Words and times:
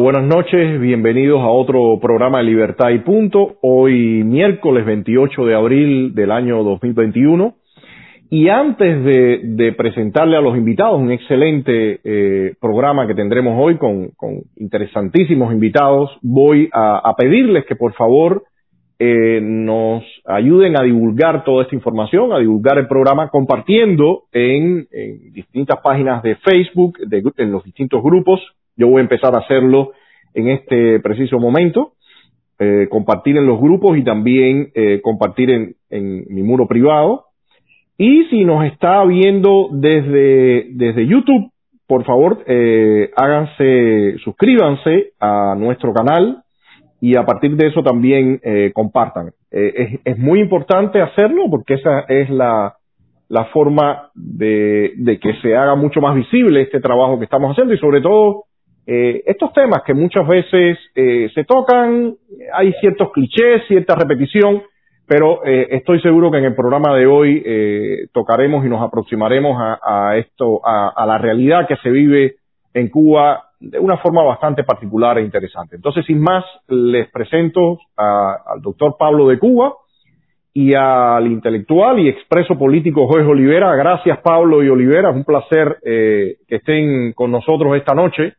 Buenas 0.00 0.24
noches, 0.24 0.80
bienvenidos 0.80 1.42
a 1.42 1.50
otro 1.50 1.98
programa 2.00 2.38
de 2.38 2.44
Libertad 2.44 2.88
y 2.88 3.00
Punto. 3.00 3.56
Hoy 3.60 4.24
miércoles 4.24 4.86
28 4.86 5.44
de 5.44 5.54
abril 5.54 6.14
del 6.14 6.30
año 6.30 6.64
2021. 6.64 7.54
Y 8.30 8.48
antes 8.48 9.04
de, 9.04 9.74
presentarle 9.76 10.38
a 10.38 10.40
los 10.40 10.56
invitados 10.56 10.98
un 10.98 11.12
excelente 11.12 12.00
eh, 12.02 12.54
programa 12.58 13.06
que 13.06 13.14
tendremos 13.14 13.62
hoy 13.62 13.76
con, 13.76 14.12
interesantísimos 14.56 15.52
invitados, 15.52 16.10
voy 16.22 16.70
a, 16.72 17.14
pedirles 17.18 17.66
que 17.66 17.76
por 17.76 17.92
favor 17.92 18.44
eh, 18.98 19.40
nos 19.42 20.02
ayuden 20.24 20.80
a 20.80 20.82
divulgar 20.82 21.44
toda 21.44 21.64
esta 21.64 21.74
información, 21.74 22.32
a 22.32 22.38
divulgar 22.38 22.78
el 22.78 22.88
programa 22.88 23.28
compartiendo 23.28 24.22
en, 24.32 24.88
distintas 25.34 25.78
páginas 25.82 26.22
de 26.22 26.36
Facebook, 26.36 26.96
en 27.36 27.52
los 27.52 27.64
distintos 27.64 28.02
grupos 28.02 28.40
yo 28.80 28.88
voy 28.88 29.00
a 29.00 29.02
empezar 29.02 29.34
a 29.34 29.40
hacerlo 29.40 29.92
en 30.32 30.48
este 30.48 31.00
preciso 31.00 31.38
momento, 31.38 31.92
eh, 32.58 32.88
compartir 32.90 33.36
en 33.36 33.46
los 33.46 33.60
grupos 33.60 33.96
y 33.98 34.04
también 34.04 34.70
eh, 34.74 35.00
compartir 35.02 35.50
en, 35.50 35.76
mi 36.28 36.42
muro 36.42 36.66
privado. 36.66 37.26
Y 37.98 38.24
si 38.30 38.44
nos 38.44 38.64
está 38.64 39.04
viendo 39.04 39.68
desde, 39.72 40.68
desde 40.70 41.06
YouTube, 41.06 41.50
por 41.86 42.04
favor, 42.04 42.42
eh, 42.46 43.10
háganse, 43.16 44.16
suscríbanse 44.24 45.12
a 45.20 45.54
nuestro 45.58 45.92
canal 45.92 46.42
y 47.02 47.16
a 47.16 47.24
partir 47.24 47.56
de 47.56 47.66
eso 47.66 47.82
también 47.82 48.40
compartan. 48.72 49.32
Es, 49.50 49.98
es, 50.04 50.18
muy 50.18 50.40
importante 50.40 51.02
hacerlo 51.02 51.44
porque 51.50 51.74
esa 51.74 52.00
es 52.08 52.30
la, 52.30 52.76
la 53.28 53.46
forma 53.46 54.10
de, 54.14 54.92
de, 54.96 55.18
que 55.18 55.34
se 55.42 55.56
haga 55.56 55.74
mucho 55.74 56.00
más 56.00 56.14
visible 56.14 56.62
este 56.62 56.80
trabajo 56.80 57.18
que 57.18 57.24
estamos 57.24 57.50
haciendo 57.50 57.74
y 57.74 57.78
sobre 57.78 58.00
todo 58.00 58.44
eh, 58.86 59.22
estos 59.26 59.52
temas 59.52 59.82
que 59.84 59.94
muchas 59.94 60.26
veces 60.26 60.78
eh, 60.94 61.30
se 61.34 61.44
tocan, 61.44 62.14
hay 62.52 62.72
ciertos 62.80 63.12
clichés, 63.12 63.62
cierta 63.68 63.94
repetición, 63.94 64.62
pero 65.06 65.44
eh, 65.44 65.68
estoy 65.70 66.00
seguro 66.00 66.30
que 66.30 66.38
en 66.38 66.44
el 66.44 66.54
programa 66.54 66.96
de 66.96 67.06
hoy 67.06 67.44
tocaremos 68.12 68.64
y 68.64 68.68
nos 68.68 68.80
aproximaremos 68.80 69.56
a, 69.60 70.16
esto, 70.16 70.60
a, 70.64 71.04
la 71.06 71.18
realidad 71.18 71.66
que 71.66 71.76
se 71.76 71.90
vive 71.90 72.36
en 72.74 72.88
Cuba 72.88 73.44
de 73.58 73.78
una 73.78 73.98
forma 73.98 74.22
bastante 74.22 74.64
particular 74.64 75.18
e 75.18 75.22
interesante. 75.22 75.76
Entonces, 75.76 76.06
sin 76.06 76.20
más, 76.20 76.44
les 76.68 77.10
presento 77.10 77.78
al 77.96 78.62
doctor 78.62 78.96
Pablo 78.98 79.28
de 79.28 79.38
Cuba 79.38 79.74
y 80.54 80.74
al 80.74 81.26
intelectual 81.26 81.98
y 81.98 82.08
expreso 82.08 82.56
político 82.56 83.08
Jorge 83.08 83.26
Olivera. 83.26 83.74
Gracias, 83.74 84.18
Pablo 84.20 84.62
y 84.62 84.68
Olivera. 84.68 85.10
Es 85.10 85.16
un 85.16 85.24
placer 85.24 85.76
que 85.82 86.36
estén 86.48 87.12
con 87.14 87.32
nosotros 87.32 87.76
esta 87.76 87.94
noche 87.94 88.34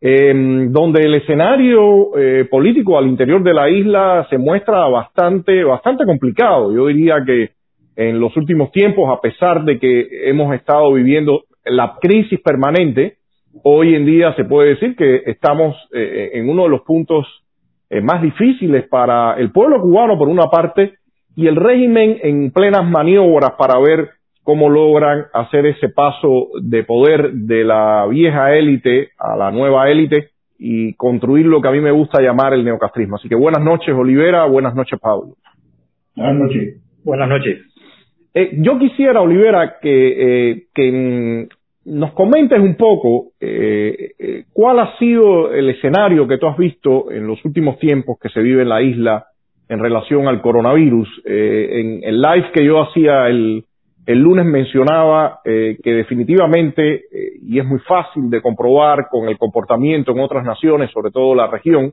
eh, 0.00 0.32
donde 0.70 1.02
el 1.02 1.14
escenario 1.14 2.16
eh, 2.16 2.46
político 2.50 2.96
al 2.96 3.06
interior 3.06 3.42
de 3.42 3.54
la 3.54 3.68
isla 3.68 4.26
se 4.30 4.38
muestra 4.38 4.86
bastante, 4.86 5.64
bastante 5.64 6.04
complicado. 6.04 6.72
Yo 6.74 6.86
diría 6.86 7.16
que 7.26 7.50
en 7.96 8.20
los 8.20 8.36
últimos 8.36 8.70
tiempos, 8.70 9.10
a 9.10 9.20
pesar 9.20 9.64
de 9.64 9.78
que 9.78 10.28
hemos 10.28 10.54
estado 10.54 10.92
viviendo 10.92 11.44
la 11.64 11.96
crisis 12.00 12.40
permanente, 12.40 13.16
hoy 13.64 13.94
en 13.94 14.06
día 14.06 14.34
se 14.34 14.44
puede 14.44 14.70
decir 14.70 14.94
que 14.94 15.22
estamos 15.26 15.76
eh, 15.92 16.30
en 16.34 16.48
uno 16.48 16.64
de 16.64 16.68
los 16.68 16.82
puntos 16.82 17.26
eh, 17.90 18.00
más 18.00 18.22
difíciles 18.22 18.86
para 18.88 19.34
el 19.38 19.50
pueblo 19.50 19.80
cubano, 19.80 20.18
por 20.18 20.28
una 20.28 20.46
parte, 20.46 20.94
y 21.34 21.46
el 21.46 21.56
régimen 21.56 22.18
en 22.22 22.50
plenas 22.50 22.88
maniobras 22.88 23.52
para 23.58 23.78
ver 23.78 24.10
cómo 24.48 24.70
logran 24.70 25.26
hacer 25.34 25.66
ese 25.66 25.90
paso 25.90 26.48
de 26.62 26.82
poder 26.82 27.32
de 27.32 27.64
la 27.64 28.06
vieja 28.06 28.56
élite 28.56 29.10
a 29.18 29.36
la 29.36 29.50
nueva 29.50 29.90
élite 29.90 30.30
y 30.58 30.94
construir 30.94 31.44
lo 31.44 31.60
que 31.60 31.68
a 31.68 31.70
mí 31.70 31.82
me 31.82 31.90
gusta 31.90 32.22
llamar 32.22 32.54
el 32.54 32.64
neocastrismo. 32.64 33.16
Así 33.16 33.28
que 33.28 33.34
buenas 33.34 33.62
noches, 33.62 33.94
Olivera, 33.94 34.46
buenas 34.46 34.74
noches, 34.74 34.98
Pablo. 34.98 35.34
Buenas 36.16 36.36
noches. 36.36 36.80
Buenas 37.04 37.28
noches. 37.28 37.58
Eh, 38.32 38.52
yo 38.62 38.78
quisiera, 38.78 39.20
Olivera, 39.20 39.76
que, 39.82 40.52
eh, 40.52 40.62
que 40.74 41.46
nos 41.84 42.12
comentes 42.12 42.58
un 42.58 42.76
poco 42.76 43.32
eh, 43.38 44.44
cuál 44.54 44.78
ha 44.78 44.96
sido 44.96 45.52
el 45.52 45.68
escenario 45.68 46.26
que 46.26 46.38
tú 46.38 46.46
has 46.46 46.56
visto 46.56 47.12
en 47.12 47.26
los 47.26 47.44
últimos 47.44 47.78
tiempos 47.78 48.16
que 48.18 48.30
se 48.30 48.40
vive 48.40 48.62
en 48.62 48.70
la 48.70 48.80
isla 48.80 49.26
en 49.68 49.78
relación 49.78 50.26
al 50.26 50.40
coronavirus. 50.40 51.22
en 51.26 52.02
el 52.02 52.22
live 52.22 52.50
que 52.54 52.64
yo 52.64 52.80
hacía 52.80 53.28
el, 53.28 53.66
el 54.08 54.20
lunes 54.20 54.46
mencionaba 54.46 55.40
eh, 55.44 55.76
que 55.84 55.92
definitivamente, 55.92 56.94
eh, 56.94 57.32
y 57.42 57.58
es 57.58 57.66
muy 57.66 57.78
fácil 57.80 58.30
de 58.30 58.40
comprobar 58.40 59.08
con 59.10 59.28
el 59.28 59.36
comportamiento 59.36 60.12
en 60.12 60.20
otras 60.20 60.44
naciones, 60.44 60.90
sobre 60.92 61.10
todo 61.10 61.34
la 61.34 61.46
región, 61.46 61.92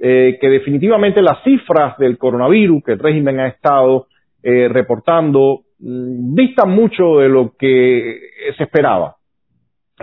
eh, 0.00 0.38
que 0.40 0.48
definitivamente 0.48 1.22
las 1.22 1.44
cifras 1.44 1.96
del 1.98 2.18
coronavirus 2.18 2.82
que 2.82 2.92
el 2.94 2.98
régimen 2.98 3.38
ha 3.38 3.46
estado 3.46 4.08
reportando 4.42 5.60
mm, 5.78 6.34
distan 6.34 6.70
mucho 6.70 7.18
de 7.18 7.28
lo 7.28 7.52
que 7.56 8.18
se 8.56 8.64
esperaba, 8.64 9.14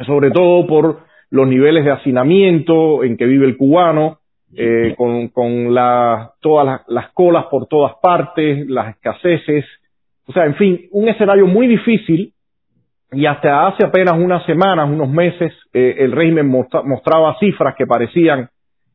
sobre 0.06 0.32
todo 0.32 0.66
por 0.66 1.00
los 1.30 1.48
niveles 1.48 1.84
de 1.84 1.92
hacinamiento 1.92 3.04
en 3.04 3.18
que 3.18 3.26
vive 3.26 3.46
el 3.46 3.58
cubano, 3.58 4.20
con, 4.98 5.28
con 5.30 5.76
todas 6.40 6.82
las 6.88 7.12
colas 7.14 7.46
por 7.52 7.68
todas 7.68 7.96
partes, 8.02 8.66
las 8.70 8.96
escaseces, 8.96 9.66
o 10.26 10.32
sea, 10.32 10.46
en 10.46 10.56
fin, 10.56 10.88
un 10.92 11.10
escenario 11.10 11.48
muy 11.48 11.68
difícil 11.68 12.34
y 13.12 13.26
hasta 13.26 13.68
hace 13.68 13.86
apenas 13.86 14.16
unas 14.18 14.46
semanas, 14.46 14.90
unos 14.90 15.10
meses, 15.10 15.54
eh, 15.74 15.96
el 16.00 16.12
régimen 16.12 16.48
mostraba 16.48 17.38
cifras 17.40 17.76
que 17.78 17.86
parecían 17.86 18.50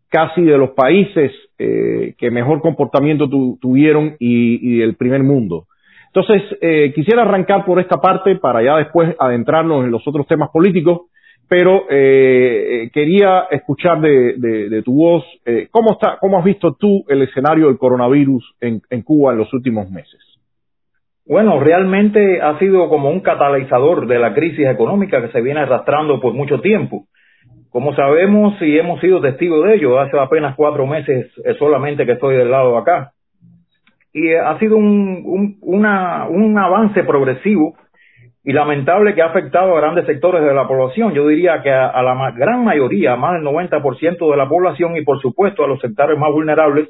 casi 0.08 0.42
de 0.42 0.56
los 0.56 0.70
países 0.70 1.32
eh, 1.58 2.14
que 2.18 2.30
mejor 2.30 2.60
comportamiento 2.60 3.28
tuvieron 3.60 4.16
y, 4.18 4.78
del 4.78 4.96
primer 4.96 5.22
mundo. 5.22 5.66
Entonces, 6.06 6.42
eh, 6.62 6.92
quisiera 6.94 7.22
arrancar 7.22 7.64
por 7.66 7.78
esta 7.78 7.98
parte 7.98 8.36
para 8.36 8.62
ya 8.62 8.76
después 8.76 9.14
adentrarnos 9.18 9.84
en 9.84 9.90
los 9.90 10.06
otros 10.08 10.26
temas 10.26 10.48
políticos, 10.50 11.02
pero 11.46 11.86
quería 11.88 13.46
escuchar 13.50 14.02
de, 14.02 14.82
tu 14.84 14.94
voz 14.94 15.24
cómo, 15.70 15.92
está, 15.92 16.18
cómo 16.20 16.38
has 16.38 16.44
visto 16.44 16.74
tú 16.74 17.04
el 17.08 17.22
escenario 17.22 17.68
del 17.68 17.78
coronavirus 17.78 18.54
en 18.60 19.02
Cuba 19.02 19.32
en 19.32 19.38
los 19.38 19.52
últimos 19.54 19.90
meses. 19.90 20.27
Bueno, 21.28 21.60
realmente 21.60 22.40
ha 22.40 22.58
sido 22.58 22.88
como 22.88 23.10
un 23.10 23.20
catalizador 23.20 24.06
de 24.06 24.18
la 24.18 24.32
crisis 24.32 24.66
económica 24.66 25.20
que 25.20 25.28
se 25.28 25.42
viene 25.42 25.60
arrastrando 25.60 26.20
por 26.20 26.32
mucho 26.32 26.62
tiempo. 26.62 27.04
Como 27.68 27.94
sabemos 27.94 28.54
y 28.62 28.78
hemos 28.78 28.98
sido 29.00 29.20
testigos 29.20 29.62
de 29.66 29.74
ello, 29.74 30.00
hace 30.00 30.18
apenas 30.18 30.56
cuatro 30.56 30.86
meses 30.86 31.30
solamente 31.58 32.06
que 32.06 32.12
estoy 32.12 32.34
del 32.36 32.50
lado 32.50 32.72
de 32.72 32.78
acá. 32.78 33.12
Y 34.14 34.32
ha 34.32 34.58
sido 34.58 34.78
un, 34.78 35.58
un 35.60 36.58
avance 36.58 37.04
progresivo 37.04 37.74
y 38.42 38.54
lamentable 38.54 39.14
que 39.14 39.20
ha 39.20 39.26
afectado 39.26 39.76
a 39.76 39.80
grandes 39.82 40.06
sectores 40.06 40.42
de 40.42 40.54
la 40.54 40.66
población. 40.66 41.12
Yo 41.12 41.28
diría 41.28 41.60
que 41.62 41.70
a, 41.70 41.88
a 41.88 42.02
la 42.02 42.30
gran 42.30 42.64
mayoría, 42.64 43.16
más 43.16 43.34
del 43.34 43.42
90% 43.42 44.30
de 44.30 44.36
la 44.38 44.48
población 44.48 44.96
y 44.96 45.04
por 45.04 45.20
supuesto 45.20 45.62
a 45.62 45.68
los 45.68 45.78
sectores 45.80 46.18
más 46.18 46.32
vulnerables, 46.32 46.88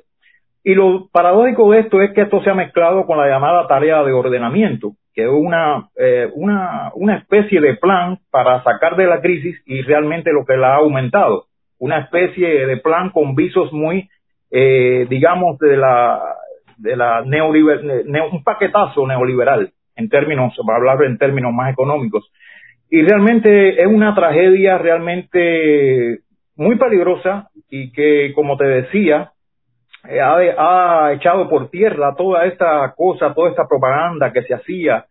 y 0.69 0.75
lo 0.75 1.09
paradójico 1.11 1.71
de 1.71 1.81
esto 1.81 2.03
es 2.03 2.13
que 2.13 2.21
esto 2.21 2.43
se 2.43 2.51
ha 2.51 2.55
mezclado 2.55 3.07
con 3.07 3.17
la 3.17 3.27
llamada 3.27 3.67
tarea 3.67 4.03
de 4.03 4.13
ordenamiento, 4.13 4.93
que 5.15 5.23
es 5.23 5.31
una, 5.31 5.89
eh, 5.97 6.29
una, 6.35 6.91
una 6.95 7.17
especie 7.17 7.59
de 7.63 7.77
plan 7.77 8.19
para 8.31 8.63
sacar 8.63 8.95
de 8.97 9.07
la 9.07 9.23
crisis 9.23 9.59
y 9.65 9.81
realmente 9.81 10.31
lo 10.31 10.45
que 10.45 10.59
la 10.59 10.75
ha 10.75 10.81
aumentado. 10.81 11.47
Una 11.79 12.01
especie 12.01 12.67
de 12.67 12.77
plan 12.77 13.09
con 13.09 13.35
visos 13.35 13.73
muy, 13.73 14.11
eh, 14.51 15.07
digamos, 15.09 15.59
de 15.59 15.75
la, 15.79 16.21
de 16.77 16.97
la 16.97 17.23
neoliberal, 17.25 18.05
un 18.31 18.45
paquetazo 18.45 19.07
neoliberal, 19.07 19.71
en 19.97 20.11
términos, 20.11 20.53
para 20.67 20.77
hablar 20.77 21.03
en 21.05 21.17
términos 21.17 21.55
más 21.55 21.73
económicos. 21.73 22.31
Y 22.91 23.01
realmente 23.01 23.81
es 23.81 23.87
una 23.87 24.15
tragedia 24.15 24.77
realmente 24.77 26.19
muy 26.57 26.77
peligrosa 26.77 27.49
y 27.71 27.91
que, 27.91 28.33
como 28.35 28.59
te 28.59 28.67
decía, 28.67 29.33
eh, 30.05 30.21
ha, 30.21 31.13
echado 31.13 31.49
por 31.49 31.71
tierra 31.71 32.15
toda 32.17 32.47
esta 32.47 32.95
cosa, 32.97 33.35
toda 33.35 33.51
esta 33.51 33.67
propaganda 33.67 34.33
que 34.33 34.43
se 34.43 34.55
hacía 34.55 35.07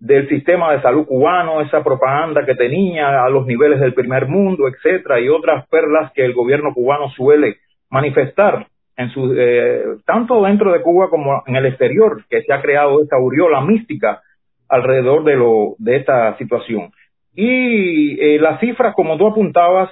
del 0.00 0.28
sistema 0.28 0.72
de 0.72 0.82
salud 0.82 1.06
cubano, 1.06 1.60
esa 1.60 1.82
propaganda 1.82 2.44
que 2.44 2.54
tenía 2.54 3.24
a 3.24 3.28
los 3.28 3.46
niveles 3.46 3.80
del 3.80 3.94
primer 3.94 4.26
mundo, 4.26 4.68
etcétera, 4.68 5.20
y 5.20 5.28
otras 5.28 5.66
perlas 5.68 6.12
que 6.12 6.24
el 6.24 6.34
gobierno 6.34 6.74
cubano 6.74 7.10
suele 7.10 7.56
manifestar 7.90 8.66
en 8.96 9.10
su, 9.10 9.34
eh, 9.36 9.82
tanto 10.04 10.42
dentro 10.42 10.72
de 10.72 10.82
Cuba 10.82 11.08
como 11.10 11.42
en 11.46 11.56
el 11.56 11.66
exterior, 11.66 12.24
que 12.28 12.42
se 12.42 12.52
ha 12.52 12.60
creado 12.60 13.02
esta 13.02 13.16
aureola 13.16 13.60
mística 13.60 14.22
alrededor 14.68 15.24
de 15.24 15.36
lo 15.36 15.74
de 15.78 15.96
esta 15.96 16.36
situación. 16.38 16.92
Y 17.34 18.20
eh, 18.20 18.38
las 18.38 18.60
cifras, 18.60 18.94
como 18.94 19.16
tú 19.16 19.26
apuntabas, 19.26 19.90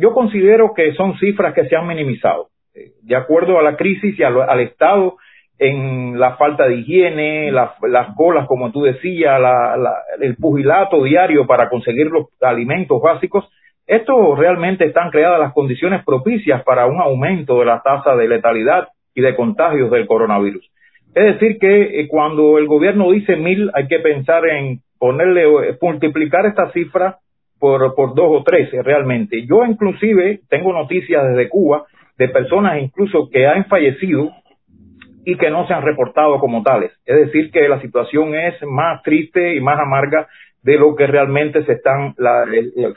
yo 0.00 0.12
considero 0.12 0.72
que 0.74 0.92
son 0.94 1.18
cifras 1.18 1.54
que 1.54 1.66
se 1.66 1.76
han 1.76 1.86
minimizado 1.86 2.48
de 3.02 3.16
acuerdo 3.16 3.58
a 3.58 3.62
la 3.62 3.76
crisis 3.76 4.18
y 4.18 4.22
al, 4.22 4.60
Estado 4.60 5.16
en 5.58 6.18
la 6.18 6.36
falta 6.36 6.66
de 6.66 6.76
higiene, 6.76 7.52
las 7.52 8.14
colas, 8.16 8.46
como 8.46 8.72
tú 8.72 8.82
decías, 8.82 9.40
el 10.20 10.36
pugilato 10.36 11.02
diario 11.02 11.46
para 11.46 11.68
conseguir 11.68 12.06
los 12.06 12.28
alimentos 12.40 13.00
básicos, 13.02 13.48
esto 13.86 14.36
realmente 14.36 14.84
están 14.84 15.10
creadas 15.10 15.40
las 15.40 15.52
condiciones 15.52 16.04
propicias 16.04 16.62
para 16.62 16.86
un 16.86 17.00
aumento 17.00 17.58
de 17.58 17.64
la 17.64 17.82
tasa 17.82 18.14
de 18.14 18.28
letalidad 18.28 18.88
y 19.14 19.20
de 19.20 19.34
contagios 19.34 19.90
del 19.90 20.06
coronavirus. 20.06 20.70
Es 21.12 21.24
decir, 21.24 21.58
que 21.58 22.00
eh, 22.00 22.08
cuando 22.08 22.56
el 22.58 22.66
gobierno 22.66 23.10
dice 23.10 23.34
mil, 23.34 23.68
hay 23.74 23.88
que 23.88 23.98
pensar 23.98 24.46
en 24.46 24.80
ponerle, 24.96 25.42
eh, 25.42 25.78
multiplicar 25.80 26.46
esta 26.46 26.70
cifra 26.70 27.18
por, 27.58 27.94
por 27.96 28.14
dos 28.14 28.28
o 28.30 28.44
tres 28.44 28.72
eh, 28.72 28.80
realmente. 28.80 29.44
Yo 29.44 29.64
inclusive 29.66 30.40
tengo 30.48 30.72
noticias 30.72 31.26
desde 31.28 31.48
Cuba 31.48 31.86
de 32.20 32.28
personas 32.28 32.82
incluso 32.82 33.30
que 33.30 33.46
han 33.46 33.64
fallecido 33.64 34.30
y 35.24 35.36
que 35.36 35.48
no 35.48 35.66
se 35.66 35.72
han 35.72 35.82
reportado 35.82 36.38
como 36.38 36.62
tales. 36.62 36.92
Es 37.06 37.16
decir, 37.16 37.50
que 37.50 37.66
la 37.66 37.80
situación 37.80 38.34
es 38.34 38.62
más 38.62 39.02
triste 39.02 39.54
y 39.54 39.60
más 39.60 39.80
amarga 39.80 40.28
de 40.62 40.76
lo 40.76 40.94
que 40.94 41.06
realmente 41.06 41.64
se 41.64 41.72
están 41.72 42.14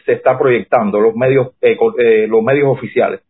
se 0.06 0.12
está 0.12 0.38
proyectando 0.38 1.00
los 1.00 1.16
medios 1.16 1.52
los 1.62 2.44
medios 2.44 2.68
oficiales. 2.68 3.22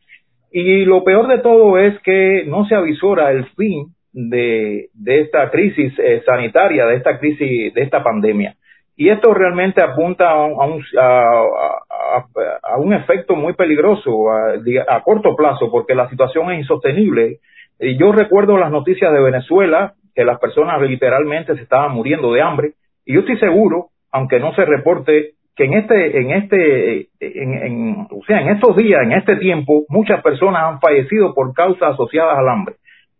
Y 0.51 0.85
lo 0.85 1.03
peor 1.03 1.27
de 1.27 1.39
todo 1.39 1.77
es 1.77 1.99
que 1.99 2.43
no 2.47 2.65
se 2.65 2.73
avisora 2.73 3.31
el 3.31 3.45
fin 3.55 3.93
de, 4.13 4.89
de 4.93 5.21
esta 5.21 5.51
crisis 5.51 5.93
eh, 5.99 6.23
sanitaria, 6.25 6.87
de 6.87 6.95
esta 6.95 7.19
crisis, 7.19 7.71
de 7.71 7.81
esta 7.81 8.03
pandemia. 8.03 8.55
Y 8.95 9.09
esto 9.09 9.33
realmente 9.33 9.81
apunta 9.81 10.29
a 10.29 10.43
un, 10.43 10.83
a, 10.99 12.25
a, 12.63 12.77
un 12.77 12.93
efecto 12.93 13.35
muy 13.35 13.53
peligroso 13.53 14.31
a, 14.31 15.01
corto 15.03 15.35
plazo, 15.35 15.71
porque 15.71 15.95
la 15.95 16.09
situación 16.09 16.51
es 16.51 16.59
insostenible. 16.59 17.39
Y 17.79 17.97
yo 17.97 18.11
recuerdo 18.11 18.57
las 18.57 18.71
noticias 18.71 19.11
de 19.11 19.19
Venezuela, 19.19 19.93
que 20.13 20.23
las 20.23 20.39
personas 20.39 20.79
literalmente 20.81 21.55
se 21.55 21.63
estaban 21.63 21.91
muriendo 21.91 22.31
de 22.33 22.41
hambre, 22.41 22.73
y 23.05 23.15
yo 23.15 23.21
estoy 23.21 23.37
seguro, 23.39 23.87
aunque 24.11 24.39
no 24.39 24.53
se 24.53 24.63
reporte, 24.63 25.31
que 25.55 25.65
en 25.65 25.73
este, 25.73 26.17
en 26.19 26.31
este, 26.31 27.07
en, 27.19 27.53
en, 27.53 28.07
o 28.11 28.23
sea, 28.25 28.41
en 28.41 28.49
estos 28.49 28.75
días, 28.75 29.01
en 29.03 29.13
este 29.13 29.37
tiempo, 29.37 29.85
muchas 29.89 30.21
personas 30.21 30.63
han 30.63 30.79
fallecido 30.79 31.33
por 31.33 31.53
causas 31.53 31.93
asociadas 31.93 32.37
al 32.37 32.49
hambre 32.49 32.75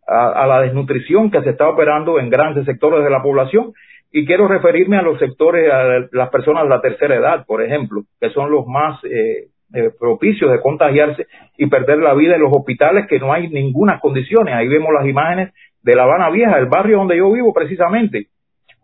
a, 0.08 0.46
la 0.48 0.62
desnutrición 0.62 1.32
que 1.32 1.42
se 1.42 1.52
está 1.52 1.70
operando 1.70 2.20
en 2.20 2.30
grandes 2.30 2.66
sectores 2.66 3.04
de 3.04 3.10
la 3.10 3.22
población 3.22 3.74
y 4.16 4.28
quiero 4.28 4.48
referirme 4.48 4.98
a 4.98 5.02
los 5.02 5.18
sectores, 5.18 5.74
a 5.74 6.08
las 6.12 6.30
personas 6.30 6.64
de 6.64 6.70
la 6.70 6.82
tercera 6.82 7.16
edad, 7.16 7.46
por 7.48 7.64
ejemplo, 7.64 8.04
que 8.22 8.30
son 8.30 8.52
los 8.52 8.68
más 8.68 9.04
eh, 9.06 9.48
eh, 9.74 9.90
propicios 10.00 10.52
de 10.52 10.62
contagiarse 10.62 11.26
y 11.58 11.66
perder 11.66 11.98
la 11.98 12.14
vida 12.14 12.36
en 12.36 12.42
los 12.42 12.54
hospitales 12.54 13.08
que 13.08 13.18
no 13.18 13.34
hay 13.34 13.50
ninguna 13.50 14.00
condiciones. 14.00 14.54
Ahí 14.54 14.68
vemos 14.68 14.94
las 14.94 15.08
imágenes 15.08 15.52
de 15.82 15.96
La 15.96 16.04
Habana 16.04 16.30
Vieja, 16.30 16.60
el 16.60 16.68
barrio 16.68 17.00
donde 17.00 17.18
yo 17.18 17.32
vivo 17.32 17.52
precisamente. 17.54 18.28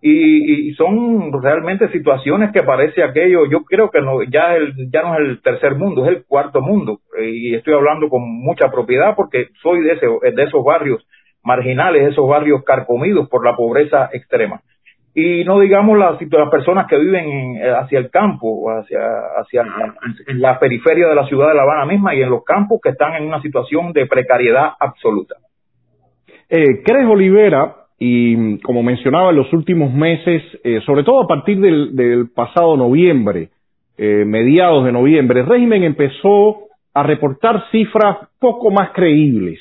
Y, 0.02 0.74
son 0.74 1.32
realmente 1.44 1.90
situaciones 1.90 2.52
que 2.52 2.64
parece 2.64 3.04
aquello, 3.04 3.46
yo 3.46 3.64
creo 3.66 3.92
que 3.92 4.02
no, 4.02 4.24
ya, 4.24 4.56
el, 4.56 4.90
ya 4.90 5.02
no 5.04 5.14
es 5.14 5.20
el 5.20 5.42
tercer 5.42 5.76
mundo, 5.76 6.06
es 6.06 6.16
el 6.16 6.24
cuarto 6.26 6.62
mundo. 6.62 7.02
Y 7.22 7.54
estoy 7.54 7.74
hablando 7.76 8.10
con 8.10 8.22
mucha 8.24 8.72
propiedad 8.72 9.16
porque 9.16 9.50
soy 9.62 9.82
de, 9.82 9.92
ese, 9.92 10.08
de 10.08 10.44
esos 10.44 10.64
barrios 10.64 11.06
marginales, 11.44 12.08
esos 12.08 12.28
barrios 12.28 12.64
carcomidos 12.64 13.30
por 13.30 13.46
la 13.46 13.56
pobreza 13.56 14.10
extrema. 14.14 14.62
Y 15.14 15.44
no 15.44 15.60
digamos 15.60 15.98
las, 15.98 16.22
las 16.22 16.50
personas 16.50 16.88
que 16.88 16.98
viven 16.98 17.60
hacia 17.76 18.00
el 18.00 18.10
campo, 18.10 18.70
hacia, 18.70 19.00
hacia 19.38 19.64
en 20.28 20.40
la 20.40 20.60
periferia 20.60 21.08
de 21.08 21.16
la 21.16 21.26
ciudad 21.26 21.50
de 21.50 21.56
La 21.56 21.64
Habana 21.64 21.86
misma 21.86 22.14
y 22.14 22.22
en 22.22 22.30
los 22.30 22.44
campos 22.44 22.80
que 22.82 22.90
están 22.90 23.16
en 23.16 23.28
una 23.28 23.42
situación 23.42 23.92
de 23.92 24.06
precariedad 24.06 24.74
absoluta. 24.80 25.36
Eh, 26.48 26.84
¿Crees, 26.86 27.08
Olivera, 27.08 27.76
y 27.98 28.60
como 28.60 28.84
mencionaba 28.84 29.32
en 29.32 29.38
los 29.38 29.52
últimos 29.52 29.94
meses, 29.94 30.44
eh, 30.64 30.80
sobre 30.86 31.04
todo 31.04 31.24
a 31.24 31.28
partir 31.28 31.60
del, 31.60 31.96
del 31.96 32.30
pasado 32.30 32.78
noviembre, 32.78 33.50
eh, 33.98 34.24
mediados 34.26 34.86
de 34.86 34.92
noviembre, 34.92 35.42
el 35.42 35.48
régimen 35.48 35.84
empezó 35.84 36.68
a 36.94 37.04
reportar 37.04 37.66
cifras 37.72 38.18
poco 38.40 38.72
más 38.72 38.92
creíbles 38.92 39.60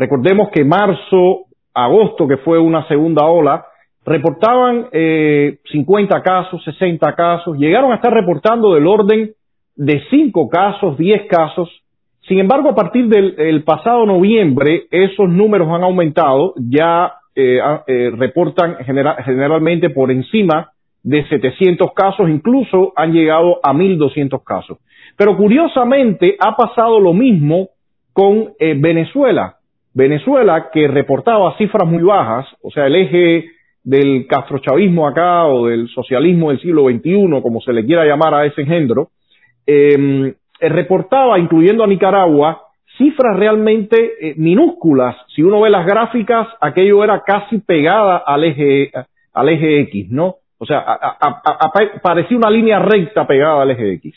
Recordemos 0.00 0.48
que 0.48 0.64
marzo, 0.64 1.42
agosto, 1.74 2.26
que 2.26 2.38
fue 2.38 2.58
una 2.58 2.88
segunda 2.88 3.26
ola, 3.26 3.66
reportaban 4.10 4.88
eh, 4.92 5.58
50 5.70 6.22
casos, 6.22 6.62
60 6.64 7.14
casos, 7.14 7.56
llegaron 7.56 7.92
a 7.92 7.96
estar 7.96 8.12
reportando 8.12 8.74
del 8.74 8.86
orden 8.86 9.30
de 9.76 10.02
5 10.10 10.48
casos, 10.48 10.98
10 10.98 11.28
casos. 11.28 11.68
Sin 12.26 12.38
embargo, 12.38 12.70
a 12.70 12.74
partir 12.74 13.08
del 13.08 13.62
pasado 13.64 14.04
noviembre, 14.06 14.84
esos 14.90 15.28
números 15.28 15.68
han 15.70 15.82
aumentado, 15.82 16.54
ya 16.56 17.14
eh, 17.34 17.60
eh, 17.86 18.10
reportan 18.16 18.76
generalmente 18.84 19.88
por 19.90 20.10
encima 20.10 20.72
de 21.02 21.26
700 21.28 21.92
casos, 21.94 22.28
incluso 22.28 22.92
han 22.96 23.12
llegado 23.12 23.60
a 23.62 23.72
1.200 23.72 24.42
casos. 24.44 24.78
Pero 25.16 25.36
curiosamente 25.36 26.36
ha 26.40 26.56
pasado 26.56 26.98
lo 26.98 27.12
mismo 27.12 27.68
con 28.12 28.50
eh, 28.58 28.74
Venezuela. 28.76 29.56
Venezuela, 29.94 30.70
que 30.72 30.88
reportaba 30.88 31.56
cifras 31.56 31.88
muy 31.88 32.02
bajas, 32.02 32.46
o 32.62 32.70
sea, 32.70 32.86
el 32.86 32.96
eje 32.96 33.44
del 33.82 34.26
castrochavismo 34.26 35.06
acá 35.06 35.46
o 35.46 35.66
del 35.66 35.88
socialismo 35.88 36.50
del 36.50 36.60
siglo 36.60 36.84
XXI, 36.84 37.40
como 37.42 37.60
se 37.60 37.72
le 37.72 37.84
quiera 37.84 38.04
llamar 38.04 38.34
a 38.34 38.46
ese 38.46 38.62
engendro, 38.62 39.10
em, 39.66 40.26
eh, 40.26 40.68
reportaba, 40.68 41.38
incluyendo 41.38 41.82
a 41.82 41.86
Nicaragua, 41.86 42.62
cifras 42.98 43.36
realmente 43.36 43.96
eh, 44.20 44.34
minúsculas. 44.36 45.16
Si 45.34 45.42
uno 45.42 45.60
ve 45.60 45.70
las 45.70 45.86
gráficas, 45.86 46.48
aquello 46.60 47.02
era 47.02 47.22
casi 47.24 47.58
pegada 47.58 48.18
al 48.18 48.44
eje, 48.44 48.90
al 49.32 49.48
eje 49.48 49.80
X, 49.80 50.10
¿no? 50.10 50.36
O 50.58 50.66
sea, 50.66 50.84
parecía 52.02 52.36
una 52.36 52.50
línea 52.50 52.78
recta 52.78 53.26
pegada 53.26 53.62
al 53.62 53.70
eje 53.70 53.94
X. 53.94 54.14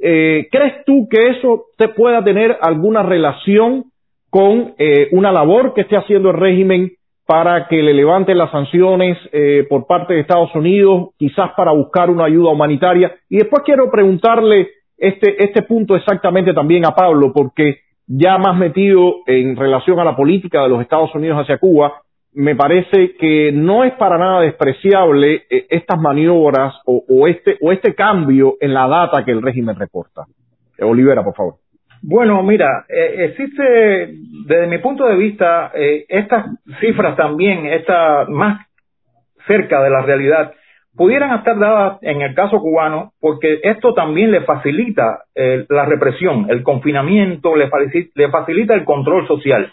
Eh, 0.00 0.48
¿Crees 0.50 0.84
tú 0.84 1.08
que 1.08 1.28
eso 1.28 1.66
te 1.78 1.88
pueda 1.88 2.24
tener 2.24 2.58
alguna 2.60 3.04
relación 3.04 3.84
con 4.28 4.74
una 5.12 5.30
labor 5.30 5.72
que 5.72 5.82
esté 5.82 5.96
haciendo 5.96 6.30
el 6.30 6.36
régimen 6.36 6.95
para 7.26 7.66
que 7.66 7.82
le 7.82 7.92
levanten 7.92 8.38
las 8.38 8.50
sanciones 8.52 9.18
eh, 9.32 9.66
por 9.68 9.86
parte 9.86 10.14
de 10.14 10.20
Estados 10.20 10.54
Unidos, 10.54 11.08
quizás 11.18 11.50
para 11.56 11.72
buscar 11.72 12.08
una 12.08 12.24
ayuda 12.24 12.50
humanitaria. 12.50 13.16
Y 13.28 13.38
después 13.38 13.62
quiero 13.64 13.90
preguntarle 13.90 14.68
este, 14.96 15.42
este 15.44 15.62
punto 15.62 15.96
exactamente 15.96 16.54
también 16.54 16.86
a 16.86 16.94
Pablo, 16.94 17.32
porque 17.34 17.80
ya 18.06 18.38
más 18.38 18.56
metido 18.56 19.16
en 19.26 19.56
relación 19.56 19.98
a 19.98 20.04
la 20.04 20.14
política 20.14 20.62
de 20.62 20.68
los 20.68 20.80
Estados 20.80 21.12
Unidos 21.16 21.38
hacia 21.40 21.58
Cuba, 21.58 22.00
me 22.32 22.54
parece 22.54 23.16
que 23.18 23.50
no 23.50 23.82
es 23.82 23.94
para 23.94 24.18
nada 24.18 24.42
despreciable 24.42 25.46
eh, 25.50 25.66
estas 25.70 25.98
maniobras 25.98 26.74
o, 26.84 27.02
o, 27.08 27.26
este, 27.26 27.56
o 27.60 27.72
este 27.72 27.94
cambio 27.94 28.56
en 28.60 28.72
la 28.72 28.86
data 28.86 29.24
que 29.24 29.32
el 29.32 29.42
régimen 29.42 29.74
reporta. 29.74 30.26
Olivera, 30.80 31.24
por 31.24 31.34
favor. 31.34 31.54
Bueno, 32.02 32.42
mira, 32.42 32.84
eh, 32.88 33.24
existe, 33.30 34.14
desde 34.46 34.66
mi 34.66 34.78
punto 34.78 35.06
de 35.06 35.16
vista, 35.16 35.72
eh, 35.74 36.04
estas 36.08 36.46
cifras 36.80 37.16
también, 37.16 37.66
esta 37.66 38.26
más 38.28 38.66
cerca 39.46 39.82
de 39.82 39.90
la 39.90 40.02
realidad, 40.02 40.52
pudieran 40.96 41.36
estar 41.38 41.58
dadas 41.58 41.98
en 42.02 42.22
el 42.22 42.34
caso 42.34 42.58
cubano 42.58 43.12
porque 43.20 43.60
esto 43.62 43.92
también 43.94 44.30
le 44.30 44.42
facilita 44.42 45.24
eh, 45.34 45.66
la 45.68 45.84
represión, 45.84 46.46
el 46.48 46.62
confinamiento, 46.62 47.54
le, 47.54 47.68
le 48.14 48.30
facilita 48.30 48.74
el 48.74 48.84
control 48.84 49.26
social. 49.26 49.72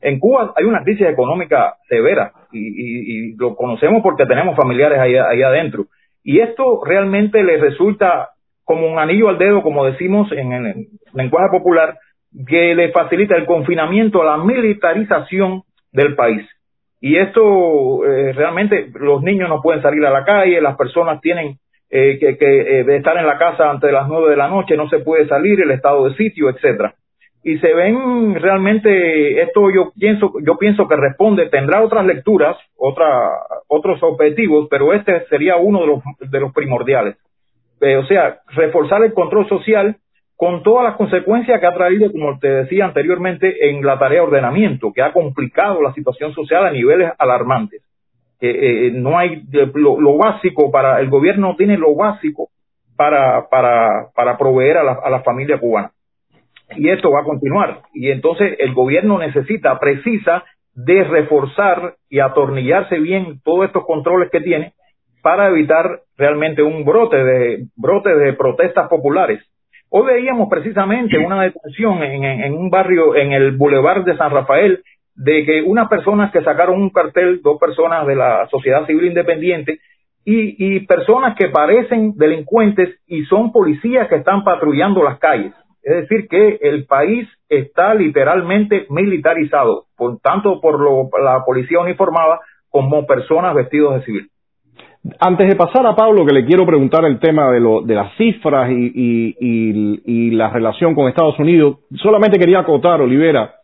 En 0.00 0.18
Cuba 0.18 0.54
hay 0.56 0.64
una 0.64 0.82
crisis 0.82 1.06
económica 1.06 1.74
severa 1.88 2.32
y, 2.52 3.32
y, 3.32 3.36
lo 3.36 3.54
conocemos 3.54 4.02
porque 4.02 4.24
tenemos 4.26 4.56
familiares 4.56 4.98
ahí, 4.98 5.16
ahí 5.16 5.42
adentro. 5.42 5.86
Y 6.22 6.40
esto 6.40 6.82
realmente 6.84 7.42
le 7.42 7.58
resulta 7.58 8.30
como 8.70 8.86
un 8.86 9.00
anillo 9.00 9.28
al 9.28 9.36
dedo, 9.36 9.62
como 9.64 9.84
decimos 9.84 10.30
en 10.30 10.52
el 10.52 10.86
lenguaje 11.12 11.48
popular, 11.50 11.98
que 12.46 12.72
le 12.76 12.92
facilita 12.92 13.34
el 13.34 13.44
confinamiento 13.44 14.22
a 14.22 14.36
la 14.36 14.44
militarización 14.44 15.62
del 15.90 16.14
país. 16.14 16.48
Y 17.00 17.16
esto 17.16 18.06
eh, 18.06 18.32
realmente 18.32 18.92
los 18.94 19.22
niños 19.22 19.48
no 19.48 19.60
pueden 19.60 19.82
salir 19.82 20.06
a 20.06 20.10
la 20.12 20.24
calle, 20.24 20.60
las 20.60 20.76
personas 20.76 21.20
tienen 21.20 21.56
eh, 21.90 22.16
que, 22.20 22.38
que 22.38 22.60
eh, 22.60 22.96
estar 22.96 23.16
en 23.16 23.26
la 23.26 23.38
casa 23.38 23.68
antes 23.68 23.88
de 23.88 23.92
las 23.92 24.06
nueve 24.06 24.30
de 24.30 24.36
la 24.36 24.46
noche, 24.46 24.76
no 24.76 24.88
se 24.88 25.00
puede 25.00 25.26
salir, 25.26 25.60
el 25.60 25.72
estado 25.72 26.08
de 26.08 26.14
sitio, 26.14 26.48
etcétera. 26.48 26.94
Y 27.42 27.58
se 27.58 27.74
ven 27.74 28.36
realmente 28.36 29.42
esto 29.42 29.68
yo 29.74 29.90
pienso 29.98 30.30
yo 30.46 30.58
pienso 30.58 30.86
que 30.86 30.94
responde 30.94 31.48
tendrá 31.48 31.82
otras 31.82 32.06
lecturas, 32.06 32.56
otra, 32.76 33.30
otros 33.66 34.00
objetivos, 34.00 34.68
pero 34.70 34.92
este 34.92 35.26
sería 35.26 35.56
uno 35.56 35.80
de 35.80 35.86
los 35.88 36.02
de 36.20 36.38
los 36.38 36.52
primordiales. 36.52 37.16
Eh, 37.80 37.96
o 37.96 38.04
sea, 38.06 38.40
reforzar 38.48 39.02
el 39.02 39.14
control 39.14 39.48
social 39.48 39.96
con 40.36 40.62
todas 40.62 40.84
las 40.84 40.96
consecuencias 40.96 41.60
que 41.60 41.66
ha 41.66 41.74
traído, 41.74 42.10
como 42.10 42.38
te 42.38 42.48
decía 42.48 42.86
anteriormente, 42.86 43.68
en 43.68 43.84
la 43.84 43.98
tarea 43.98 44.20
de 44.20 44.26
ordenamiento, 44.26 44.92
que 44.92 45.02
ha 45.02 45.12
complicado 45.12 45.82
la 45.82 45.92
situación 45.92 46.32
social 46.32 46.66
a 46.66 46.70
niveles 46.70 47.10
alarmantes. 47.18 47.82
Eh, 48.40 48.90
no 48.94 49.18
hay 49.18 49.42
lo, 49.74 50.16
básico 50.16 50.70
para, 50.70 51.00
el 51.00 51.10
gobierno 51.10 51.56
tiene 51.56 51.76
lo 51.76 51.94
básico 51.94 52.48
para, 52.96 53.50
para, 53.50 54.08
para 54.14 54.38
proveer 54.38 54.78
a 54.78 54.82
la, 54.82 54.92
a 54.92 55.10
la 55.10 55.20
familia 55.20 55.58
cubana. 55.58 55.92
Y 56.76 56.88
esto 56.88 57.10
va 57.10 57.20
a 57.20 57.24
continuar. 57.24 57.82
Y 57.92 58.10
entonces 58.10 58.56
el 58.60 58.72
gobierno 58.72 59.18
necesita, 59.18 59.78
precisa 59.78 60.44
de 60.74 61.04
reforzar 61.04 61.96
y 62.08 62.20
atornillarse 62.20 62.98
bien 62.98 63.40
todos 63.44 63.66
estos 63.66 63.84
controles 63.84 64.30
que 64.30 64.40
tiene 64.40 64.72
para 65.22 65.48
evitar 65.48 66.00
realmente 66.16 66.62
un 66.62 66.84
brote 66.84 67.16
de 67.16 67.66
brote 67.76 68.14
de 68.14 68.32
protestas 68.34 68.88
populares 68.88 69.40
Hoy 69.92 70.06
veíamos 70.06 70.48
precisamente 70.48 71.18
una 71.18 71.42
detención 71.42 72.00
en, 72.04 72.22
en, 72.22 72.54
un 72.54 72.70
barrio, 72.70 73.16
en 73.16 73.32
el 73.32 73.56
Boulevard 73.56 74.04
de 74.04 74.16
San 74.16 74.30
Rafael, 74.30 74.84
de 75.16 75.44
que 75.44 75.62
unas 75.62 75.88
personas 75.88 76.30
que 76.30 76.44
sacaron 76.44 76.80
un 76.80 76.90
cartel, 76.90 77.40
dos 77.42 77.58
personas 77.58 78.06
de 78.06 78.14
la 78.14 78.46
sociedad 78.52 78.86
civil 78.86 79.06
independiente, 79.06 79.80
y, 80.24 80.76
y 80.76 80.86
personas 80.86 81.36
que 81.36 81.48
parecen 81.48 82.12
delincuentes 82.16 83.00
y 83.08 83.24
son 83.24 83.50
policías 83.50 84.06
que 84.06 84.16
están 84.16 84.44
patrullando 84.44 85.02
las 85.02 85.18
calles. 85.18 85.52
Es 85.82 86.02
decir, 86.02 86.28
que 86.28 86.60
el 86.62 86.86
país 86.86 87.28
está 87.48 87.92
literalmente 87.94 88.86
militarizado, 88.90 89.86
por, 89.96 90.20
tanto 90.20 90.60
por 90.60 90.78
lo, 90.78 91.08
la 91.20 91.42
policía 91.44 91.80
uniformada 91.80 92.38
como 92.68 93.06
personas 93.06 93.56
vestidos 93.56 93.96
de 93.96 94.04
civil. 94.04 94.29
Antes 95.18 95.48
de 95.48 95.56
pasar 95.56 95.86
a 95.86 95.96
Pablo, 95.96 96.26
que 96.26 96.34
le 96.34 96.44
quiero 96.44 96.66
preguntar 96.66 97.04
el 97.06 97.18
tema 97.18 97.50
de, 97.50 97.60
lo, 97.60 97.80
de 97.80 97.94
las 97.94 98.14
cifras 98.16 98.70
y, 98.70 98.92
y, 98.94 100.00
y, 100.04 100.30
la 100.32 100.50
relación 100.50 100.94
con 100.94 101.08
Estados 101.08 101.38
Unidos, 101.38 101.78
solamente 101.94 102.38
quería 102.38 102.60
acotar, 102.60 103.00
Olivera, 103.00 103.54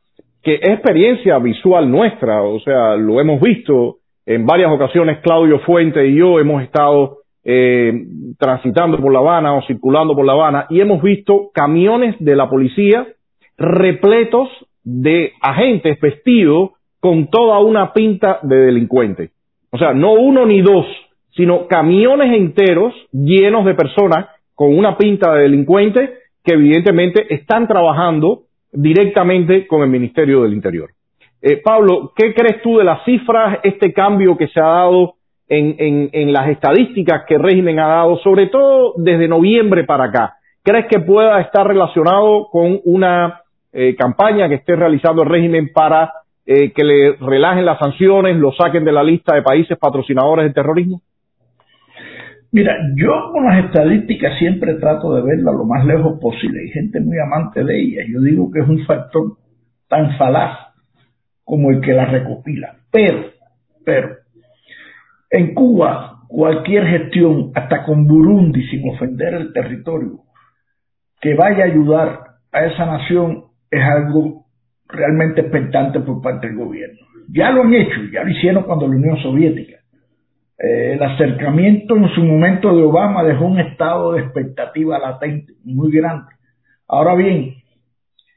que 0.42 0.54
es 0.54 0.70
experiencia 0.70 1.38
visual 1.38 1.90
nuestra, 1.90 2.42
o 2.42 2.58
sea, 2.60 2.96
lo 2.96 3.20
hemos 3.20 3.40
visto 3.40 3.96
en 4.24 4.46
varias 4.46 4.72
ocasiones, 4.72 5.18
Claudio 5.18 5.58
Fuente 5.60 6.06
y 6.06 6.16
yo 6.16 6.40
hemos 6.40 6.62
estado 6.62 7.18
eh, 7.44 7.92
transitando 8.38 8.98
por 8.98 9.12
La 9.12 9.20
Habana 9.20 9.54
o 9.54 9.62
circulando 9.66 10.16
por 10.16 10.24
La 10.24 10.32
Habana 10.32 10.66
y 10.70 10.80
hemos 10.80 11.02
visto 11.02 11.50
camiones 11.54 12.16
de 12.18 12.34
la 12.34 12.48
policía 12.48 13.06
repletos 13.56 14.48
de 14.82 15.32
agentes 15.40 16.00
vestidos 16.00 16.70
con 16.98 17.28
toda 17.28 17.60
una 17.60 17.92
pinta 17.92 18.40
de 18.42 18.56
delincuente. 18.56 19.30
O 19.70 19.78
sea, 19.78 19.92
no 19.92 20.14
uno 20.14 20.44
ni 20.46 20.60
dos, 20.60 20.86
sino 21.36 21.66
camiones 21.68 22.34
enteros 22.34 22.94
llenos 23.12 23.64
de 23.64 23.74
personas 23.74 24.26
con 24.54 24.76
una 24.76 24.96
pinta 24.96 25.34
de 25.34 25.42
delincuente 25.42 26.14
que 26.42 26.54
evidentemente 26.54 27.32
están 27.34 27.68
trabajando 27.68 28.44
directamente 28.72 29.66
con 29.66 29.82
el 29.82 29.90
Ministerio 29.90 30.42
del 30.42 30.54
Interior. 30.54 30.90
Eh, 31.42 31.60
Pablo, 31.62 32.12
¿qué 32.16 32.34
crees 32.34 32.62
tú 32.62 32.78
de 32.78 32.84
las 32.84 33.04
cifras, 33.04 33.58
este 33.62 33.92
cambio 33.92 34.36
que 34.36 34.48
se 34.48 34.60
ha 34.60 34.66
dado 34.66 35.14
en, 35.48 35.76
en, 35.78 36.10
en, 36.12 36.32
las 36.32 36.48
estadísticas 36.48 37.24
que 37.28 37.34
el 37.34 37.42
régimen 37.42 37.78
ha 37.78 37.86
dado, 37.86 38.16
sobre 38.18 38.46
todo 38.46 38.94
desde 38.96 39.28
noviembre 39.28 39.84
para 39.84 40.04
acá? 40.04 40.36
¿Crees 40.62 40.86
que 40.86 41.00
pueda 41.00 41.40
estar 41.40 41.66
relacionado 41.66 42.48
con 42.50 42.80
una 42.84 43.42
eh, 43.72 43.94
campaña 43.94 44.48
que 44.48 44.56
esté 44.56 44.74
realizando 44.74 45.22
el 45.22 45.28
régimen 45.28 45.70
para 45.72 46.12
eh, 46.46 46.72
que 46.72 46.82
le 46.82 47.12
relajen 47.20 47.64
las 47.64 47.78
sanciones, 47.78 48.36
lo 48.36 48.52
saquen 48.52 48.84
de 48.84 48.92
la 48.92 49.04
lista 49.04 49.34
de 49.34 49.42
países 49.42 49.78
patrocinadores 49.78 50.46
del 50.46 50.54
terrorismo? 50.54 51.02
Mira, 52.52 52.76
yo 52.94 53.32
con 53.32 53.44
las 53.44 53.64
estadísticas 53.64 54.38
siempre 54.38 54.74
trato 54.74 55.14
de 55.14 55.22
verlas 55.22 55.54
lo 55.54 55.64
más 55.64 55.84
lejos 55.84 56.18
posible. 56.20 56.60
Hay 56.60 56.68
gente 56.68 57.00
muy 57.00 57.18
amante 57.18 57.64
de 57.64 57.80
ellas. 57.80 58.06
Yo 58.08 58.20
digo 58.20 58.50
que 58.50 58.60
es 58.60 58.68
un 58.68 58.84
factor 58.86 59.36
tan 59.88 60.16
falaz 60.16 60.58
como 61.44 61.70
el 61.70 61.80
que 61.80 61.92
las 61.92 62.10
recopila. 62.10 62.76
Pero, 62.90 63.26
pero, 63.84 64.16
en 65.30 65.54
Cuba, 65.54 66.20
cualquier 66.28 66.86
gestión, 66.86 67.52
hasta 67.54 67.84
con 67.84 68.06
Burundi, 68.06 68.66
sin 68.68 68.88
ofender 68.88 69.34
el 69.34 69.52
territorio, 69.52 70.20
que 71.20 71.34
vaya 71.34 71.64
a 71.64 71.66
ayudar 71.66 72.20
a 72.52 72.64
esa 72.66 72.86
nación 72.86 73.44
es 73.70 73.82
algo 73.82 74.46
realmente 74.88 75.42
expectante 75.42 76.00
por 76.00 76.22
parte 76.22 76.46
del 76.46 76.56
gobierno. 76.56 76.98
Ya 77.28 77.50
lo 77.50 77.62
han 77.62 77.74
hecho, 77.74 78.00
ya 78.12 78.22
lo 78.22 78.30
hicieron 78.30 78.64
cuando 78.64 78.86
la 78.86 78.96
Unión 78.96 79.16
Soviética. 79.18 79.75
Eh, 80.58 80.94
el 80.94 81.02
acercamiento 81.02 81.96
en 81.96 82.08
su 82.14 82.22
momento 82.22 82.74
de 82.74 82.82
Obama 82.82 83.22
dejó 83.22 83.44
un 83.44 83.60
estado 83.60 84.12
de 84.12 84.22
expectativa 84.22 84.98
latente 84.98 85.52
muy 85.64 85.92
grande. 85.92 86.32
Ahora 86.88 87.14
bien, 87.14 87.56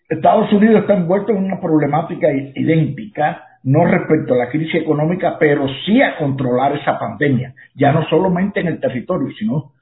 Estados 0.10 0.52
Unidos 0.52 0.82
está 0.82 0.96
envuelto 0.96 1.32
en 1.32 1.44
una 1.44 1.62
problemática 1.62 2.28
idéntica, 2.32 3.44
no 3.64 3.86
respecto 3.86 4.34
a 4.34 4.38
la 4.38 4.50
crisis 4.50 4.82
económica, 4.82 5.38
pero 5.40 5.68
sí 5.86 6.02
a 6.02 6.18
controlar 6.18 6.76
esa 6.76 6.98
pandemia, 6.98 7.54
ya 7.76 7.92
no 7.92 8.08
solamente 8.10 8.60
en 8.60 8.68
el 8.68 8.80
territorio, 8.80 9.30
sino 9.38 9.74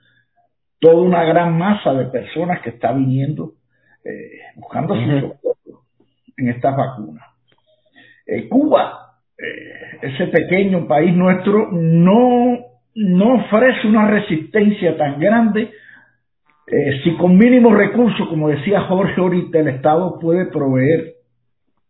toda 0.80 1.02
una 1.02 1.24
gran 1.24 1.58
masa 1.58 1.94
de 1.94 2.06
personas 2.06 2.62
que 2.62 2.72
está 2.72 2.92
viniendo 2.92 3.54
eh, 4.04 4.40
buscando 4.56 4.96
su 4.96 5.36
en 6.38 6.50
estas 6.50 6.76
vacunas. 6.78 7.26
Eh, 8.26 8.48
Cuba 8.48 9.07
ese 10.02 10.28
pequeño 10.28 10.88
país 10.88 11.16
nuestro 11.16 11.70
no, 11.72 12.58
no 12.96 13.36
ofrece 13.36 13.88
una 13.88 14.08
resistencia 14.08 14.98
tan 14.98 15.20
grande 15.20 15.72
eh, 16.70 17.00
si 17.02 17.16
con 17.16 17.38
mínimos 17.38 17.78
recursos, 17.78 18.28
como 18.28 18.50
decía 18.50 18.82
Jorge 18.82 19.22
ahorita, 19.22 19.60
el 19.60 19.70
Estado 19.70 20.20
puede 20.20 20.48
proveer 20.48 21.14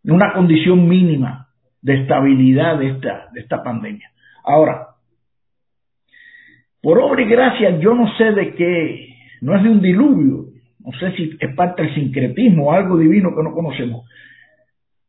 una 0.04 0.32
condición 0.32 0.88
mínima 0.88 1.48
de 1.82 2.02
estabilidad 2.02 2.78
de 2.78 2.90
esta, 2.90 3.28
de 3.32 3.40
esta 3.40 3.64
pandemia. 3.64 4.08
Ahora, 4.44 4.86
por 6.80 7.00
obra 7.00 7.22
y 7.22 7.28
gracia, 7.28 7.76
yo 7.80 7.92
no 7.92 8.16
sé 8.16 8.30
de 8.30 8.54
qué, 8.54 9.08
no 9.40 9.56
es 9.56 9.64
de 9.64 9.68
un 9.68 9.80
diluvio, 9.80 10.44
no 10.78 10.92
sé 11.00 11.10
si 11.16 11.36
es 11.40 11.54
parte 11.56 11.82
del 11.82 11.94
sincretismo 11.96 12.66
o 12.66 12.72
algo 12.72 12.96
divino 12.98 13.34
que 13.34 13.42
no 13.42 13.52
conocemos, 13.52 14.08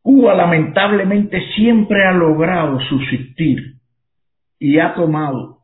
Cuba 0.01 0.33
lamentablemente 0.33 1.41
siempre 1.55 2.05
ha 2.05 2.13
logrado 2.13 2.79
subsistir 2.81 3.75
y 4.59 4.79
ha 4.79 4.93
tomado 4.93 5.59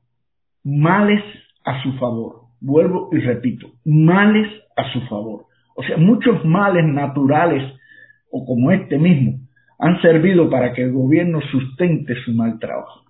males 0.63 1.23
a 1.63 1.81
su 1.83 1.93
favor. 1.93 2.41
Vuelvo 2.59 3.09
y 3.11 3.19
repito, 3.19 3.67
males 3.85 4.47
a 4.75 4.91
su 4.91 5.01
favor. 5.01 5.45
O 5.75 5.83
sea, 5.83 5.97
muchos 5.97 6.43
males 6.45 6.85
naturales 6.85 7.63
o 8.31 8.45
como 8.45 8.71
este 8.71 8.97
mismo 8.97 9.39
han 9.79 10.01
servido 10.01 10.49
para 10.49 10.73
que 10.73 10.83
el 10.83 10.91
gobierno 10.91 11.41
sustente 11.51 12.15
su 12.23 12.33
mal 12.33 12.59
trabajo. 12.59 13.01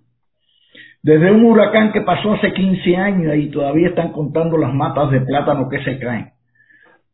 Desde 1.02 1.30
un 1.30 1.44
huracán 1.44 1.92
que 1.92 2.00
pasó 2.00 2.34
hace 2.34 2.52
15 2.52 2.96
años 2.96 3.36
y 3.36 3.48
todavía 3.50 3.90
están 3.90 4.10
contando 4.10 4.56
las 4.56 4.74
matas 4.74 5.10
de 5.12 5.20
plátano 5.20 5.68
que 5.68 5.82
se 5.84 5.98
caen, 5.98 6.32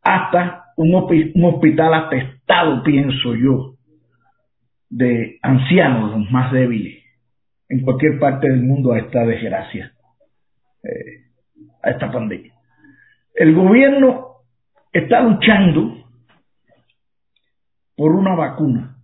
hasta 0.01 0.65
un, 0.77 0.95
hospital 0.95 1.93
atestado, 1.93 2.81
pienso 2.83 3.35
yo, 3.35 3.72
de 4.95 5.39
ancianos, 5.41 6.11
los 6.11 6.31
más 6.31 6.51
débiles, 6.51 7.03
en 7.67 7.81
cualquier 7.81 8.19
parte 8.19 8.47
del 8.47 8.61
mundo 8.61 8.93
a 8.93 8.99
esta 8.99 9.25
desgracia, 9.25 9.91
eh, 10.83 11.31
a 11.81 11.89
esta 11.89 12.11
pandemia. 12.11 12.53
El 13.33 13.55
gobierno 13.55 14.27
está 14.91 15.21
luchando 15.21 16.05
por 17.95 18.11
una 18.11 18.35
vacuna. 18.35 18.97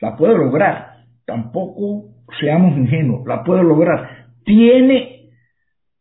La 0.00 0.16
puede 0.16 0.38
lograr. 0.38 1.04
Tampoco 1.24 2.14
seamos 2.38 2.76
ingenuos. 2.78 3.26
La 3.26 3.42
puede 3.42 3.64
lograr. 3.64 4.28
Tiene 4.44 5.30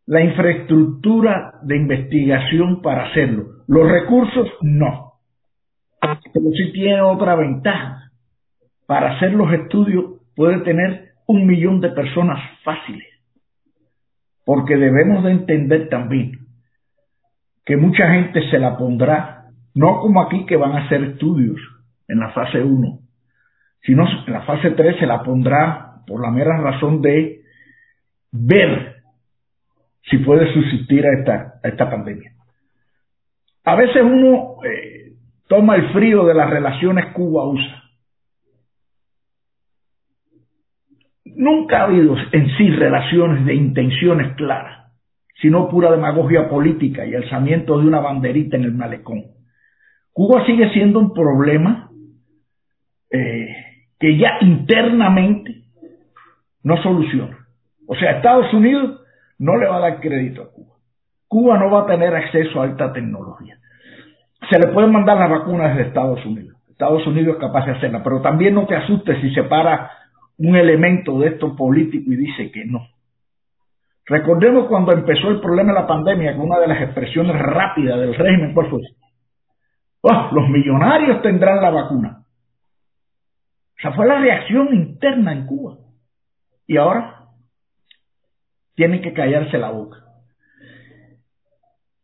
la 0.05 0.21
infraestructura 0.21 1.55
de 1.63 1.77
investigación 1.77 2.83
para 2.83 3.07
hacerlo. 3.07 3.63
Los 3.67 3.89
recursos 3.89 4.47
no. 4.61 5.13
Pero 5.99 6.45
sí 6.51 6.71
tiene 6.71 7.01
otra 7.01 7.35
ventaja 7.35 8.04
para 8.85 9.15
hacer 9.15 9.33
los 9.33 9.51
estudios 9.51 10.21
puede 10.35 10.59
tener 10.61 11.13
un 11.27 11.47
millón 11.47 11.81
de 11.81 11.89
personas 11.89 12.39
fáciles. 12.63 13.07
Porque 14.45 14.77
debemos 14.77 15.23
de 15.23 15.31
entender 15.31 15.89
también 15.89 16.33
que 17.65 17.77
mucha 17.77 18.11
gente 18.11 18.47
se 18.51 18.59
la 18.59 18.77
pondrá, 18.77 19.45
no 19.73 19.99
como 19.99 20.21
aquí 20.21 20.45
que 20.45 20.55
van 20.55 20.73
a 20.73 20.85
hacer 20.85 21.03
estudios 21.03 21.57
en 22.07 22.19
la 22.19 22.29
fase 22.29 22.61
1, 22.61 22.99
sino 23.81 24.05
en 24.27 24.33
la 24.33 24.41
fase 24.41 24.71
3 24.71 24.99
se 24.99 25.07
la 25.07 25.23
pondrá 25.23 26.01
por 26.05 26.21
la 26.21 26.29
mera 26.29 26.57
razón 26.61 27.01
de 27.01 27.41
ver 28.31 28.97
si 30.03 30.19
puede 30.19 30.53
subsistir 30.53 31.03
a 31.07 31.13
esta, 31.17 31.53
esta 31.63 31.89
pandemia. 31.89 32.33
A 33.63 33.75
veces 33.75 34.03
uno 34.03 34.57
eh, 34.63 35.13
toma 35.47 35.75
el 35.75 35.91
frío 35.91 36.25
de 36.25 36.35
las 36.35 36.51
relaciones 36.51 37.11
Cuba-USA 37.13 37.84
Nunca 41.35 41.79
ha 41.79 41.83
habido 41.83 42.15
en 42.31 42.57
sí 42.57 42.69
relaciones 42.69 43.45
de 43.45 43.55
intenciones 43.55 44.35
claras, 44.35 44.91
sino 45.41 45.67
pura 45.69 45.91
demagogia 45.91 46.49
política 46.49 47.05
y 47.05 47.13
alzamiento 47.13 47.79
de 47.79 47.87
una 47.87 47.99
banderita 47.99 48.57
en 48.57 48.63
el 48.63 48.73
malecón. 48.73 49.25
Cuba 50.13 50.45
sigue 50.45 50.69
siendo 50.71 50.99
un 50.99 51.13
problema 51.13 51.89
eh, 53.11 53.47
que 53.99 54.17
ya 54.17 54.37
internamente 54.41 55.63
no 56.63 56.81
soluciona. 56.81 57.37
O 57.87 57.95
sea, 57.95 58.11
Estados 58.11 58.53
Unidos 58.53 59.01
no 59.37 59.57
le 59.57 59.67
va 59.67 59.77
a 59.77 59.81
dar 59.81 59.99
crédito 59.99 60.41
a 60.41 60.51
Cuba. 60.51 60.75
Cuba 61.27 61.57
no 61.57 61.69
va 61.69 61.81
a 61.81 61.85
tener 61.85 62.15
acceso 62.15 62.61
a 62.61 62.63
alta 62.63 62.93
tecnología. 62.93 63.57
Se 64.49 64.59
le 64.59 64.71
pueden 64.73 64.91
mandar 64.91 65.17
las 65.17 65.29
vacunas 65.29 65.75
desde 65.75 65.89
Estados 65.89 66.25
Unidos. 66.25 66.55
Estados 66.69 67.05
Unidos 67.07 67.35
es 67.35 67.41
capaz 67.41 67.65
de 67.65 67.73
hacerla, 67.73 68.03
pero 68.03 68.21
también 68.21 68.53
no 68.53 68.65
te 68.67 68.75
asustes 68.75 69.19
si 69.21 69.33
se 69.33 69.43
para 69.43 69.91
un 70.37 70.55
elemento 70.55 71.19
de 71.19 71.29
esto 71.29 71.55
político 71.55 72.11
y 72.11 72.15
dice 72.15 72.51
que 72.51 72.65
no. 72.65 72.87
Recordemos 74.05 74.67
cuando 74.67 74.91
empezó 74.91 75.29
el 75.29 75.39
problema 75.39 75.73
de 75.73 75.79
la 75.79 75.87
pandemia, 75.87 76.33
que 76.33 76.39
una 76.39 76.59
de 76.59 76.67
las 76.67 76.81
expresiones 76.81 77.35
rápidas 77.41 77.99
del 77.99 78.13
régimen, 78.13 78.53
¿cuál 78.53 78.69
fue? 78.69 78.81
Oh, 80.01 80.29
los 80.31 80.49
millonarios 80.49 81.21
tendrán 81.23 81.61
la 81.61 81.71
vacuna. 81.71 82.19
O 83.77 83.81
sea, 83.81 83.93
fue 83.93 84.05
la 84.05 84.19
reacción 84.19 84.73
interna 84.73 85.33
en 85.33 85.47
Cuba. 85.47 85.77
Y 86.67 86.77
ahora 86.77 87.25
tienen 88.75 89.01
que 89.01 89.13
callarse 89.13 89.57
la 89.57 89.71
boca. 89.71 89.97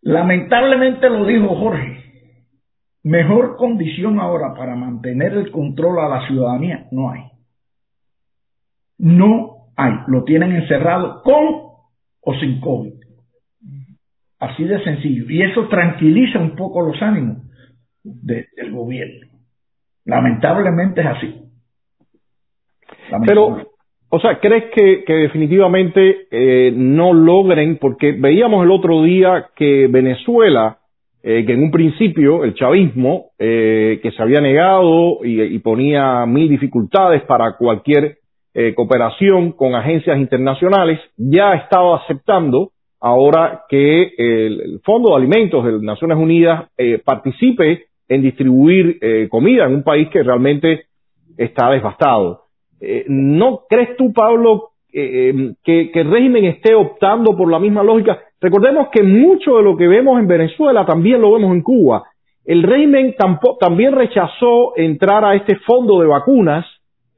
Lamentablemente 0.02 1.10
lo 1.10 1.26
dijo 1.26 1.56
Jorge, 1.56 2.02
mejor 3.04 3.56
condición 3.58 4.20
ahora 4.20 4.56
para 4.56 4.76
mantener 4.76 5.34
el 5.34 5.52
control 5.52 6.00
a 6.00 6.10
la 6.10 6.28
ciudadanía 6.28 6.88
no 6.92 7.12
hay. 7.12 7.31
No 9.02 9.72
hay. 9.76 9.94
Lo 10.08 10.24
tienen 10.24 10.52
encerrado 10.52 11.24
con 11.24 11.72
o 12.22 12.34
sin 12.40 12.62
COVID. 12.62 12.94
Así 14.40 14.64
de 14.64 14.84
sencillo. 14.84 15.26
Y 15.28 15.42
eso 15.42 15.68
tranquiliza 15.68 16.40
un 16.40 16.56
poco 16.56 16.82
los 16.82 17.02
ánimos 17.02 17.38
del 18.04 18.72
gobierno. 18.72 19.28
Lamentablemente 20.06 21.02
es 21.02 21.08
así. 21.08 21.36
Pero, 23.26 23.58
o 24.10 24.20
sea, 24.20 24.40
¿crees 24.40 24.66
que, 24.76 25.04
definitivamente 25.08 26.28
eh, 26.30 26.72
no 26.76 27.14
logren? 27.14 27.78
Porque 27.78 28.14
veíamos 28.14 28.64
el 28.64 28.72
otro 28.72 29.02
día 29.02 29.48
que 29.56 29.88
Venezuela, 29.88 30.78
eh, 31.24 31.44
que 31.46 31.54
en 31.54 31.64
un 31.64 31.72
principio 31.72 32.44
el 32.44 32.54
chavismo, 32.54 33.32
eh, 33.40 34.00
que 34.02 34.12
se 34.12 34.22
había 34.22 34.42
negado 34.42 35.24
y, 35.24 35.42
y, 35.42 35.60
ponía 35.60 36.26
mil 36.26 36.50
dificultades 36.50 37.24
para 37.24 37.58
cualquier 37.58 38.21
cooperación 38.76 39.54
con 39.54 39.76
agencias 39.76 40.18
internacionales, 40.18 41.00
ya 41.16 41.54
estaba 41.54 41.98
aceptando 41.98 42.72
ahora 43.00 43.64
que 43.70 44.14
el, 44.18 44.82
Fondo 44.84 45.10
de 45.12 45.16
Alimentos 45.16 45.64
de 45.64 45.72
las 45.72 45.82
Naciones 45.82 46.18
Unidas 46.18 46.70
participe 47.06 47.86
en 48.10 48.22
distribuir 48.22 49.00
comida 49.30 49.66
en 49.66 49.76
un 49.76 49.84
país 49.84 50.10
que 50.10 50.22
realmente 50.22 50.86
está 51.38 51.70
devastado. 51.70 52.42
Eh, 52.82 53.06
¿No 53.08 53.62
crees 53.70 53.96
tú, 53.96 54.12
Pablo, 54.12 54.70
eh, 54.92 55.30
em, 55.30 55.56
que, 55.64 55.92
el 55.94 56.12
régimen 56.12 56.46
esté 56.46 56.74
optando 56.74 57.38
por 57.38 57.50
la 57.50 57.60
misma 57.60 57.84
lógica? 57.84 58.20
Recordemos 58.42 58.88
que 58.92 59.04
mucho 59.04 59.58
de 59.58 59.64
lo 59.64 59.78
que 59.78 59.88
vemos 59.88 60.20
en 60.20 60.28
Venezuela 60.28 60.86
también 60.86 61.22
lo 61.22 61.32
vemos 61.34 61.54
en 61.54 61.62
Cuba. 61.62 62.04
El 62.44 62.64
régimen 62.64 63.16
también 63.60 63.94
rechazó 63.94 64.76
entrar 64.76 65.24
a 65.24 65.36
este 65.36 65.58
fondo 65.58 66.00
de 66.00 66.08
vacunas 66.08 66.66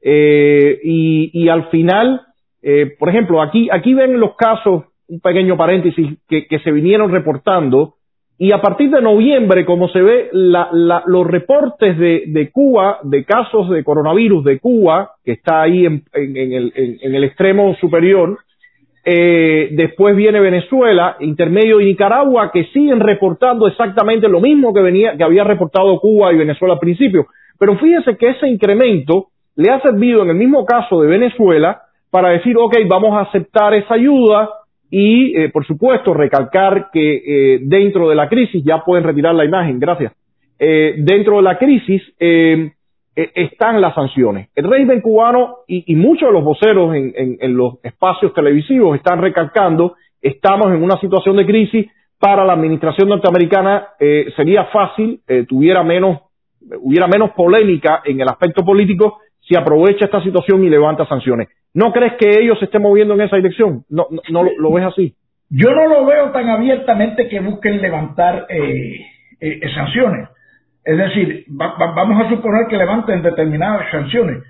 eh, 0.04 0.78
y, 0.84 1.48
al 1.48 1.70
final, 1.70 2.20
por 2.98 3.08
ejemplo, 3.08 3.42
aquí, 3.42 3.68
aquí 3.72 3.94
ven 3.94 4.20
los 4.20 4.36
casos, 4.36 4.84
un 5.08 5.20
pequeño 5.20 5.56
paréntesis, 5.56 6.18
que 6.28 6.58
se 6.62 6.70
vinieron 6.70 7.10
reportando 7.10 7.94
y 8.36 8.52
a 8.52 8.60
partir 8.60 8.90
de 8.90 9.00
noviembre, 9.00 9.64
como 9.64 9.88
se 9.88 10.02
ve, 10.02 10.28
los 10.32 11.26
reportes 11.26 11.96
de, 11.96 12.50
Cuba, 12.52 12.98
de 13.04 13.24
casos 13.24 13.70
de 13.70 13.84
coronavirus 13.84 14.44
de 14.44 14.58
Cuba, 14.58 15.12
que 15.24 15.32
está 15.32 15.62
ahí 15.62 15.86
en, 15.86 16.02
el, 16.12 17.24
extremo 17.24 17.76
superior, 17.76 18.38
eh, 19.04 19.68
después 19.72 20.16
viene 20.16 20.40
Venezuela, 20.40 21.16
intermedio 21.20 21.80
y 21.80 21.84
Nicaragua, 21.84 22.50
que 22.52 22.64
siguen 22.72 22.98
reportando 22.98 23.68
exactamente 23.68 24.28
lo 24.28 24.40
mismo 24.40 24.74
que, 24.74 24.80
venía, 24.80 25.16
que 25.16 25.22
había 25.22 25.44
reportado 25.44 26.00
Cuba 26.00 26.32
y 26.32 26.36
Venezuela 26.36 26.74
al 26.74 26.80
principio. 26.80 27.26
Pero 27.56 27.78
fíjense 27.78 28.16
que 28.16 28.30
ese 28.30 28.48
incremento 28.48 29.28
le 29.56 29.70
ha 29.70 29.80
servido 29.80 30.22
en 30.22 30.30
el 30.30 30.36
mismo 30.36 30.64
caso 30.64 31.00
de 31.00 31.08
Venezuela 31.08 31.82
para 32.10 32.30
decir, 32.30 32.56
ok, 32.56 32.76
vamos 32.88 33.16
a 33.16 33.22
aceptar 33.22 33.74
esa 33.74 33.94
ayuda, 33.94 34.50
y, 34.96 35.36
eh, 35.36 35.48
por 35.48 35.66
supuesto, 35.66 36.14
recalcar 36.14 36.90
que 36.92 37.16
eh, 37.16 37.58
dentro 37.62 38.08
de 38.08 38.14
la 38.14 38.28
crisis, 38.28 38.62
ya 38.64 38.84
pueden 38.84 39.02
retirar 39.02 39.34
la 39.34 39.44
imagen, 39.44 39.80
gracias, 39.80 40.12
eh, 40.56 40.94
dentro 40.98 41.38
de 41.38 41.42
la 41.42 41.58
crisis 41.58 42.00
están 43.16 43.80
las 43.80 43.94
sanciones. 43.94 44.50
El 44.54 44.70
régimen 44.70 45.00
cubano 45.00 45.56
y, 45.66 45.96
muchos 45.96 46.28
de 46.28 46.32
los 46.32 46.44
voceros 46.44 46.94
en, 46.94 47.12
en, 47.40 47.56
los 47.56 47.74
espacios 47.82 48.32
televisivos 48.34 48.96
están 48.96 49.20
recalcando, 49.20 49.96
estamos 50.22 50.68
en 50.68 50.80
una 50.80 50.96
situación 51.00 51.36
de 51.36 51.46
crisis, 51.46 51.86
para 52.20 52.44
la 52.44 52.52
administración 52.52 53.08
norteamericana 53.08 53.88
sería 54.36 54.64
fácil, 54.66 55.20
tuviera 55.48 55.82
menos, 55.82 56.20
hubiera 56.80 57.06
menos 57.06 57.30
polémica 57.32 58.02
en 58.04 58.20
el 58.20 58.28
aspecto 58.28 58.64
político 58.64 59.18
si 59.46 59.56
aprovecha 59.56 60.06
esta 60.06 60.22
situación 60.22 60.64
y 60.64 60.70
levanta 60.70 61.06
sanciones. 61.06 61.48
¿No 61.74 61.92
crees 61.92 62.14
que 62.14 62.40
ellos 62.40 62.58
se 62.58 62.66
estén 62.66 62.82
moviendo 62.82 63.14
en 63.14 63.22
esa 63.22 63.36
dirección? 63.36 63.84
¿No, 63.88 64.06
no, 64.30 64.42
lo, 64.58 64.72
ves 64.72 64.84
así? 64.84 65.14
Yo 65.50 65.74
no 65.74 65.88
lo 65.88 66.06
veo 66.06 66.30
tan 66.30 66.48
abiertamente 66.48 67.28
que 67.28 67.40
busquen 67.40 67.82
levantar 67.82 68.46
eh, 68.48 69.00
eh, 69.40 69.60
sanciones. 69.74 70.28
Es 70.84 70.98
decir, 70.98 71.44
vamos 71.48 72.24
a 72.24 72.28
suponer 72.28 72.66
que 72.68 72.76
levanten 72.76 73.22
determinadas 73.22 73.90
sanciones. 73.90 74.42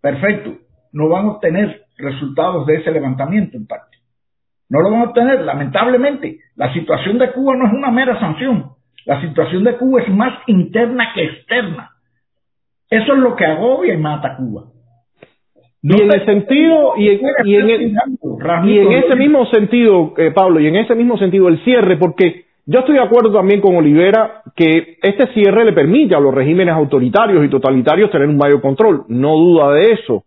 Perfecto. 0.00 0.54
No 0.92 1.08
van 1.08 1.26
a 1.26 1.30
obtener 1.32 1.82
resultados 1.98 2.66
de 2.66 2.76
ese 2.76 2.90
levantamiento 2.90 3.56
en 3.56 3.66
parte. 3.66 3.96
No 4.68 4.80
lo 4.80 4.90
van 4.90 5.00
a 5.00 5.04
obtener. 5.04 5.42
Lamentablemente, 5.42 6.38
la 6.56 6.72
situación 6.72 7.18
de 7.18 7.32
Cuba 7.32 7.54
no 7.56 7.66
es 7.66 7.72
una 7.72 7.90
mera 7.90 8.18
sanción. 8.18 8.72
La 9.04 9.20
situación 9.20 9.64
de 9.64 9.76
Cuba 9.76 10.02
es 10.02 10.08
más 10.08 10.38
interna 10.46 11.12
que 11.14 11.24
externa. 11.24 11.90
Eso 12.94 13.12
es 13.12 13.18
lo 13.18 13.34
que 13.34 13.44
agobia 13.44 13.94
y 13.94 13.96
mata 13.96 14.28
a 14.28 14.36
Cuba. 14.36 14.64
y 15.82 16.00
en 16.00 16.14
el 16.14 16.24
sentido, 16.24 16.92
y 16.96 17.08
en, 17.08 17.20
y 17.44 17.56
en, 18.78 18.92
ese 18.92 19.16
mismo 19.16 19.46
sentido, 19.46 20.14
eh, 20.16 20.30
Pablo, 20.30 20.60
y 20.60 20.68
en 20.68 20.76
ese 20.76 20.94
mismo 20.94 21.18
sentido 21.18 21.48
el 21.48 21.58
cierre, 21.64 21.96
porque 21.96 22.44
yo 22.66 22.78
estoy 22.78 22.94
de 22.94 23.02
acuerdo 23.02 23.32
también 23.32 23.60
con 23.60 23.74
Olivera 23.74 24.42
que 24.54 24.96
este 25.02 25.26
cierre 25.34 25.64
le 25.64 25.72
permite 25.72 26.14
a 26.14 26.20
los 26.20 26.32
regímenes 26.32 26.72
autoritarios 26.72 27.44
y 27.44 27.50
totalitarios 27.50 28.12
tener 28.12 28.28
un 28.28 28.38
mayor 28.38 28.60
control, 28.60 29.04
no 29.08 29.36
duda 29.36 29.72
de 29.72 29.92
eso. 29.92 30.22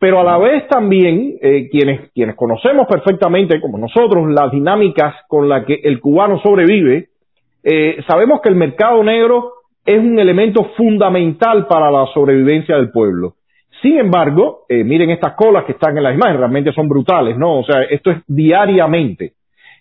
Pero 0.00 0.20
a 0.20 0.24
la 0.24 0.38
vez 0.38 0.66
también, 0.68 1.36
eh, 1.40 1.68
quienes, 1.70 2.10
quienes 2.12 2.34
conocemos 2.34 2.88
perfectamente, 2.88 3.60
como 3.60 3.78
nosotros, 3.78 4.28
las 4.28 4.50
dinámicas 4.50 5.14
con 5.28 5.48
las 5.48 5.64
que 5.64 5.80
el 5.84 6.00
cubano 6.00 6.40
sobrevive, 6.40 7.08
eh, 7.62 8.02
sabemos 8.08 8.40
que 8.40 8.48
el 8.48 8.56
mercado 8.56 9.02
negro 9.04 9.52
es 9.88 9.98
un 9.98 10.18
elemento 10.18 10.64
fundamental 10.76 11.66
para 11.66 11.90
la 11.90 12.04
sobrevivencia 12.12 12.76
del 12.76 12.90
pueblo. 12.90 13.36
Sin 13.80 13.98
embargo, 13.98 14.66
eh, 14.68 14.84
miren 14.84 15.08
estas 15.08 15.32
colas 15.32 15.64
que 15.64 15.72
están 15.72 15.96
en 15.96 16.02
las 16.02 16.14
imágenes, 16.14 16.40
realmente 16.40 16.72
son 16.74 16.88
brutales, 16.88 17.38
¿no? 17.38 17.60
O 17.60 17.64
sea, 17.64 17.84
esto 17.84 18.10
es 18.10 18.18
diariamente. 18.26 19.32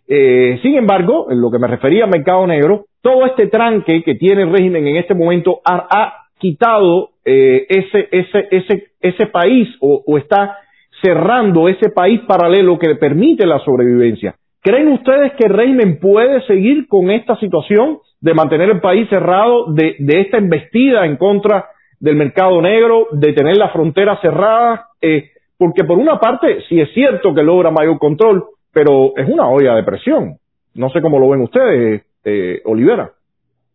Eh, 0.07 0.59
sin 0.61 0.75
embargo, 0.75 1.27
en 1.29 1.41
lo 1.41 1.51
que 1.51 1.59
me 1.59 1.67
refería 1.67 2.05
al 2.05 2.09
mercado 2.09 2.47
negro, 2.47 2.85
todo 3.01 3.25
este 3.25 3.47
tranque 3.47 4.01
que 4.03 4.15
tiene 4.15 4.43
el 4.43 4.51
régimen 4.53 4.87
en 4.87 4.95
este 4.95 5.13
momento 5.13 5.59
ha, 5.65 6.23
quitado 6.39 7.09
eh, 7.25 7.65
ese, 7.67 9.25
país 9.25 9.67
o, 9.81 10.17
está 10.17 10.57
cerrando 11.01 11.67
ese 11.67 11.89
país 11.89 12.21
paralelo 12.25 12.79
que 12.79 12.95
permite 12.95 13.45
la 13.45 13.59
sobrevivencia. 13.59 14.35
¿Creen 14.61 14.87
ustedes 14.89 15.33
que 15.33 15.47
el 15.47 15.53
régimen 15.53 15.99
puede 15.99 16.45
seguir 16.45 16.87
con 16.87 17.11
esta 17.11 17.35
situación 17.39 17.97
de 18.19 18.33
mantener 18.33 18.69
el 18.69 18.81
país 18.81 19.07
cerrado, 19.09 19.71
de, 19.73 19.95
esta 20.07 20.37
embestida 20.37 21.05
en 21.05 21.17
contra 21.17 21.69
del 21.99 22.15
mercado 22.15 22.61
negro, 22.61 23.07
de 23.11 23.33
tener 23.33 23.57
la 23.57 23.69
frontera 23.69 24.19
cerrada, 24.21 24.87
eh, 25.01 25.31
porque 25.57 25.83
por 25.83 25.97
una 25.97 26.19
parte 26.19 26.61
sí 26.67 26.79
es 26.79 26.91
cierto 26.93 27.33
que 27.33 27.43
logra 27.43 27.71
mayor 27.71 27.97
control, 27.99 28.45
pero 28.73 29.13
es 29.15 29.27
una 29.27 29.47
olla 29.47 29.75
de 29.75 29.83
presión. 29.83 30.35
No 30.75 30.89
sé 30.89 31.01
cómo 31.01 31.19
lo 31.19 31.29
ven 31.29 31.41
ustedes, 31.41 32.03
eh, 32.23 32.61
Olivera, 32.65 33.11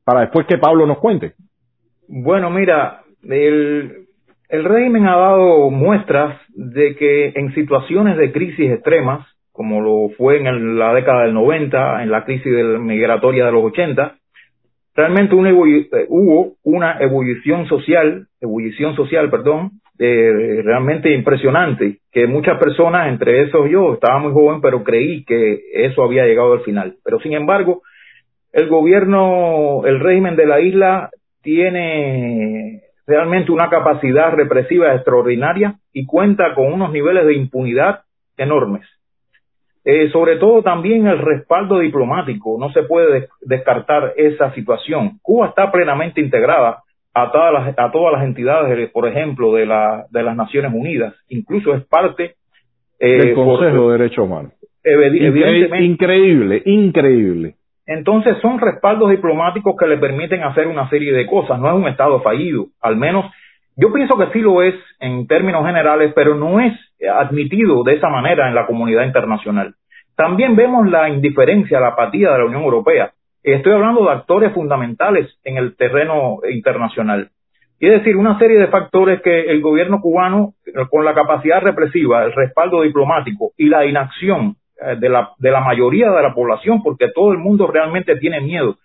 para 0.05 0.21
después 0.21 0.47
que 0.47 0.59
Pablo 0.59 0.87
nos 0.87 0.99
cuente. 0.99 1.33
Bueno, 2.07 2.51
mira, 2.51 3.03
el, 3.25 4.07
el 4.49 4.65
régimen 4.65 5.07
ha 5.07 5.17
dado 5.17 5.71
muestras 5.71 6.39
de 6.55 6.95
que 6.97 7.33
en 7.35 7.55
situaciones 7.55 8.17
de 8.17 8.33
crisis 8.33 8.71
extremas, 8.71 9.27
como 9.51 9.81
lo 9.81 10.15
fue 10.17 10.39
en 10.39 10.79
la 10.79 10.95
década 10.95 11.23
del 11.23 11.35
90, 11.35 12.03
en 12.03 12.11
la 12.11 12.25
crisis 12.25 12.53
migratoria 12.79 13.47
de 13.47 13.53
los 13.53 13.65
80, 13.65 14.17
realmente 14.95 15.35
una 15.35 15.51
eh, 15.51 16.07
hubo 16.09 16.55
una 16.63 16.99
ebullición 17.01 17.67
social, 17.67 18.27
ebullición 18.41 18.95
social, 18.95 19.31
perdón, 19.31 19.73
eh, 19.99 20.63
realmente 20.65 21.15
impresionante, 21.15 21.99
que 22.11 22.27
muchas 22.27 22.59
personas, 22.59 23.09
entre 23.09 23.43
esos 23.43 23.71
yo, 23.71 23.95
estaba 23.95 24.19
muy 24.19 24.33
joven, 24.33 24.61
pero 24.61 24.83
creí 24.83 25.25
que 25.25 25.61
eso 25.75 26.03
había 26.03 26.25
llegado 26.25 26.55
al 26.55 26.63
final. 26.63 26.97
Pero 27.05 27.21
sin 27.21 27.35
embargo, 27.35 27.83
el 28.53 28.69
gobierno, 28.69 29.83
el 29.87 30.01
régimen 30.01 30.37
de 30.37 30.47
la 30.47 30.61
isla 30.61 31.11
tiene 31.43 32.83
realmente 33.07 33.53
una 33.53 33.69
capacidad 33.69 34.33
represiva 34.33 34.95
extraordinaria 34.95 35.77
y 35.93 36.07
cuenta 36.07 36.55
con 36.55 36.73
unos 36.73 36.93
niveles 36.93 37.27
de 37.27 37.35
impunidad 37.35 38.01
enormes. 38.37 38.87
Eh, 39.85 40.11
sobre 40.11 40.37
todo 40.37 40.63
también 40.63 41.07
el 41.07 41.19
respaldo 41.19 41.81
diplomático. 41.81 42.57
No 42.59 42.73
se 42.73 42.83
puede 42.85 43.29
descartar 43.41 44.13
esa 44.17 44.53
situación. 44.55 45.19
Cuba 45.23 45.49
está 45.49 45.73
plenamente 45.73 46.21
integrada 46.21 46.83
a 47.15 47.31
todas 47.31 47.53
las, 47.53 47.79
a 47.79 47.91
todas 47.91 48.13
las 48.13 48.25
entidades, 48.25 48.91
por 48.91 49.09
ejemplo, 49.09 49.53
de, 49.55 49.67
la, 49.67 50.07
de 50.11 50.23
las 50.23 50.37
Naciones 50.37 50.73
Unidas. 50.73 51.15
Incluso 51.29 51.75
es 51.75 51.85
parte 51.85 52.37
eh, 53.01 53.19
del 53.19 53.35
Consejo 53.35 53.91
de 53.91 53.99
Derechos 53.99 54.25
Humanos. 54.25 54.53
evidentemente. 54.85 55.83
Increíble, 55.83 56.63
increíble. 56.65 57.55
Entonces 57.85 58.37
son 58.41 58.61
respaldos 58.61 59.11
diplomáticos 59.11 59.75
que 59.77 59.89
le 59.89 59.99
permiten 59.99 60.43
hacer 60.45 60.69
una 60.69 60.89
serie 60.89 61.13
de 61.13 61.27
cosas. 61.27 61.59
No 61.59 61.69
es 61.69 61.75
un 61.75 61.89
Estado 61.89 62.21
fallido, 62.21 62.67
al 62.81 62.97
menos 62.97 63.27
yo 63.77 63.93
pienso 63.93 64.17
que 64.19 64.27
sí 64.33 64.41
lo 64.41 64.63
es 64.63 64.75
en 65.01 65.27
términos 65.27 65.65
generales, 65.65 66.13
pero 66.15 66.35
no 66.35 66.61
es 66.61 66.73
admitido 67.09 67.83
de 67.83 67.95
esa 67.95 68.09
manera 68.09 68.49
en 68.49 68.55
la 68.55 68.67
comunidad 68.67 69.05
internacional. 69.05 69.75
También 70.17 70.57
vemos 70.57 70.89
la 70.89 71.09
indiferencia, 71.09 71.81
la 71.81 71.89
apatía 71.89 72.33
de 72.33 72.39
la 72.39 72.45
Unión 72.45 72.63
Europea. 72.63 73.13
Estoy 73.43 73.73
hablando 73.73 74.05
de 74.05 74.13
actores 74.13 74.53
fundamentales 74.53 75.29
en 75.43 75.57
el 75.57 75.77
terreno 75.77 76.39
internacional. 76.51 77.31
Es 77.81 77.91
decir, 77.91 78.17
una 78.17 78.39
serie 78.39 78.59
de 78.59 78.69
factores 78.69 79.21
que 79.23 79.51
el 79.51 79.61
gobierno 79.61 80.01
cubano, 80.01 80.55
con 80.91 81.05
la 81.05 81.15
capacidad 81.15 81.61
represiva, 81.61 82.25
el 82.25 82.33
respaldo 82.33 82.83
diplomático 82.83 83.51
y 83.57 83.67
la 83.67 83.85
inacción 83.85 84.55
eh, 84.81 84.97
de 84.97 85.09
la, 85.09 85.33
de 85.39 85.51
la 85.51 85.61
mayoría 85.61 86.11
de 86.11 86.23
la 86.23 86.35
población, 86.35 86.83
porque 86.85 87.09
todo 87.13 87.33
el 87.33 87.39
mundo 87.39 87.67
realmente 87.67 88.15
tiene 88.17 88.41
miedo. 88.41 88.77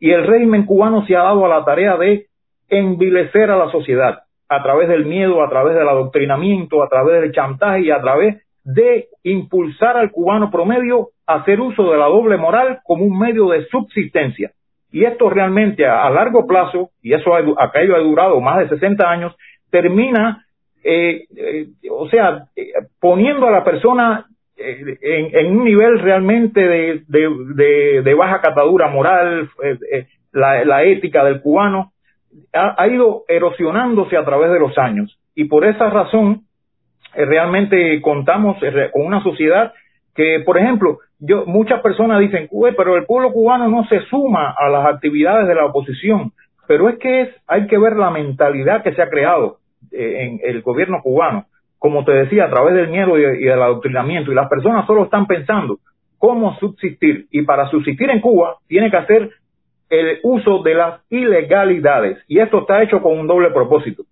Y 0.00 0.10
el 0.10 0.26
régimen 0.26 0.66
cubano 0.66 1.06
se 1.06 1.14
ha 1.14 1.22
dado 1.22 1.46
a 1.46 1.48
la 1.48 1.64
tarea 1.64 1.96
de 1.96 2.26
envilecer 2.68 3.50
a 3.50 3.56
la 3.56 3.70
sociedad 3.70 4.22
a 4.54 4.62
través 4.62 4.88
del 4.88 5.06
miedo, 5.06 5.42
a 5.42 5.48
través 5.48 5.74
del 5.76 5.88
adoctrinamiento, 5.88 6.82
a 6.82 6.88
través 6.88 7.20
del 7.20 7.32
chantaje 7.32 7.82
y 7.82 7.90
a 7.90 8.00
través 8.00 8.42
de 8.64 9.08
impulsar 9.24 9.96
al 9.96 10.10
cubano 10.10 10.50
promedio 10.50 11.08
a 11.26 11.36
hacer 11.36 11.60
uso 11.60 11.90
de 11.90 11.98
la 11.98 12.06
doble 12.06 12.36
moral 12.36 12.80
como 12.84 13.04
un 13.04 13.18
medio 13.18 13.48
de 13.48 13.66
subsistencia. 13.66 14.52
Y 14.92 15.04
esto 15.04 15.30
realmente 15.30 15.86
a, 15.86 16.08
largo 16.10 16.46
plazo, 16.46 16.90
y 17.00 17.14
eso 17.14 17.34
aquello 17.58 17.96
ha 17.96 18.00
durado 18.00 18.40
más 18.40 18.58
de 18.58 18.68
60 18.68 19.10
años, 19.10 19.34
termina, 19.70 20.46
eh, 20.84 21.24
eh, 21.34 21.68
o 21.90 22.08
sea, 22.08 22.44
eh, 22.54 22.72
poniendo 23.00 23.46
a 23.46 23.50
la 23.50 23.64
persona 23.64 24.26
en, 24.56 25.56
un 25.56 25.64
nivel 25.64 25.98
realmente 25.98 26.60
de, 26.60 28.14
baja 28.16 28.40
catadura 28.42 28.88
moral, 28.88 29.48
la, 30.32 30.84
ética 30.84 31.24
del 31.24 31.40
cubano 31.40 31.91
ha, 32.52 32.86
ido 32.88 33.24
erosionándose 33.28 34.16
a 34.16 34.24
través 34.24 34.50
de 34.50 34.58
los 34.58 34.76
años. 34.78 35.18
Y 35.34 35.44
por 35.44 35.64
esa 35.64 35.90
razón, 35.90 36.42
realmente 37.14 38.00
contamos 38.00 38.58
con 38.92 39.06
una 39.06 39.22
sociedad 39.22 39.72
que, 40.14 40.42
por 40.44 40.58
ejemplo, 40.58 40.98
yo, 41.18 41.46
muchas 41.46 41.80
personas 41.80 42.20
dicen, 42.20 42.48
pero 42.76 42.96
el 42.96 43.06
pueblo 43.06 43.32
cubano 43.32 43.68
no 43.68 43.84
se 43.86 44.00
suma 44.06 44.54
a 44.56 44.68
las 44.68 44.86
actividades 44.86 45.48
de 45.48 45.54
la 45.54 45.66
oposición. 45.66 46.32
Pero 46.66 46.88
es 46.88 46.98
que 46.98 47.22
es, 47.22 47.28
hay 47.46 47.66
que 47.66 47.78
ver 47.78 47.96
la 47.96 48.10
mentalidad 48.10 48.82
que 48.82 48.94
se 48.94 49.02
ha 49.02 49.10
creado 49.10 49.58
en 49.90 50.40
el 50.42 50.62
gobierno 50.62 51.00
cubano 51.02 51.46
como 51.82 52.04
te 52.04 52.12
decía, 52.12 52.44
a 52.44 52.48
través 52.48 52.76
del 52.76 52.90
miedo 52.90 53.18
y, 53.18 53.42
del 53.42 53.60
adoctrinamiento, 53.60 54.30
y 54.30 54.36
las 54.36 54.48
personas 54.48 54.86
solo 54.86 55.02
están 55.02 55.26
pensando 55.26 55.80
cómo 56.16 56.56
subsistir, 56.60 57.26
y 57.32 57.42
para 57.42 57.68
subsistir 57.70 58.08
en 58.08 58.20
Cuba 58.20 58.58
tiene 58.68 58.88
que 58.88 58.98
hacer 58.98 59.30
el 59.92 60.20
uso 60.22 60.62
de 60.62 60.74
las 60.74 61.00
ilegalidades, 61.10 62.18
y 62.26 62.38
esto 62.38 62.60
está 62.60 62.82
hecho 62.82 63.02
con 63.02 63.18
un 63.18 63.26
doble 63.26 63.50
propósito. 63.50 64.04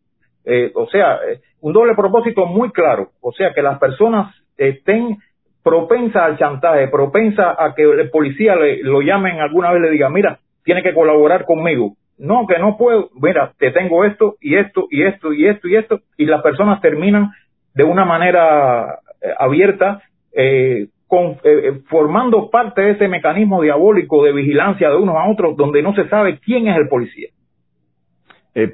Eh, 0.45 0.71
o 0.75 0.87
sea, 0.89 1.19
eh, 1.27 1.41
un 1.61 1.73
doble 1.73 1.95
propósito 1.95 2.45
muy 2.45 2.71
claro, 2.71 3.11
o 3.23 3.33
sea, 3.33 3.55
que 3.55 3.63
las 3.63 3.79
personas 3.79 4.35
estén 4.59 5.17
propensas 5.63 6.23
al 6.23 6.39
chantaje, 6.39 6.89
propensas 6.89 7.57
a 7.59 7.75
que 7.75 7.83
el 7.83 8.11
policía 8.11 8.57
le, 8.57 8.83
lo 8.83 9.01
llamen 9.01 9.41
alguna 9.41 9.73
vez 9.73 9.81
le 9.81 9.91
diga, 9.91 10.11
mira, 10.11 10.39
tiene 10.65 10.83
que 10.83 10.95
colaborar 10.95 11.47
conmigo. 11.47 11.95
No, 12.19 12.47
que 12.47 12.59
no 12.59 12.77
puedo, 12.77 13.09
mira, 13.15 13.53
te 13.59 13.71
tengo 13.71 14.05
esto 14.05 14.37
y 14.43 14.57
esto 14.57 14.87
y 14.91 15.05
esto 15.05 15.33
y 15.33 15.49
esto 15.49 15.67
y 15.69 15.77
esto, 15.77 16.01
y 16.19 16.27
las 16.27 16.43
personas 16.43 16.83
terminan 16.83 17.31
de 17.75 17.85
una 17.85 18.05
manera 18.05 18.99
eh, 19.23 19.33
abierta, 19.39 20.03
eh, 20.35 20.89
con, 21.11 21.37
eh, 21.45 21.81
formando 21.91 22.49
parte 22.49 22.81
de 22.81 22.91
ese 22.93 23.09
mecanismo 23.09 23.61
diabólico 23.61 24.25
de 24.25 24.33
vigilancia 24.33 24.89
de 24.89 24.97
unos 24.97 25.17
a 25.17 25.29
otros, 25.29 25.57
donde 25.59 25.83
no 25.83 25.95
se 25.95 26.09
sabe 26.09 26.39
quién 26.39 26.69
es 26.69 26.77
el 26.79 26.89
policía. 26.89 27.29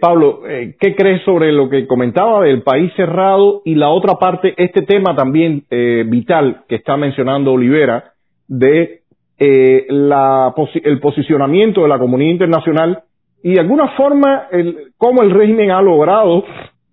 Pablo, 0.01 0.41
¿qué 0.81 0.97
crees 0.97 1.23
sobre 1.25 1.53
lo 1.53 1.69
que 1.69 1.87
comentaba 1.87 2.43
del 2.43 2.63
país 2.63 2.91
cerrado 2.97 3.61
y 3.65 3.75
la 3.75 3.91
otra 3.91 4.15
parte, 4.15 4.55
este 4.57 4.83
tema 4.83 5.15
también 5.15 5.65
vital 6.07 6.63
que 6.67 6.77
está 6.77 6.97
mencionando 6.97 7.53
Olivera, 7.53 8.13
de 8.49 9.03
la, 9.39 10.55
el 10.83 10.99
posicionamiento 10.99 11.83
de 11.83 11.89
la 11.89 11.99
comunidad 11.99 12.33
internacional 12.33 13.03
y 13.43 13.53
de 13.53 13.61
alguna 13.61 13.91
forma 13.91 14.49
el, 14.51 14.93
cómo 14.97 15.23
el 15.23 15.31
régimen 15.31 15.71
ha 15.71 15.83
logrado 15.83 16.45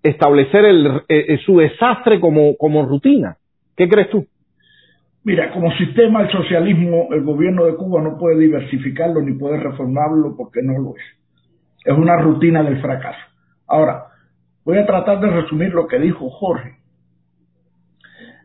establecer 0.04 0.64
el, 0.66 0.86
eh, 1.08 1.24
eh, 1.28 1.38
su 1.44 1.56
desastre 1.56 2.20
como, 2.20 2.56
como 2.56 2.84
rutina. 2.84 3.38
¿Qué 3.76 3.88
crees 3.88 4.10
tú? 4.10 4.26
Mira, 5.24 5.50
como 5.52 5.72
sistema 5.72 6.20
el 6.20 6.30
socialismo, 6.30 7.08
el 7.10 7.24
gobierno 7.24 7.64
de 7.64 7.76
Cuba 7.76 8.02
no 8.02 8.18
puede 8.18 8.38
diversificarlo 8.38 9.22
ni 9.22 9.32
puede 9.32 9.58
reformarlo 9.58 10.36
porque 10.36 10.60
no 10.62 10.78
lo 10.78 10.94
es. 10.96 11.02
Es 11.82 11.96
una 11.96 12.18
rutina 12.18 12.62
del 12.62 12.80
fracaso. 12.80 13.20
Ahora, 13.66 14.04
voy 14.64 14.76
a 14.76 14.86
tratar 14.86 15.20
de 15.20 15.30
resumir 15.30 15.72
lo 15.72 15.86
que 15.86 15.98
dijo 15.98 16.28
Jorge. 16.28 16.76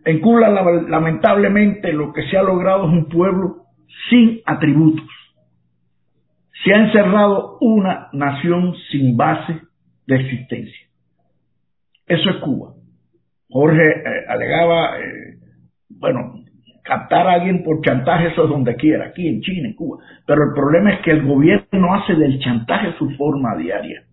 En 0.06 0.22
Cuba, 0.22 0.50
lamentablemente, 0.50 1.92
lo 1.92 2.14
que 2.14 2.24
se 2.30 2.38
ha 2.38 2.44
logrado 2.44 2.86
es 2.88 2.94
un 2.94 3.10
pueblo 3.10 3.66
sin 4.10 4.40
atributos. 4.46 5.08
Se 6.64 6.74
ha 6.74 6.86
encerrado 6.86 7.58
una 7.60 8.08
nación 8.14 8.74
sin 8.90 9.18
base 9.18 9.62
de 10.08 10.16
existencia. 10.16 10.88
Eso 12.08 12.30
es 12.30 12.38
Cuba. 12.38 12.74
Jorge 13.50 13.82
eh, 13.82 14.26
alegaba, 14.30 14.98
eh, 15.00 15.38
bueno, 15.90 16.40
captar 16.90 17.28
a 17.28 17.34
alguien 17.34 17.64
por 17.64 17.82
chantaje, 17.82 18.28
eso 18.30 18.44
es 18.44 18.50
donde 18.50 18.76
quiera, 18.76 19.06
aquí 19.06 19.28
en 19.28 19.42
China, 19.42 19.70
en 19.70 19.76
Cuba. 19.76 20.00
Pero 20.26 20.44
el 20.44 20.54
problema 20.54 20.94
es 20.94 21.02
que 21.02 21.12
el 21.12 21.26
gobierno 21.26 21.94
hace 21.94 22.16
del 22.16 22.40
chantaje 22.40 22.94
su 22.98 23.12
forma 23.12 23.56
diaria. 23.56 24.04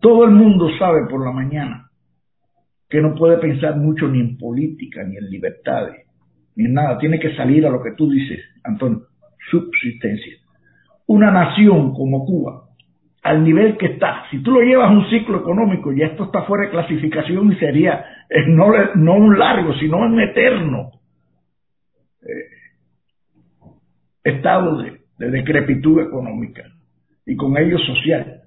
Todo 0.00 0.24
el 0.24 0.32
mundo 0.32 0.68
sabe 0.78 1.06
por 1.08 1.24
la 1.24 1.32
mañana 1.32 1.88
que 2.88 3.00
no 3.00 3.14
puede 3.14 3.38
pensar 3.38 3.76
mucho 3.76 4.06
ni 4.08 4.20
en 4.20 4.36
política, 4.36 5.02
ni 5.04 5.16
en 5.16 5.30
libertades, 5.30 6.06
ni 6.54 6.66
en 6.66 6.74
nada. 6.74 6.98
Tiene 6.98 7.18
que 7.18 7.34
salir 7.34 7.66
a 7.66 7.70
lo 7.70 7.82
que 7.82 7.92
tú 7.96 8.10
dices, 8.10 8.38
Antonio, 8.62 9.00
subsistencia. 9.50 10.34
Una 11.06 11.30
nación 11.30 11.94
como 11.94 12.26
Cuba, 12.26 12.64
al 13.22 13.42
nivel 13.42 13.78
que 13.78 13.86
está. 13.86 14.24
Si 14.30 14.42
tú 14.42 14.50
lo 14.50 14.60
llevas 14.60 14.90
a 14.90 14.92
un 14.92 15.08
ciclo 15.08 15.38
económico, 15.38 15.92
ya 15.92 16.06
esto 16.06 16.24
está 16.24 16.42
fuera 16.42 16.64
de 16.64 16.70
clasificación 16.70 17.52
y 17.52 17.56
sería 17.56 18.04
eh, 18.28 18.44
no, 18.48 18.70
no 18.96 19.14
un 19.14 19.38
largo, 19.38 19.72
sino 19.74 19.98
un 19.98 20.20
eterno 20.20 20.90
eh, 22.22 23.68
estado 24.24 24.82
de, 24.82 25.00
de 25.18 25.30
decrepitud 25.30 26.00
económica 26.00 26.62
y 27.26 27.36
con 27.36 27.56
ello 27.56 27.78
social. 27.78 28.42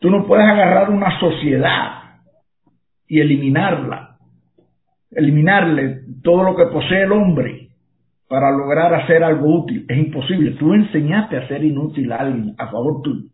Tú 0.00 0.10
no 0.10 0.26
puedes 0.26 0.46
agarrar 0.46 0.90
una 0.90 1.18
sociedad 1.18 2.20
y 3.06 3.20
eliminarla, 3.20 4.18
eliminarle 5.10 6.02
todo 6.22 6.44
lo 6.44 6.56
que 6.56 6.66
posee 6.66 7.04
el 7.04 7.12
hombre 7.12 7.68
para 8.28 8.50
lograr 8.50 8.94
hacer 8.94 9.24
algo 9.24 9.62
útil. 9.62 9.86
Es 9.88 9.96
imposible. 9.96 10.52
Tú 10.52 10.74
enseñaste 10.74 11.36
a 11.36 11.48
ser 11.48 11.64
inútil 11.64 12.12
a 12.12 12.16
alguien 12.16 12.54
a 12.58 12.70
favor 12.70 13.02
tuyo 13.02 13.28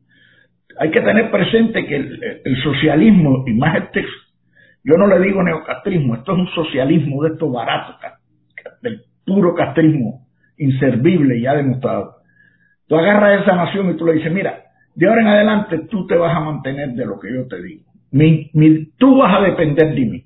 hay 0.79 0.91
que 0.91 1.01
tener 1.01 1.31
presente 1.31 1.87
que 1.87 1.97
el, 1.97 2.63
socialismo, 2.63 3.45
y 3.47 3.53
más 3.55 3.77
este, 3.77 4.05
yo 4.83 4.97
no 4.97 5.07
le 5.07 5.21
digo 5.21 5.43
neocastrismo, 5.43 6.17
esto 6.17 6.33
es 6.33 6.39
un 6.39 6.49
socialismo 6.49 7.23
de 7.23 7.31
estos 7.31 7.53
baratos, 7.53 7.97
puro 9.25 9.55
castrismo, 9.55 10.27
inservible, 10.59 11.41
ya 11.41 11.55
demostrado. 11.55 12.17
Tú 12.87 12.97
agarras 12.97 13.43
esa 13.43 13.57
nación 13.57 13.91
y 13.91 13.97
tú 13.97 14.07
le 14.07 14.15
dices, 14.15 14.33
mira, 14.33 14.65
de 14.95 15.09
ahora 15.09 15.23
en 15.23 15.29
adelante 15.29 15.79
tú 15.91 16.07
te 16.07 16.17
vas 16.17 16.37
a 16.37 16.41
mantener 16.41 16.91
de 16.91 17.07
lo 17.07 17.19
que 17.19 17.33
yo 17.33 17.47
te 17.49 17.61
digo. 17.63 17.85
tú 18.99 19.19
vas 19.19 19.39
a 19.39 19.43
depender 19.43 19.95
de 19.95 20.07
mí. 20.07 20.25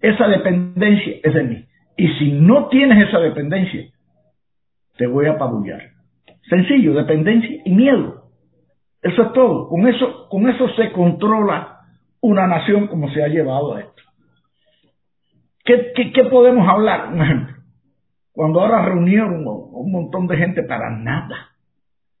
Esa 0.00 0.28
dependencia 0.28 1.16
es 1.22 1.34
de 1.34 1.42
mí. 1.42 1.64
Y 1.96 2.08
si 2.18 2.32
no 2.32 2.68
tienes 2.68 3.08
esa 3.08 3.18
dependencia, 3.18 3.88
te 4.96 5.06
voy 5.06 5.26
a 5.26 5.32
apabullar. 5.32 5.80
Sencillo, 6.48 6.94
dependencia 6.94 7.60
y 7.64 7.70
miedo. 7.72 8.28
Eso 9.02 9.22
es 9.22 9.32
todo. 9.32 9.68
Con 9.68 9.86
eso, 9.86 10.28
con 10.28 10.48
eso 10.48 10.68
se 10.70 10.92
controla 10.92 11.80
una 12.20 12.46
nación 12.46 12.86
como 12.86 13.10
se 13.10 13.22
ha 13.22 13.28
llevado 13.28 13.74
a 13.74 13.80
esto. 13.80 14.02
¿Qué, 15.64 16.12
qué, 16.14 16.24
podemos 16.24 16.66
hablar? 16.68 17.10
Cuando 18.38 18.60
ahora 18.60 18.84
reunieron 18.84 19.44
un 19.44 19.90
montón 19.90 20.28
de 20.28 20.36
gente 20.36 20.62
para 20.62 20.96
nada. 20.96 21.56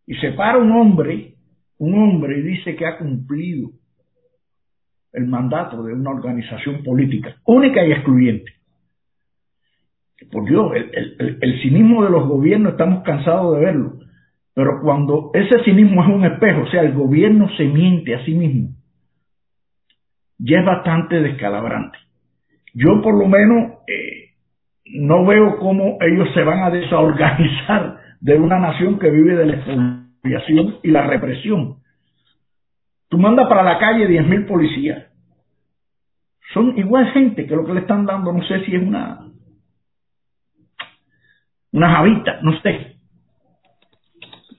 Y 0.04 0.16
se 0.16 0.32
para 0.32 0.58
un 0.58 0.72
hombre, 0.72 1.34
un 1.78 1.94
hombre 1.96 2.40
y 2.40 2.42
dice 2.42 2.74
que 2.74 2.86
ha 2.86 2.98
cumplido 2.98 3.70
el 5.12 5.28
mandato 5.28 5.80
de 5.84 5.92
una 5.92 6.10
organización 6.10 6.82
política, 6.82 7.36
única 7.44 7.86
y 7.86 7.92
excluyente. 7.92 8.50
Por 10.32 10.48
Dios, 10.48 10.72
el, 10.74 11.62
cinismo 11.62 12.02
de 12.02 12.10
los 12.10 12.26
gobiernos 12.26 12.72
estamos 12.72 13.04
cansados 13.04 13.54
de 13.54 13.64
verlo. 13.64 14.00
Pero 14.54 14.80
cuando 14.82 15.30
ese 15.34 15.62
cinismo 15.62 16.02
es 16.02 16.08
un 16.08 16.24
espejo, 16.24 16.62
o 16.62 16.70
sea, 16.72 16.80
el 16.82 16.94
gobierno 16.94 17.48
se 17.56 17.64
miente 17.64 18.16
a 18.16 18.24
sí 18.24 18.34
mismo, 18.34 18.70
ya 20.36 20.58
es 20.58 20.66
bastante 20.66 21.20
descalabrante. 21.20 21.96
Yo 22.74 23.00
por 23.02 23.16
lo 23.16 23.28
menos, 23.28 23.74
eh, 23.86 24.17
no 24.94 25.24
veo 25.24 25.58
cómo 25.58 25.98
ellos 26.00 26.28
se 26.34 26.42
van 26.42 26.62
a 26.62 26.70
desorganizar 26.70 27.98
de 28.20 28.36
una 28.36 28.58
nación 28.58 28.98
que 28.98 29.10
vive 29.10 29.36
de 29.36 29.46
la 29.46 29.54
expropiación 29.54 30.76
y 30.82 30.90
la 30.90 31.06
represión. 31.06 31.76
Tú 33.08 33.18
mandas 33.18 33.48
para 33.48 33.62
la 33.62 33.78
calle 33.78 34.08
10.000 34.08 34.46
policías. 34.46 35.06
Son 36.52 36.76
igual 36.78 37.10
gente 37.12 37.46
que 37.46 37.54
lo 37.54 37.64
que 37.64 37.74
le 37.74 37.80
están 37.80 38.06
dando, 38.06 38.32
no 38.32 38.42
sé 38.44 38.64
si 38.64 38.74
es 38.74 38.82
una, 38.82 39.20
una 41.72 41.94
javita, 41.96 42.40
no 42.42 42.58
sé. 42.60 42.96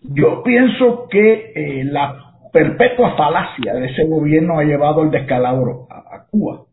Yo 0.01 0.43
pienso 0.43 1.07
que 1.09 1.51
eh, 1.55 1.83
la 1.85 2.29
perpetua 2.51 3.15
falacia 3.15 3.73
de 3.73 3.87
ese 3.87 4.05
gobierno 4.05 4.59
ha 4.59 4.63
llevado 4.63 5.01
al 5.01 5.11
descalabro 5.11 5.87
a, 5.89 6.25
Cuba. 6.29 6.65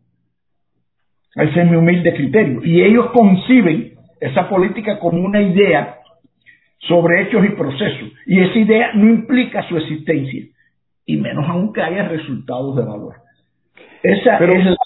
Ese 1.37 1.63
es 1.63 1.71
mi 1.71 1.77
humilde 1.77 2.15
criterio. 2.15 2.65
Y 2.65 2.83
ellos 2.83 3.11
conciben 3.13 3.93
esa 4.21 4.49
política 4.49 4.99
como 4.99 5.23
una 5.23 5.41
idea 5.41 5.99
sobre 6.81 7.23
hechos 7.23 7.45
y 7.45 7.51
procesos. 7.51 8.13
Y 8.27 8.41
esa 8.41 8.59
idea 8.59 8.91
no 8.95 9.09
implica 9.09 9.63
su 9.69 9.77
existencia, 9.77 10.45
y 11.05 11.17
menos 11.17 11.49
aún 11.49 11.73
que 11.73 11.83
haya 11.83 12.09
resultados 12.09 12.77
de 12.77 12.83
valor. 12.83 13.15
Esa 14.03 14.39
es 14.39 14.65
la 14.65 14.77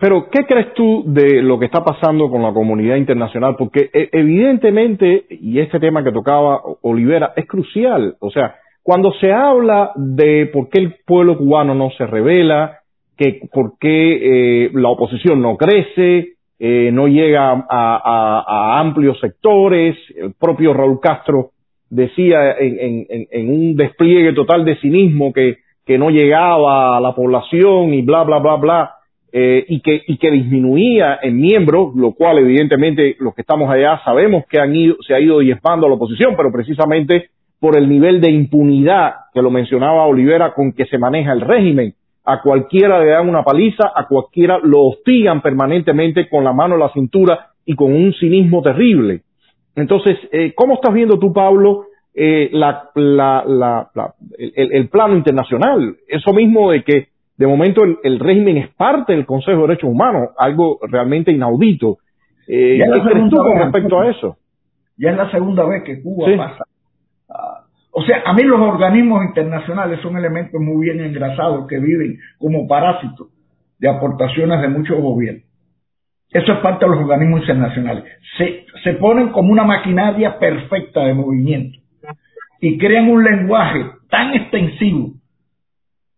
pero, 0.00 0.28
¿qué 0.30 0.44
crees 0.44 0.74
tú 0.74 1.04
de 1.06 1.42
lo 1.42 1.58
que 1.58 1.66
está 1.66 1.84
pasando 1.84 2.30
con 2.30 2.42
la 2.42 2.52
comunidad 2.52 2.96
internacional? 2.96 3.56
Porque 3.56 3.90
e, 3.92 4.08
evidentemente, 4.12 5.26
y 5.30 5.60
este 5.60 5.80
tema 5.80 6.04
que 6.04 6.12
tocaba 6.12 6.60
Olivera, 6.82 7.32
es 7.36 7.46
crucial. 7.46 8.16
O 8.20 8.30
sea, 8.30 8.56
cuando 8.82 9.12
se 9.14 9.32
habla 9.32 9.92
de 9.96 10.50
por 10.52 10.68
qué 10.68 10.80
el 10.80 10.96
pueblo 11.06 11.38
cubano 11.38 11.74
no 11.74 11.90
se 11.96 12.06
revela, 12.06 12.80
que 13.18 13.40
por 13.52 13.78
qué 13.80 14.66
eh, 14.66 14.70
la 14.72 14.88
oposición 14.88 15.42
no 15.42 15.56
crece, 15.56 16.34
eh, 16.60 16.90
no 16.92 17.08
llega 17.08 17.66
a, 17.68 18.80
amplios 18.80 19.18
sectores, 19.20 19.96
el 20.16 20.34
propio 20.34 20.72
Raúl 20.72 21.00
Castro 21.00 21.50
decía 21.90 22.56
en, 22.58 23.50
un 23.50 23.76
despliegue 23.76 24.32
total 24.34 24.64
de 24.64 24.76
cinismo 24.76 25.32
que, 25.32 25.58
que 25.84 25.98
no 25.98 26.10
llegaba 26.10 26.96
a 26.96 27.00
la 27.00 27.14
población 27.14 27.92
y 27.94 28.02
bla, 28.02 28.22
bla, 28.22 28.38
bla, 28.38 28.56
bla. 28.56 28.94
Eh, 29.30 29.66
y, 29.68 29.80
que, 29.80 30.00
y 30.06 30.16
que 30.16 30.30
disminuía 30.30 31.18
en 31.22 31.36
miembros, 31.36 31.94
lo 31.94 32.12
cual 32.12 32.38
evidentemente 32.38 33.14
los 33.20 33.34
que 33.34 33.42
estamos 33.42 33.70
allá 33.70 34.00
sabemos 34.02 34.44
que 34.48 34.58
han 34.58 34.74
ido, 34.74 34.96
se 35.06 35.14
ha 35.14 35.20
ido 35.20 35.40
diezmando 35.40 35.84
a 35.84 35.90
la 35.90 35.96
oposición, 35.96 36.34
pero 36.34 36.50
precisamente 36.50 37.28
por 37.60 37.76
el 37.76 37.90
nivel 37.90 38.22
de 38.22 38.30
impunidad 38.30 39.14
que 39.34 39.42
lo 39.42 39.50
mencionaba 39.50 40.06
Olivera 40.06 40.54
con 40.54 40.72
que 40.72 40.86
se 40.86 40.96
maneja 40.96 41.32
el 41.32 41.42
régimen. 41.42 41.92
A 42.30 42.42
cualquiera 42.42 43.00
le 43.00 43.06
dan 43.06 43.26
una 43.26 43.42
paliza, 43.42 43.90
a 43.94 44.06
cualquiera 44.06 44.58
lo 44.62 44.88
hostigan 44.88 45.40
permanentemente 45.40 46.28
con 46.28 46.44
la 46.44 46.52
mano 46.52 46.74
en 46.74 46.80
la 46.80 46.92
cintura 46.92 47.52
y 47.64 47.74
con 47.74 47.90
un 47.90 48.12
cinismo 48.12 48.60
terrible. 48.60 49.22
Entonces, 49.74 50.18
eh, 50.30 50.52
¿cómo 50.54 50.74
estás 50.74 50.92
viendo 50.92 51.18
tú, 51.18 51.32
Pablo, 51.32 51.86
eh, 52.14 52.50
la, 52.52 52.90
la, 52.94 53.44
la, 53.46 54.14
el, 54.36 54.72
el, 54.72 54.88
plano 54.90 55.16
internacional? 55.16 55.96
Eso 56.06 56.34
mismo 56.34 56.70
de 56.70 56.82
que 56.82 57.08
de 57.38 57.46
momento 57.46 57.82
el, 58.02 58.18
régimen 58.18 58.58
es 58.58 58.68
parte 58.74 59.14
del 59.14 59.24
Consejo 59.24 59.62
de 59.62 59.68
Derechos 59.68 59.88
Humanos, 59.88 60.30
algo 60.36 60.80
realmente 60.82 61.32
inaudito. 61.32 61.96
Eh, 62.46 62.78
¿Qué 62.78 63.00
crees 63.00 63.30
tú 63.30 63.36
con 63.36 63.58
respecto 63.58 64.00
a 64.00 64.10
eso? 64.10 64.36
Ya 64.98 65.12
es 65.12 65.16
la 65.16 65.30
segunda 65.30 65.64
vez 65.64 65.82
que 65.84 66.02
Cuba 66.02 66.26
pasa. 66.36 66.64
O 67.98 68.02
sea, 68.02 68.22
a 68.24 68.32
mí 68.32 68.44
los 68.44 68.60
organismos 68.60 69.24
internacionales 69.24 69.98
son 70.00 70.16
elementos 70.16 70.60
muy 70.60 70.84
bien 70.84 71.00
engrasados 71.00 71.66
que 71.66 71.80
viven 71.80 72.16
como 72.38 72.68
parásitos 72.68 73.26
de 73.76 73.88
aportaciones 73.88 74.60
de 74.60 74.68
muchos 74.68 75.00
gobiernos. 75.00 75.42
Eso 76.30 76.52
es 76.52 76.58
parte 76.60 76.84
de 76.84 76.92
los 76.92 77.00
organismos 77.00 77.40
internacionales. 77.40 78.04
Se, 78.36 78.66
se 78.84 78.92
ponen 79.00 79.30
como 79.30 79.50
una 79.50 79.64
maquinaria 79.64 80.38
perfecta 80.38 81.00
de 81.06 81.14
movimiento 81.14 81.80
y 82.60 82.78
crean 82.78 83.10
un 83.10 83.24
lenguaje 83.24 83.84
tan 84.08 84.32
extensivo 84.32 85.14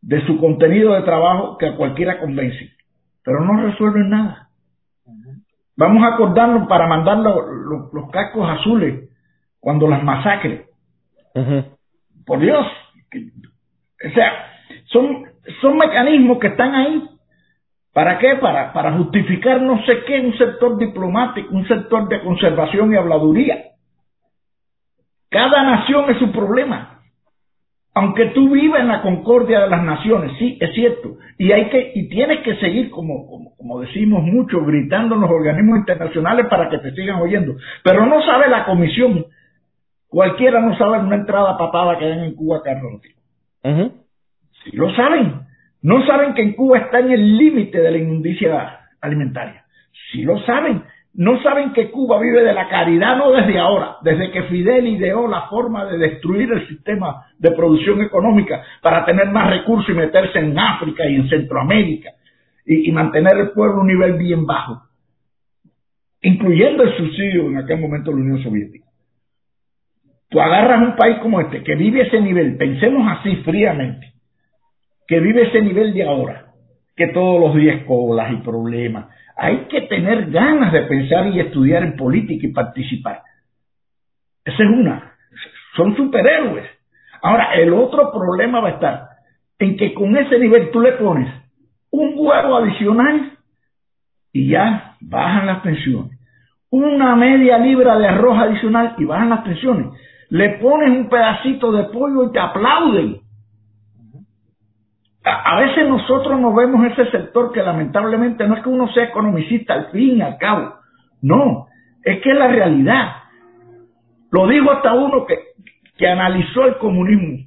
de 0.03 0.21
su 0.27 0.39
contenido 0.39 0.93
de 0.93 1.01
trabajo 1.01 1.57
que 1.57 1.67
a 1.67 1.77
cualquiera 1.77 2.21
convence, 2.21 2.73
pero 3.25 3.43
no 3.43 3.59
resuelven 3.63 4.11
nada. 4.11 4.51
Vamos 5.79 6.05
a 6.05 6.15
acordarnos 6.15 6.69
para 6.69 6.87
mandar 6.87 7.21
los 7.21 8.11
cascos 8.11 8.51
azules 8.51 9.09
cuando 9.61 9.89
las 9.89 10.05
masacres. 10.05 10.70
Por 12.27 12.41
Dios. 12.41 12.67
O 14.05 14.11
sea, 14.15 14.53
son, 14.87 15.25
son 15.61 15.77
mecanismos 15.77 16.39
que 16.39 16.49
están 16.49 16.75
ahí. 16.75 17.09
¿Para 17.93 18.19
qué? 18.19 18.37
Para, 18.37 18.73
para 18.73 18.93
justificar 18.93 19.61
no 19.61 19.85
sé 19.85 20.05
qué, 20.07 20.21
un 20.21 20.37
sector 20.39 20.79
diplomático, 20.79 21.53
un 21.53 21.67
sector 21.67 22.09
de 22.09 22.23
conservación 22.23 22.93
y 22.93 22.97
habladuría. 22.97 23.65
Cada 25.29 25.63
nación 25.63 26.11
es 26.11 26.19
su 26.19 26.31
problema 26.31 27.01
aunque 27.95 28.27
tú 28.27 28.51
vivas 28.51 28.81
en 28.81 28.89
la 28.89 29.03
concordia 29.03 29.61
de 29.61 29.69
las 29.69 29.83
naciones, 29.83 30.33
sí, 30.39 30.57
es 30.61 30.73
cierto, 30.75 31.17
y 31.39 31.51
hay 31.53 31.69
que, 31.71 31.93
y 31.95 32.09
tienes 32.09 32.41
que 32.41 32.55
seguir, 32.57 32.91
como, 32.91 33.27
como, 33.57 33.81
decimos 33.81 34.23
mucho, 34.23 34.65
gritando 34.65 35.17
en 35.17 35.23
los 35.23 35.31
organismos 35.31 35.81
internacionales 35.81 36.47
para 36.49 36.69
que 36.69 36.79
te 36.79 36.93
sigan 36.93 37.21
oyendo, 37.21 37.57
pero 37.83 38.07
no 38.07 38.23
sabe 38.23 38.49
la 38.49 38.65
comisión, 38.65 39.27
cualquiera 40.11 40.61
no 40.61 40.77
sabe 40.77 40.99
una 40.99 41.17
entrada 41.17 41.57
patada 41.57 41.99
que 41.99 42.05
den 42.05 42.25
en 42.25 42.35
Cuba, 42.35 42.63
Carlos. 42.63 43.01
Sí 43.63 44.77
lo 44.77 44.95
saben, 44.95 45.41
no 45.81 46.05
saben 46.07 46.35
que 46.35 46.43
en 46.43 46.53
Cuba 46.53 46.79
está 46.79 46.99
en 46.99 47.13
el 47.13 47.39
límite 47.39 47.81
de 47.81 47.91
la 47.91 47.97
inmundicia 47.97 48.81
alimentaria, 49.01 49.65
sí 50.13 50.23
lo 50.23 50.39
saben, 50.41 50.83
no 51.15 51.43
saben 51.43 51.73
que 51.73 51.91
Cuba 51.91 52.21
vive 52.21 52.45
de 52.45 52.53
la 52.53 52.69
caridad 52.69 53.17
no 53.17 53.33
desde 53.33 53.59
ahora, 53.59 53.97
desde 54.03 54.31
que 54.31 54.45
Fidel 54.45 54.87
ideó 54.87 55.27
la 55.27 55.43
forma 55.49 55.87
de 55.87 55.99
destruir 55.99 56.53
el 56.53 56.69
sistema 56.69 57.27
de 57.39 57.51
producción 57.53 58.01
económica 58.03 58.63
para 58.83 59.05
tener 59.05 59.29
más 59.31 59.51
recursos 59.51 59.89
y 59.91 59.99
meterse 59.99 60.39
en 60.39 60.59
África 60.59 61.05
y 61.07 61.17
en 61.17 61.29
Centroamérica 61.29 62.11
y, 62.67 62.93
mantener 62.93 63.37
el 63.39 63.51
pueblo 63.51 63.79
a 63.79 63.81
un 63.81 63.87
nivel 63.89 64.13
bien 64.15 64.47
bajo, 64.47 64.83
incluyendo 66.21 66.85
el 66.85 66.97
subsidio 66.97 67.47
en 67.47 67.57
aquel 67.57 67.81
momento 67.81 68.11
de 68.11 68.19
la 68.19 68.23
Unión 68.23 68.43
Soviética. 68.45 68.90
Tú 70.31 70.41
agarras 70.41 70.81
un 70.81 70.97
país 70.97 71.19
como 71.19 71.41
este 71.41 71.63
que 71.65 71.75
vive 71.75 72.03
ese 72.03 72.21
nivel, 72.21 72.57
pensemos 72.57 73.07
así 73.19 73.37
fríamente, 73.45 74.13
que 75.09 75.19
vive 75.19 75.49
ese 75.49 75.61
nivel 75.61 75.93
de 75.93 76.05
ahora, 76.05 76.53
que 76.97 77.09
todos 77.09 77.41
los 77.41 77.57
días 77.57 77.83
colas 77.85 78.33
y 78.33 78.37
problemas, 78.37 79.07
hay 79.37 79.67
que 79.69 79.83
tener 79.83 80.31
ganas 80.31 80.73
de 80.73 80.83
pensar 80.83 81.27
y 81.27 81.41
estudiar 81.41 81.83
en 81.83 81.97
política 81.97 82.47
y 82.47 82.53
participar. 82.53 83.23
Esa 84.45 84.63
es 84.63 84.71
una. 84.71 85.15
Son 85.77 85.97
superhéroes. 85.97 86.69
Ahora, 87.23 87.55
el 87.55 87.73
otro 87.73 88.13
problema 88.13 88.61
va 88.61 88.69
a 88.69 88.73
estar 88.73 89.09
en 89.59 89.77
que 89.77 89.93
con 89.95 90.17
ese 90.17 90.39
nivel 90.39 90.71
tú 90.71 90.81
le 90.81 90.93
pones 90.93 91.29
un 91.91 92.15
huevo 92.17 92.57
adicional 92.57 93.33
y 94.33 94.49
ya 94.49 94.97
bajan 95.01 95.47
las 95.47 95.61
pensiones. 95.61 96.19
Una 96.71 97.17
media 97.17 97.59
libra 97.59 97.99
de 97.99 98.07
arroz 98.07 98.39
adicional 98.39 98.95
y 98.99 99.05
bajan 99.05 99.31
las 99.31 99.41
pensiones. 99.41 99.87
Le 100.31 100.59
pones 100.59 100.91
un 100.91 101.09
pedacito 101.09 101.73
de 101.73 101.85
pollo 101.85 102.25
y 102.25 102.33
te 102.33 102.41
aplauden 102.41 103.21
a, 105.23 105.61
veces 105.61 105.87
nosotros 105.89 106.41
no 106.41 106.55
vemos 106.55 106.87
ese 106.87 107.11
sector 107.11 107.53
que 107.53 107.63
lamentablemente 107.63 108.47
no 108.47 108.57
es 108.57 108.63
que 108.63 108.69
uno 108.69 108.89
sea 108.93 109.05
economicista 109.05 109.75
al 109.75 109.91
fin 109.91 110.19
y 110.19 110.23
al 110.23 110.39
cabo, 110.39 110.75
no, 111.21 111.67
es 112.03 112.21
que 112.23 112.31
es 112.31 112.39
la 112.39 112.49
realidad. 112.49 113.17
Lo 114.31 114.47
dijo 114.47 114.71
hasta 114.71 114.95
uno 114.95 115.27
que, 115.27 115.39
que 115.99 116.09
analizó 116.09 116.65
el 116.65 116.79
comunismo. 116.79 117.47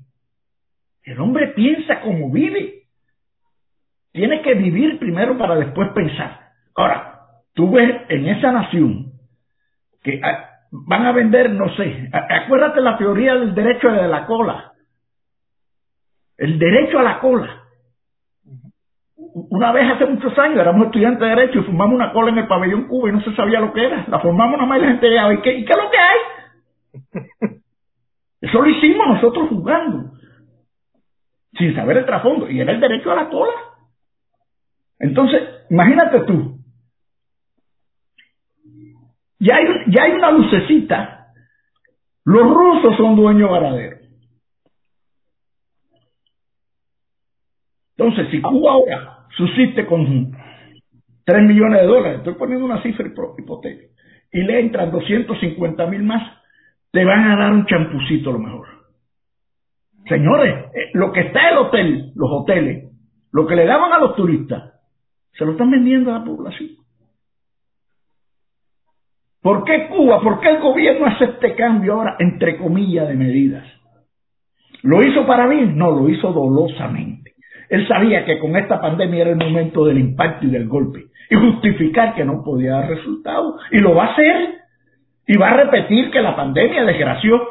El 1.04 1.20
hombre 1.20 1.48
piensa 1.50 2.02
como 2.02 2.30
vive. 2.30 2.84
Tiene 4.12 4.42
que 4.42 4.54
vivir 4.54 5.00
primero 5.00 5.38
para 5.38 5.56
después 5.56 5.90
pensar. 5.90 6.52
Ahora, 6.76 7.22
tú 7.54 7.72
ves 7.72 8.02
en 8.10 8.28
esa 8.28 8.52
nación 8.52 9.14
que 10.04 10.22
ah, 10.24 10.53
van 10.88 11.06
a 11.06 11.12
vender, 11.12 11.52
no 11.52 11.70
sé, 11.76 12.10
acuérdate 12.12 12.82
la 12.82 12.98
teoría 12.98 13.36
del 13.36 13.54
derecho 13.54 13.90
de 13.90 14.08
la 14.08 14.26
cola. 14.26 14.72
El 16.38 16.58
derecho 16.58 17.00
a 17.00 17.04
la 17.04 17.20
cola 17.20 17.64
una 19.34 19.72
vez 19.72 19.90
hace 19.90 20.06
muchos 20.06 20.38
años 20.38 20.60
éramos 20.60 20.88
estudiantes 20.88 21.22
de 21.22 21.36
Derecho 21.36 21.60
y 21.60 21.64
formamos 21.64 21.96
una 21.96 22.12
cola 22.12 22.32
en 22.32 22.38
el 22.40 22.48
pabellón 22.48 22.88
Cuba 22.88 23.10
y 23.10 23.14
no 23.14 23.22
se 23.22 23.36
sabía 23.36 23.60
lo 23.60 23.74
que 23.74 23.86
era. 23.86 24.06
La 24.08 24.20
formamos 24.20 24.58
una 24.58 24.66
más 24.66 24.80
y 24.80 24.82
la 24.82 24.88
gente 24.90 25.08
¿y 25.08 25.42
qué, 25.42 25.54
¿y 25.60 25.66
qué 25.66 25.72
es 25.72 25.78
lo 25.78 25.90
que 25.90 25.98
hay? 25.98 27.60
Eso 28.42 28.62
lo 28.62 28.70
hicimos 28.70 29.08
nosotros 29.08 29.50
jugando, 29.50 30.12
sin 31.54 31.74
saber 31.74 31.98
el 31.98 32.06
trasfondo, 32.06 32.50
y 32.50 32.60
era 32.60 32.74
el 32.74 32.82
derecho 32.82 33.12
a 33.12 33.16
la 33.16 33.30
cola. 33.30 33.54
Entonces, 35.00 35.42
imagínate 35.70 36.20
tú, 36.22 36.53
ya 39.44 39.58
hay, 39.58 39.66
ya 39.88 40.04
hay 40.04 40.12
una 40.14 40.32
lucecita, 40.32 41.28
los 42.24 42.44
rusos 42.44 42.96
son 42.96 43.16
dueños 43.16 43.52
ganaderos. 43.52 44.00
Entonces, 47.98 48.32
si 48.32 48.42
Cuba 48.42 48.72
ahora 48.72 49.28
subsiste 49.36 49.86
con 49.86 50.32
3 51.26 51.42
millones 51.44 51.82
de 51.82 51.88
dólares, 51.88 52.18
estoy 52.20 52.34
poniendo 52.36 52.66
una 52.66 52.82
cifra 52.82 53.08
hipotética, 53.38 53.94
y 54.32 54.42
le 54.42 54.60
entran 54.62 54.92
250 54.92 55.88
mil 55.88 56.04
más, 56.04 56.24
te 56.92 57.04
van 57.04 57.32
a 57.32 57.36
dar 57.36 57.52
un 57.52 57.66
champucito 57.66 58.30
a 58.30 58.34
lo 58.34 58.40
mejor. 58.40 58.68
Señores, 60.08 60.66
eh, 60.74 60.90
lo 60.94 61.12
que 61.12 61.22
está 61.22 61.50
el 61.50 61.58
hotel, 61.58 62.12
los 62.16 62.30
hoteles, 62.32 62.92
lo 63.32 63.46
que 63.46 63.56
le 63.56 63.66
daban 63.66 63.92
a 63.94 64.00
los 64.00 64.16
turistas, 64.16 64.74
se 65.38 65.46
lo 65.46 65.52
están 65.52 65.70
vendiendo 65.70 66.12
a 66.12 66.20
la 66.20 66.26
población. 66.26 66.83
¿Por 69.44 69.66
qué 69.66 69.88
Cuba? 69.90 70.22
¿Por 70.22 70.40
qué 70.40 70.52
el 70.52 70.62
gobierno 70.62 71.06
hace 71.06 71.26
este 71.26 71.54
cambio 71.54 71.96
ahora, 71.96 72.16
entre 72.20 72.58
comillas, 72.58 73.10
de 73.10 73.16
medidas? 73.16 73.66
¿Lo 74.84 75.04
hizo 75.04 75.28
para 75.28 75.48
mí? 75.48 75.74
No, 75.76 75.92
lo 75.92 76.08
hizo 76.08 76.32
dolosamente. 76.32 77.34
Él 77.70 77.86
sabía 77.88 78.24
que 78.24 78.40
con 78.40 78.56
esta 78.56 78.80
pandemia 78.80 79.22
era 79.22 79.32
el 79.32 79.36
momento 79.36 79.84
del 79.84 79.98
impacto 79.98 80.46
y 80.46 80.50
del 80.50 80.68
golpe. 80.70 81.08
Y 81.30 81.36
justificar 81.36 82.16
que 82.16 82.24
no 82.24 82.42
podía 82.42 82.72
dar 82.76 82.90
resultados. 82.90 83.62
Y 83.72 83.80
lo 83.80 83.94
va 83.94 84.06
a 84.06 84.14
hacer. 84.14 84.62
Y 85.28 85.38
va 85.38 85.50
a 85.50 85.58
repetir 85.58 86.10
que 86.10 86.22
la 86.22 86.36
pandemia 86.38 86.86
desgració 86.86 87.42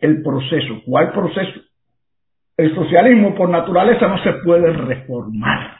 el 0.00 0.20
proceso. 0.20 0.80
¿Cuál 0.84 1.12
proceso? 1.12 1.60
El 2.56 2.74
socialismo 2.74 3.36
por 3.36 3.50
naturaleza 3.50 4.08
no 4.08 4.18
se 4.18 4.32
puede 4.44 4.72
reformar. 4.72 5.78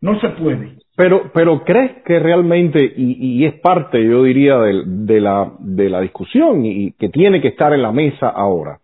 No 0.00 0.18
se 0.20 0.30
puede. 0.30 0.78
Pero, 1.00 1.30
pero 1.32 1.64
crees 1.64 2.02
que 2.04 2.18
realmente, 2.18 2.92
y, 2.94 3.42
es 3.46 3.54
parte, 3.54 4.04
yo 4.04 4.22
diría, 4.22 4.58
de, 4.58 5.18
la, 5.18 5.50
de 5.58 5.88
la 5.88 5.98
discusión 5.98 6.66
y 6.66 6.92
que 6.92 7.08
tiene 7.08 7.40
que 7.40 7.48
estar 7.48 7.72
en 7.72 7.80
la 7.80 7.90
mesa 7.90 8.28
ahora, 8.28 8.80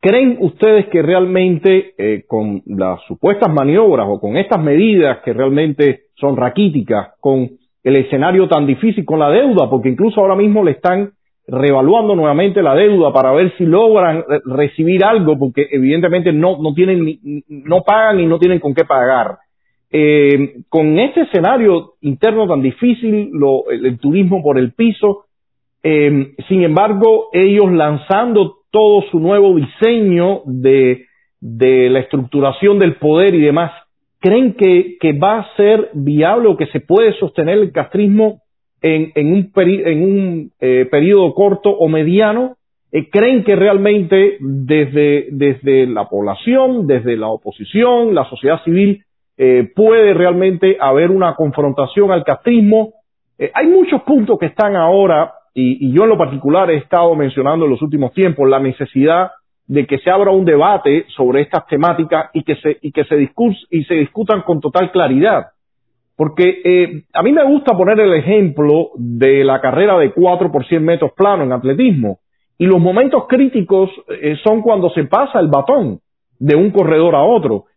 ¿creen 0.00 0.38
ustedes 0.40 0.86
que 0.86 1.02
realmente 1.02 1.92
eh, 1.98 2.24
con 2.26 2.62
las 2.64 3.02
supuestas 3.02 3.52
maniobras 3.52 4.06
o 4.08 4.18
con 4.18 4.38
estas 4.38 4.58
medidas 4.64 5.18
que 5.22 5.34
realmente 5.34 6.04
son 6.14 6.34
raquíticas, 6.34 7.08
con 7.20 7.50
el 7.84 7.96
escenario 7.96 8.48
tan 8.48 8.64
difícil, 8.64 9.04
con 9.04 9.18
la 9.18 9.28
deuda, 9.28 9.68
porque 9.68 9.90
incluso 9.90 10.22
ahora 10.22 10.36
mismo 10.36 10.64
le 10.64 10.70
están 10.70 11.10
revaluando 11.46 12.16
nuevamente 12.16 12.62
la 12.62 12.74
deuda 12.74 13.12
para 13.12 13.32
ver 13.32 13.52
si 13.58 13.66
logran 13.66 14.24
recibir 14.46 15.04
algo, 15.04 15.38
porque 15.38 15.68
evidentemente 15.70 16.32
no, 16.32 16.56
no 16.56 16.72
tienen, 16.72 17.18
no 17.48 17.82
pagan 17.82 18.18
y 18.18 18.24
no 18.24 18.38
tienen 18.38 18.60
con 18.60 18.72
qué 18.72 18.86
pagar. 18.86 19.36
Eh, 19.92 20.62
con 20.68 20.98
este 21.00 21.22
escenario 21.22 21.94
interno 22.00 22.46
tan 22.46 22.62
difícil, 22.62 23.32
el, 23.70 23.98
turismo 23.98 24.42
por 24.42 24.56
el 24.56 24.72
piso, 24.72 25.24
eh, 25.82 26.34
sin 26.48 26.62
embargo, 26.62 27.28
ellos 27.32 27.72
lanzando 27.72 28.58
todo 28.70 29.02
su 29.10 29.18
nuevo 29.18 29.54
diseño 29.56 30.42
de, 30.44 31.06
de 31.40 31.90
la 31.90 32.00
estructuración 32.00 32.78
del 32.78 32.96
poder 32.96 33.34
y 33.34 33.40
demás, 33.40 33.72
¿creen 34.20 34.54
que, 34.54 34.96
va 35.14 35.40
a 35.40 35.56
ser 35.56 35.90
viable 35.92 36.48
o 36.48 36.56
que 36.56 36.66
se 36.66 36.80
puede 36.80 37.12
sostener 37.14 37.58
el 37.58 37.72
castrismo 37.72 38.42
en, 38.82 39.10
en 39.16 39.32
un, 39.32 39.52
en 39.56 40.02
un 40.02 40.52
eh, 40.60 40.86
periodo 40.88 41.34
corto 41.34 41.70
o 41.70 41.88
mediano? 41.88 42.56
¿Creen 43.12 43.44
que 43.44 43.54
realmente 43.54 44.36
desde, 44.40 45.28
desde 45.30 45.86
la 45.86 46.08
población, 46.08 46.88
desde 46.88 47.16
la 47.16 47.28
oposición, 47.28 48.16
la 48.16 48.28
sociedad 48.28 48.62
civil, 48.64 49.04
eh, 49.42 49.72
puede 49.74 50.12
realmente 50.12 50.76
haber 50.78 51.10
una 51.10 51.34
confrontación 51.34 52.10
al 52.12 52.24
castrismo. 52.24 52.92
Eh, 53.38 53.50
hay 53.54 53.68
muchos 53.68 54.02
puntos 54.02 54.38
que 54.38 54.44
están 54.44 54.76
ahora, 54.76 55.32
y, 55.54 55.90
yo 55.94 56.02
en 56.02 56.10
lo 56.10 56.18
particular 56.18 56.70
he 56.70 56.76
estado 56.76 57.14
mencionando 57.14 57.64
en 57.64 57.70
los 57.70 57.80
últimos 57.80 58.12
tiempos, 58.12 58.46
la 58.46 58.58
necesidad 58.60 59.30
de 59.66 59.86
que 59.86 59.96
se 60.00 60.10
abra 60.10 60.30
un 60.30 60.44
debate 60.44 61.06
sobre 61.16 61.40
estas 61.40 61.66
temáticas 61.68 62.28
y 62.34 62.42
que 62.42 62.56
se, 62.56 62.76
y 62.82 62.92
que 62.92 63.04
se, 63.04 63.16
y 63.70 63.84
se 63.84 63.94
discutan 63.94 64.42
con 64.42 64.60
total 64.60 64.92
claridad. 64.92 65.46
Porque 66.16 66.60
eh, 66.62 67.04
a 67.14 67.22
mí 67.22 67.32
me 67.32 67.44
gusta 67.44 67.74
poner 67.74 67.98
el 67.98 68.12
ejemplo 68.12 68.90
de 68.96 69.42
la 69.42 69.62
carrera 69.62 69.96
de 69.96 70.12
4 70.12 70.52
por 70.52 70.66
100 70.66 70.84
metros 70.84 71.12
plano 71.16 71.44
en 71.44 71.52
atletismo. 71.52 72.18
Y 72.58 72.66
los 72.66 72.78
momentos 72.78 73.24
críticos 73.26 73.88
son 74.44 74.60
cuando 74.60 74.90
se 74.90 75.04
pasa 75.04 75.40
el 75.40 75.48
batón 75.48 76.00
de 76.38 76.56
un 76.56 76.72
corredor 76.72 77.14
a 77.14 77.22
otro 77.22 77.69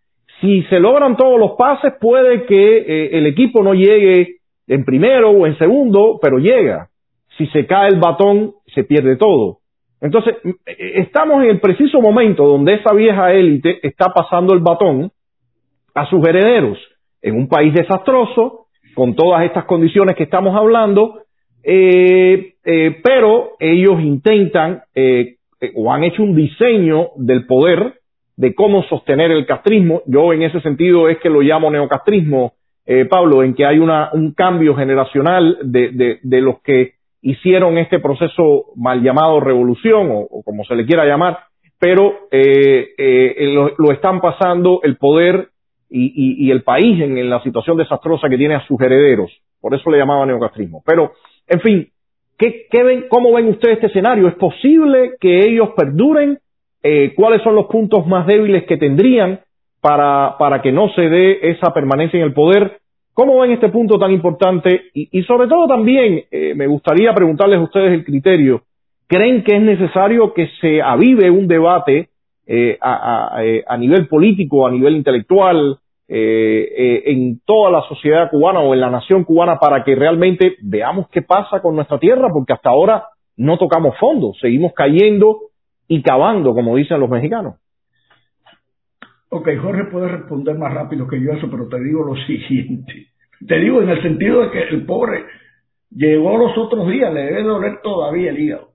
si 0.44 0.62
se 0.64 0.78
logran 0.78 1.16
todos 1.16 1.40
los 1.40 1.52
pases, 1.54 1.94
puede 2.02 2.46
que 2.46 2.78
eh, 2.78 3.10
el 3.14 3.28
equipo 3.28 3.64
no 3.64 3.74
llegue 3.74 4.40
en 4.68 4.84
primero 4.84 5.30
o 5.30 5.48
en 5.48 5.58
segundo, 5.58 6.20
pero 6.22 6.38
llega. 6.38 6.90
Si 7.38 7.48
se 7.48 7.66
cae 7.66 7.88
el 7.88 8.00
batón, 8.00 8.52
se 8.76 8.84
pierde 8.84 9.16
todo. 9.16 9.60
Entonces, 10.02 10.36
eh, 10.66 10.92
estamos 10.96 11.42
en 11.44 11.50
el 11.50 11.62
preciso 11.62 12.02
momento 12.02 12.46
donde 12.46 12.74
esa 12.74 12.94
vieja 12.94 13.32
élite 13.32 13.80
está 13.88 14.08
pasando 14.14 14.54
el 14.54 14.60
batón 14.60 15.12
a 15.96 16.10
sus 16.10 16.28
herederos 16.28 16.78
en 17.22 17.38
un 17.38 17.48
país 17.48 17.74
desastroso, 17.74 18.66
con 18.96 19.16
todas 19.16 19.46
estas 19.46 19.64
condiciones 19.64 20.18
que 20.18 20.24
estamos 20.24 20.54
hablando, 20.58 21.22
eh, 21.64 22.56
pero 23.02 23.52
ellos 23.60 24.02
intentan 24.02 24.82
o 25.76 25.94
han 25.94 26.04
hecho 26.04 26.22
un 26.22 26.36
diseño 26.36 27.12
del 27.16 27.46
poder 27.48 27.94
de 28.36 28.56
cómo 28.56 28.84
sostener 28.84 29.32
el 29.32 29.46
castrismo. 29.46 30.02
Yo 30.06 30.34
en 30.34 30.44
ese 30.44 30.62
sentido 30.62 31.10
es 31.10 31.20
que 31.20 31.30
lo 31.30 31.42
llamo 31.42 31.70
neocastrismo, 31.70 32.54
eh, 32.86 33.06
Pablo, 33.06 33.44
en 33.44 33.54
que 33.54 33.66
hay 33.66 33.80
una, 33.80 34.10
un 34.14 34.34
cambio 34.34 34.76
generacional 34.76 35.58
de, 35.64 35.92
de, 35.92 36.20
de, 36.22 36.42
los 36.42 36.60
que 36.62 36.96
hicieron 37.22 37.78
este 37.78 38.00
proceso 38.00 38.66
mal 38.76 39.02
llamado 39.02 39.40
revolución 39.40 40.10
o, 40.12 40.44
como 40.44 40.66
se 40.66 40.76
le 40.76 40.86
quiera 40.86 41.06
llamar, 41.06 41.40
pero 41.80 42.28
eh, 42.32 42.90
eh, 42.98 43.54
lo, 43.78 43.92
están 43.92 44.20
pasando 44.20 44.82
el 44.84 44.98
poder 44.98 45.50
y, 45.90 46.46
y, 46.46 46.52
el 46.52 46.64
país 46.64 47.02
en, 47.02 47.18
en, 47.18 47.30
la 47.30 47.42
situación 47.44 47.78
desastrosa 47.78 48.28
que 48.28 48.38
tiene 48.38 48.56
a 48.56 48.68
sus 48.68 48.82
herederos. 48.82 49.32
Por 49.62 49.76
eso 49.76 49.90
le 49.92 50.00
llamaba 50.00 50.26
neocastrismo. 50.26 50.82
Pero, 50.86 51.14
en 51.48 51.62
fin, 51.62 51.88
¿qué, 52.38 52.66
qué 52.70 52.84
ven, 52.84 53.06
¿cómo 53.10 53.32
ven 53.32 53.48
ustedes 53.48 53.76
este 53.76 53.88
escenario? 53.88 54.28
¿Es 54.28 54.36
posible 54.36 55.14
que 55.22 55.46
ellos 55.46 55.70
perduren 55.78 56.40
eh, 56.86 57.14
cuáles 57.16 57.42
son 57.42 57.56
los 57.56 57.68
puntos 57.68 58.06
más 58.06 58.28
débiles 58.28 58.66
que 58.66 58.76
tendrían 58.76 59.40
para, 59.80 60.36
para 60.38 60.62
que 60.62 60.74
no 60.74 60.90
se 60.90 61.04
dé 61.04 61.40
esa 61.42 61.74
permanencia 61.74 62.18
en 62.20 62.26
el 62.26 62.34
poder. 62.34 62.80
¿Cómo 63.14 63.40
ven 63.40 63.52
este 63.52 63.70
punto 63.70 63.98
tan 63.98 64.12
importante? 64.12 64.82
Y, 64.94 65.24
sobre 65.24 65.48
todo 65.48 65.66
también 65.68 66.24
eh, 66.30 66.54
me 66.56 66.68
gustaría 66.68 67.14
preguntarles 67.14 67.60
a 67.60 67.64
ustedes 67.64 67.94
el 67.94 68.04
criterio. 68.04 68.64
¿Creen 69.08 69.44
que 69.44 69.56
es 69.56 69.62
necesario 69.62 70.34
que 70.34 70.50
se 70.60 70.82
avive 70.82 71.30
un 71.30 71.48
debate 71.48 72.10
eh, 72.48 72.78
a, 72.82 73.78
nivel 73.78 74.08
político, 74.08 74.68
a 74.68 74.72
nivel 74.72 74.96
intelectual, 74.96 75.78
en 76.06 77.40
toda 77.46 77.72
la 77.72 77.82
sociedad 77.88 78.30
cubana 78.30 78.60
o 78.60 78.74
en 78.74 78.82
la 78.82 78.90
nación 78.90 79.24
cubana 79.24 79.58
para 79.58 79.84
que 79.84 79.96
realmente 79.96 80.58
veamos 80.62 81.08
qué 81.10 81.22
pasa 81.22 81.62
con 81.62 81.76
nuestra 81.76 81.98
tierra? 81.98 82.28
Porque 82.32 82.54
hasta 82.54 82.70
ahora 82.70 83.06
no 83.38 83.58
tocamos 83.58 83.98
fondo, 83.98 84.34
seguimos 84.40 84.74
cayendo 84.74 85.53
y 85.94 86.02
cavando, 86.02 86.56
como 86.56 86.76
dicen 86.76 87.00
los 87.00 87.10
mexicanos. 87.10 87.56
Ok, 89.30 89.48
Jorge 89.62 89.84
puede 89.86 90.08
responder 90.08 90.58
más 90.58 90.74
rápido 90.74 91.08
que 91.08 91.22
yo 91.22 91.34
eso, 91.34 91.48
pero 91.52 91.68
te 91.68 91.80
digo 91.80 92.04
lo 92.04 92.16
siguiente. 92.26 93.10
Te 93.48 93.60
digo 93.60 93.82
en 93.82 93.90
el 93.90 94.02
sentido 94.02 94.42
de 94.42 94.52
que 94.52 94.64
el 94.64 94.86
pobre 94.86 95.26
llegó 95.92 96.38
los 96.38 96.58
otros 96.58 96.88
días, 96.88 97.14
le 97.14 97.22
debe 97.22 97.44
doler 97.44 97.80
todavía 97.84 98.32
el 98.32 98.40
hígado. 98.40 98.70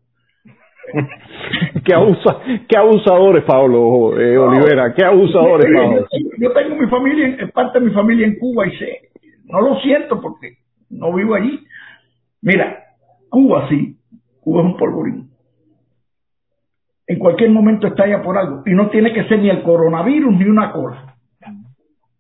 qué, 1.85 1.93
abusa, 1.93 2.39
qué 2.69 2.79
abusadores, 2.79 3.43
Pablo 3.45 4.19
eh, 4.19 4.39
Olivera, 4.39 4.95
qué 4.95 5.05
abusadores, 5.05 5.67
Pablo. 5.75 6.07
Yo, 6.39 6.53
tengo 6.53 6.77
mi 6.77 6.87
familia, 6.87 7.51
parte 7.53 7.81
de 7.81 7.87
mi 7.87 7.93
familia 7.93 8.27
en 8.27 8.39
Cuba 8.39 8.67
y 8.67 8.77
sé, 8.79 9.11
no 9.45 9.61
lo 9.61 9.81
siento 9.81 10.21
porque 10.21 10.59
no 10.89 11.13
vivo 11.13 11.35
allí. 11.35 11.65
Mira, 12.43 12.79
Cuba 13.29 13.69
sí, 13.69 13.97
Cuba 14.41 14.63
es 14.63 14.67
un 14.67 14.77
polvorín 14.77 15.28
en 17.09 17.19
cualquier 17.19 17.51
momento 17.51 17.87
estalla 17.87 18.23
por 18.23 18.37
algo. 18.37 18.63
Y 18.67 18.75
no 18.75 18.91
tiene 18.91 19.13
que 19.15 19.25
ser 19.25 19.41
ni 19.41 19.49
el 19.49 19.63
coronavirus 19.63 20.37
ni 20.37 20.45
una 20.45 20.71
cola. 20.73 21.17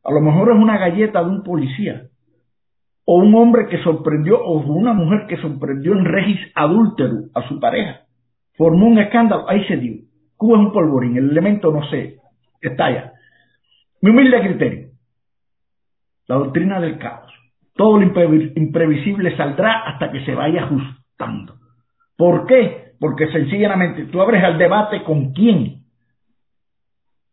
A 0.02 0.10
lo 0.10 0.20
mejor 0.22 0.50
es 0.50 0.56
una 0.56 0.78
galleta 0.78 1.22
de 1.22 1.28
un 1.28 1.42
policía. 1.42 2.06
O 3.04 3.16
un 3.16 3.34
hombre 3.34 3.68
que 3.68 3.82
sorprendió, 3.82 4.42
o 4.42 4.60
una 4.60 4.94
mujer 4.94 5.26
que 5.28 5.36
sorprendió 5.36 5.92
en 5.92 6.06
regis 6.06 6.40
adúltero 6.54 7.24
a 7.34 7.46
su 7.46 7.60
pareja. 7.60 8.00
Formó 8.56 8.86
un 8.86 8.98
escándalo. 8.98 9.48
Ahí 9.48 9.62
se 9.66 9.76
dio. 9.76 10.04
Cuba 10.36 10.58
es 10.58 10.66
un 10.66 10.72
polvorín. 10.72 11.18
El 11.18 11.30
elemento 11.30 11.70
no 11.70 11.86
sé. 11.90 12.16
Estalla. 12.62 13.12
Mi 14.00 14.10
humilde 14.10 14.40
criterio. 14.40 14.88
La 16.28 16.36
doctrina 16.36 16.80
del 16.80 16.98
caos. 16.98 17.30
Todo 17.74 17.98
lo 17.98 18.04
imprevisible 18.04 19.36
saldrá 19.36 19.82
hasta 19.86 20.10
que 20.10 20.24
se 20.24 20.34
vaya 20.34 20.64
ajustando. 20.64 21.56
¿Por 22.16 22.46
qué? 22.46 22.87
Porque 23.00 23.28
sencillamente 23.28 24.04
tú 24.04 24.20
abres 24.20 24.42
el 24.44 24.58
debate 24.58 25.02
con 25.02 25.32
quién. 25.32 25.82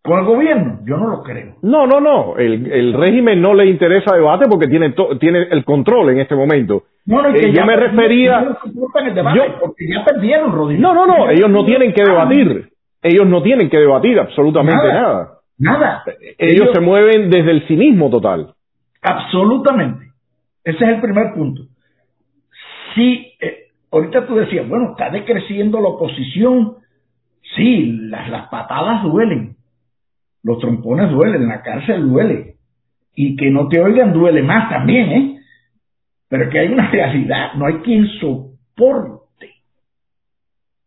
¿Con 0.04 0.20
el 0.20 0.26
gobierno? 0.26 0.80
Yo 0.86 0.98
no 0.98 1.08
lo 1.10 1.24
creo. 1.24 1.56
No, 1.64 1.88
no, 1.88 2.00
no. 2.00 2.38
El, 2.38 2.72
el 2.72 2.94
régimen 2.94 3.42
no 3.42 3.56
le 3.56 3.66
interesa 3.66 4.16
debate 4.16 4.46
porque 4.48 4.68
tiene, 4.68 4.94
tiene 5.20 5.48
el 5.50 5.66
control 5.66 6.12
en 6.12 6.20
este 6.20 6.36
momento. 6.36 6.84
No, 7.08 7.24
no, 7.24 7.30
eh, 7.36 7.52
yo 7.52 7.66
me 7.66 7.76
refería. 7.76 8.56
porque 9.60 9.88
ya 9.92 10.06
perdieron, 10.06 10.52
Rodríguez. 10.52 10.82
No, 10.82 10.94
no, 10.94 11.08
no. 11.08 11.30
Ellos 11.30 11.50
no 11.50 11.66
tienen 11.66 11.92
que 11.92 12.04
debatir. 12.04 12.70
Ellos 13.02 13.28
no 13.28 13.42
tienen 13.42 13.70
que 13.70 13.78
debatir 13.78 14.20
absolutamente 14.20 14.88
nada. 14.88 15.40
Nada. 15.58 16.04
Ellos, 16.38 16.70
se 16.74 16.82
mueven 16.82 17.30
desde 17.30 17.52
el 17.52 17.68
cinismo 17.68 18.10
total. 18.10 18.54
Absolutamente. 19.02 20.06
Ese 20.64 20.84
es 20.84 20.90
el 20.90 21.02
primer 21.02 21.34
punto. 21.34 21.64
sí, 22.96 23.25
eh, 23.25 23.25
ahorita 23.96 24.28
tú 24.28 24.36
decías, 24.36 24.68
bueno, 24.68 24.92
está 24.92 25.10
decreciendo 25.10 25.80
la 25.80 25.90
oposición. 25.90 26.76
Sí, 27.56 27.92
las, 28.10 28.50
patadas 28.50 29.04
duelen, 29.04 29.56
los 30.44 30.60
trompones 30.60 31.12
duelen, 31.12 31.48
la 31.48 31.62
cárcel 31.62 32.10
duele. 32.10 32.56
Y 33.16 33.36
que 33.38 33.50
no 33.50 33.70
te 33.70 33.82
oigan 33.82 34.12
duele 34.12 34.42
más 34.44 34.70
también, 34.70 35.12
¿eh? 35.12 35.40
Pero 36.28 36.50
que 36.50 36.60
hay 36.60 36.68
una 36.68 36.90
realidad, 36.92 37.54
no 37.56 37.68
hay 37.68 37.76
quien 37.76 38.08
soporte 38.20 39.54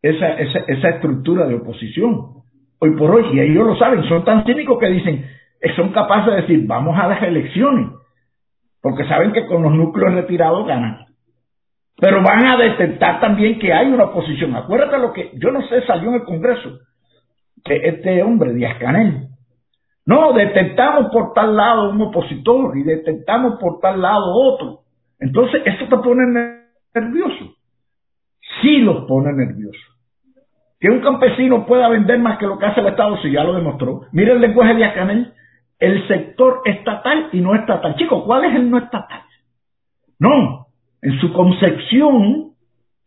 esa, 0.03 0.35
esa, 0.35 0.59
esa 0.67 0.89
estructura 0.91 1.47
de 1.47 1.55
oposición. 1.55 2.39
Hoy 2.81 2.97
por 2.97 3.11
hoy, 3.11 3.25
y 3.33 3.41
ellos 3.41 3.67
lo 3.67 3.77
saben, 3.77 4.05
son 4.05 4.25
tan 4.25 4.45
cínicos 4.45 4.79
que 4.79 4.89
dicen, 4.89 5.25
eh, 5.61 5.75
son 5.75 5.91
capaces 5.91 6.35
de 6.35 6.41
decir, 6.43 6.67
vamos 6.67 6.97
a 6.99 7.09
las 7.09 7.23
elecciones, 7.23 7.91
porque 8.83 9.05
saben 9.05 9.33
que 9.33 9.47
con 9.47 9.63
los 9.63 9.73
núcleos 9.73 10.15
retirados 10.15 10.67
ganan. 10.67 11.08
Pero 12.01 12.23
van 12.23 12.47
a 12.47 12.57
detectar 12.57 13.21
también 13.21 13.59
que 13.59 13.73
hay 13.73 13.89
una 13.89 14.05
oposición. 14.05 14.55
Acuérdate 14.55 14.99
lo 14.99 15.13
que, 15.13 15.33
yo 15.35 15.51
no 15.51 15.63
sé, 15.63 15.85
salió 15.85 16.11
en 16.11 16.15
el 16.17 16.25
Congreso, 16.25 16.79
que 17.65 17.75
este 17.89 18.23
hombre, 18.23 18.55
Díaz 18.55 18.79
Canel, 18.79 19.29
no, 20.07 20.33
detectamos 20.33 21.11
por 21.13 21.35
tal 21.35 21.57
lado 21.57 21.91
un 21.91 22.01
opositor 22.01 22.79
y 22.79 22.83
detectamos 22.83 23.59
por 23.61 23.81
tal 23.81 24.01
lado 24.01 24.33
otro. 24.33 24.81
Entonces, 25.19 25.61
eso 25.67 25.85
te 25.85 25.97
pone 25.99 26.63
nervioso. 26.95 27.57
Sí 28.63 28.79
los 28.79 29.05
pone 29.07 29.33
nervioso. 29.33 29.79
Que 30.81 30.89
un 30.89 31.01
campesino 31.01 31.67
pueda 31.67 31.89
vender 31.89 32.21
más 32.21 32.39
que 32.39 32.47
lo 32.47 32.59
que 32.59 32.67
hace 32.67 32.81
el 32.81 32.87
Estado, 32.87 33.19
si 33.21 33.33
ya 33.33 33.43
lo 33.43 33.55
demostró. 33.55 34.03
Mira 34.13 34.33
el 34.33 34.41
lenguaje 34.41 34.75
de 34.75 34.93
Canel, 34.95 35.35
el 35.81 36.07
sector 36.07 36.63
estatal 36.65 37.29
y 37.33 37.41
no 37.41 37.57
estatal. 37.57 37.97
Chicos, 37.97 38.23
¿cuál 38.25 38.45
es 38.45 38.55
el 38.55 38.71
no 38.71 38.79
estatal? 38.79 39.23
No, 40.21 40.68
en 41.03 41.21
su 41.21 41.33
concepción, 41.33 42.53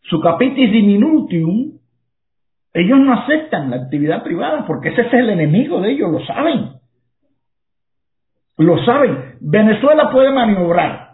su 0.02 0.20
capitis 0.20 0.72
diminutium, 0.72 1.80
ellos 2.74 3.00
no 3.00 3.14
aceptan 3.14 3.70
la 3.70 3.78
actividad 3.78 4.24
privada 4.24 4.66
porque 4.66 4.90
ese 4.90 5.02
es 5.02 5.14
el 5.14 5.30
enemigo 5.30 5.82
de 5.82 5.92
ellos, 5.92 6.12
lo 6.12 6.26
saben. 6.26 6.72
Lo 8.58 8.84
saben. 8.86 9.36
Venezuela 9.42 10.10
puede 10.12 10.32
maniobrar, 10.32 11.12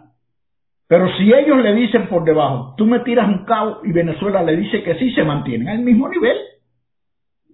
pero 0.88 1.06
si 1.18 1.32
ellos 1.32 1.58
le 1.58 1.74
dicen 1.74 2.08
por 2.08 2.24
debajo, 2.24 2.74
tú 2.76 2.86
me 2.86 3.00
tiras 3.00 3.28
un 3.28 3.44
cabo 3.44 3.80
y 3.84 3.92
Venezuela 3.92 4.42
le 4.42 4.56
dice 4.56 4.82
que 4.82 4.94
sí, 4.94 5.12
se 5.12 5.22
mantienen 5.22 5.68
al 5.68 5.80
mismo 5.80 6.08
nivel. 6.08 6.36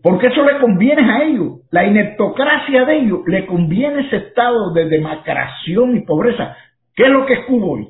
Porque 0.03 0.27
eso 0.27 0.45
le 0.45 0.61
conviene 0.61 1.11
a 1.11 1.25
ellos. 1.25 1.61
La 1.70 1.85
ineptocracia 1.85 2.85
de 2.85 2.99
ellos 2.99 3.20
le 3.27 3.47
conviene 3.47 4.07
ese 4.07 4.16
estado 4.16 4.72
de 4.72 4.85
demacración 4.85 5.97
y 5.97 6.03
pobreza. 6.03 6.57
¿Qué 6.95 7.05
es 7.05 7.11
lo 7.11 7.27
que 7.27 7.33
es 7.33 7.45
Cuba 7.47 7.66
hoy? 7.66 7.89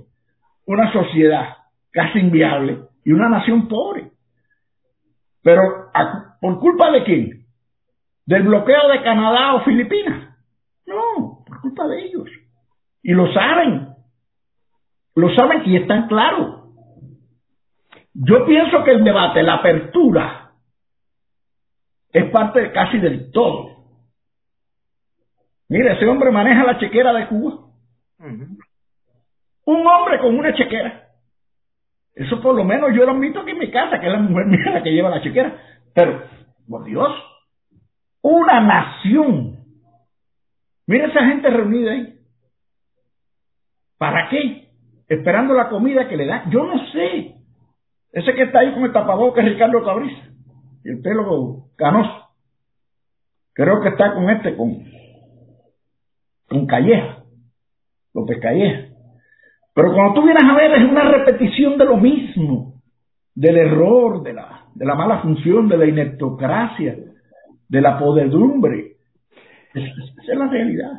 Una 0.67 0.93
sociedad 0.93 1.57
casi 1.91 2.19
inviable 2.19 2.81
y 3.05 3.13
una 3.13 3.29
nación 3.29 3.69
pobre. 3.69 4.11
Pero 5.43 5.61
¿por 6.41 6.59
culpa 6.59 6.91
de 6.91 7.05
quién? 7.05 7.47
¿Del 8.27 8.45
bloqueo 8.45 8.89
de 8.89 9.03
Canadá 9.03 9.55
o 9.55 9.65
Filipinas? 9.65 10.37
No, 10.87 11.45
por 11.47 11.61
culpa 11.61 11.87
de 11.87 12.07
ellos. 12.07 12.29
Y 13.03 13.13
lo 13.13 13.33
saben. 13.33 13.89
Lo 15.15 15.35
saben 15.35 15.63
y 15.67 15.77
están 15.77 16.09
claros. 16.09 16.65
Yo 18.15 18.47
pienso 18.47 18.83
que 18.85 18.93
el 18.93 19.05
debate, 19.05 19.43
la 19.43 19.55
apertura, 19.55 20.53
es 22.13 22.31
parte 22.31 22.73
casi 22.73 22.99
del 22.99 23.31
todo. 23.33 23.75
Mire, 25.69 25.95
ese 25.95 26.07
hombre 26.07 26.31
maneja 26.31 26.65
la 26.65 26.79
chequera 26.79 27.13
de 27.13 27.27
Cuba. 27.27 27.67
Un 29.67 29.87
hombre 29.87 30.19
con 30.21 30.39
una 30.39 30.55
chequera. 30.55 31.09
Eso 32.15 32.41
por 32.41 32.55
lo 32.55 32.65
menos 32.65 32.91
yo 32.95 33.05
lo 33.05 33.13
admito 33.13 33.41
aquí 33.41 33.51
en 33.51 33.59
mi 33.59 33.71
casa, 33.71 33.99
que 33.99 34.07
es 34.07 34.13
la 34.13 34.19
mujer 34.19 34.47
mía 34.47 34.73
la 34.73 34.83
que 34.83 34.93
lleva 34.93 35.11
la 35.11 35.23
chequera. 35.23 35.57
Pero, 35.95 36.23
por 36.69 36.85
Dios, 36.85 37.13
una 38.23 38.61
nación. 38.61 39.59
Mira 40.87 41.07
esa 41.07 41.25
gente 41.27 41.51
reunida 41.51 41.93
ahí. 41.93 42.19
¿Para 43.99 44.29
qué? 44.29 44.69
Esperando 45.09 45.55
la 45.55 45.69
comida 45.69 46.09
que 46.09 46.17
le 46.17 46.27
da. 46.27 46.45
Yo 46.51 46.65
no 46.65 46.79
sé. 46.93 47.35
Ese 48.13 48.35
que 48.35 48.43
está 48.43 48.61
ahí 48.61 48.73
con 48.73 48.85
el 48.85 48.93
tapabocas 48.93 49.45
es 49.45 49.53
Ricardo 49.53 49.83
Cabrisa 49.85 50.29
y 50.85 50.91
el 50.91 51.01
pelo 51.01 51.71
canoso. 51.77 52.29
Creo 53.55 53.81
que 53.81 53.89
está 53.89 54.15
con 54.15 54.29
este, 54.31 54.57
con, 54.57 54.85
con 56.49 56.67
Calleja, 56.67 57.25
López 58.13 58.39
Calleja. 58.41 58.94
Pero 59.75 59.93
cuando 59.93 60.15
tú 60.15 60.23
vienes 60.23 60.45
a 60.45 60.55
ver, 60.55 60.73
es 60.73 60.91
una 60.91 61.11
repetición 61.11 61.77
de 61.77 61.85
lo 61.85 61.97
mismo, 61.97 62.75
del 63.35 63.57
error, 63.57 64.23
de 64.23 64.33
la, 64.33 64.67
de 64.75 64.87
la 64.87 64.95
mala 64.95 65.21
función, 65.21 65.69
de 65.69 65.77
la 65.77 65.87
ineptocracia, 65.87 66.97
de 67.69 67.81
la 67.81 67.99
podedumbre. 67.99 68.93
Esa 69.75 70.33
es 70.33 70.39
la 70.39 70.47
realidad. 70.47 70.93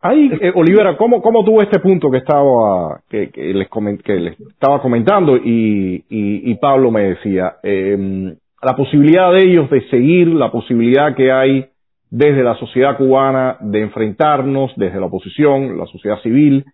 Ahí, 0.00 0.30
eh, 0.40 0.52
Olivera, 0.54 0.96
¿cómo, 0.96 1.20
¿cómo 1.20 1.44
tuvo 1.44 1.60
este 1.60 1.80
punto 1.80 2.08
que 2.08 2.18
estaba, 2.18 3.00
que, 3.08 3.32
les, 3.34 3.68
que 4.04 4.14
les 4.14 4.40
estaba 4.40 4.80
comentando 4.80 5.36
y, 5.36 6.04
y, 6.08 6.54
Pablo 6.54 6.92
me 6.92 7.02
decía? 7.02 7.56
Eh, 7.64 8.32
la 8.62 8.76
posibilidad 8.76 9.32
de 9.32 9.42
ellos 9.42 9.68
de 9.70 9.80
seguir, 9.88 10.28
la 10.28 10.52
posibilidad 10.52 11.16
que 11.16 11.32
hay 11.32 11.66
desde 12.10 12.44
la 12.44 12.54
sociedad 12.54 12.96
cubana 12.96 13.56
de 13.60 13.80
enfrentarnos, 13.80 14.72
desde 14.76 15.00
la 15.00 15.06
oposición, 15.06 15.76
la 15.76 15.86
sociedad 15.86 16.20
civil, 16.22 16.64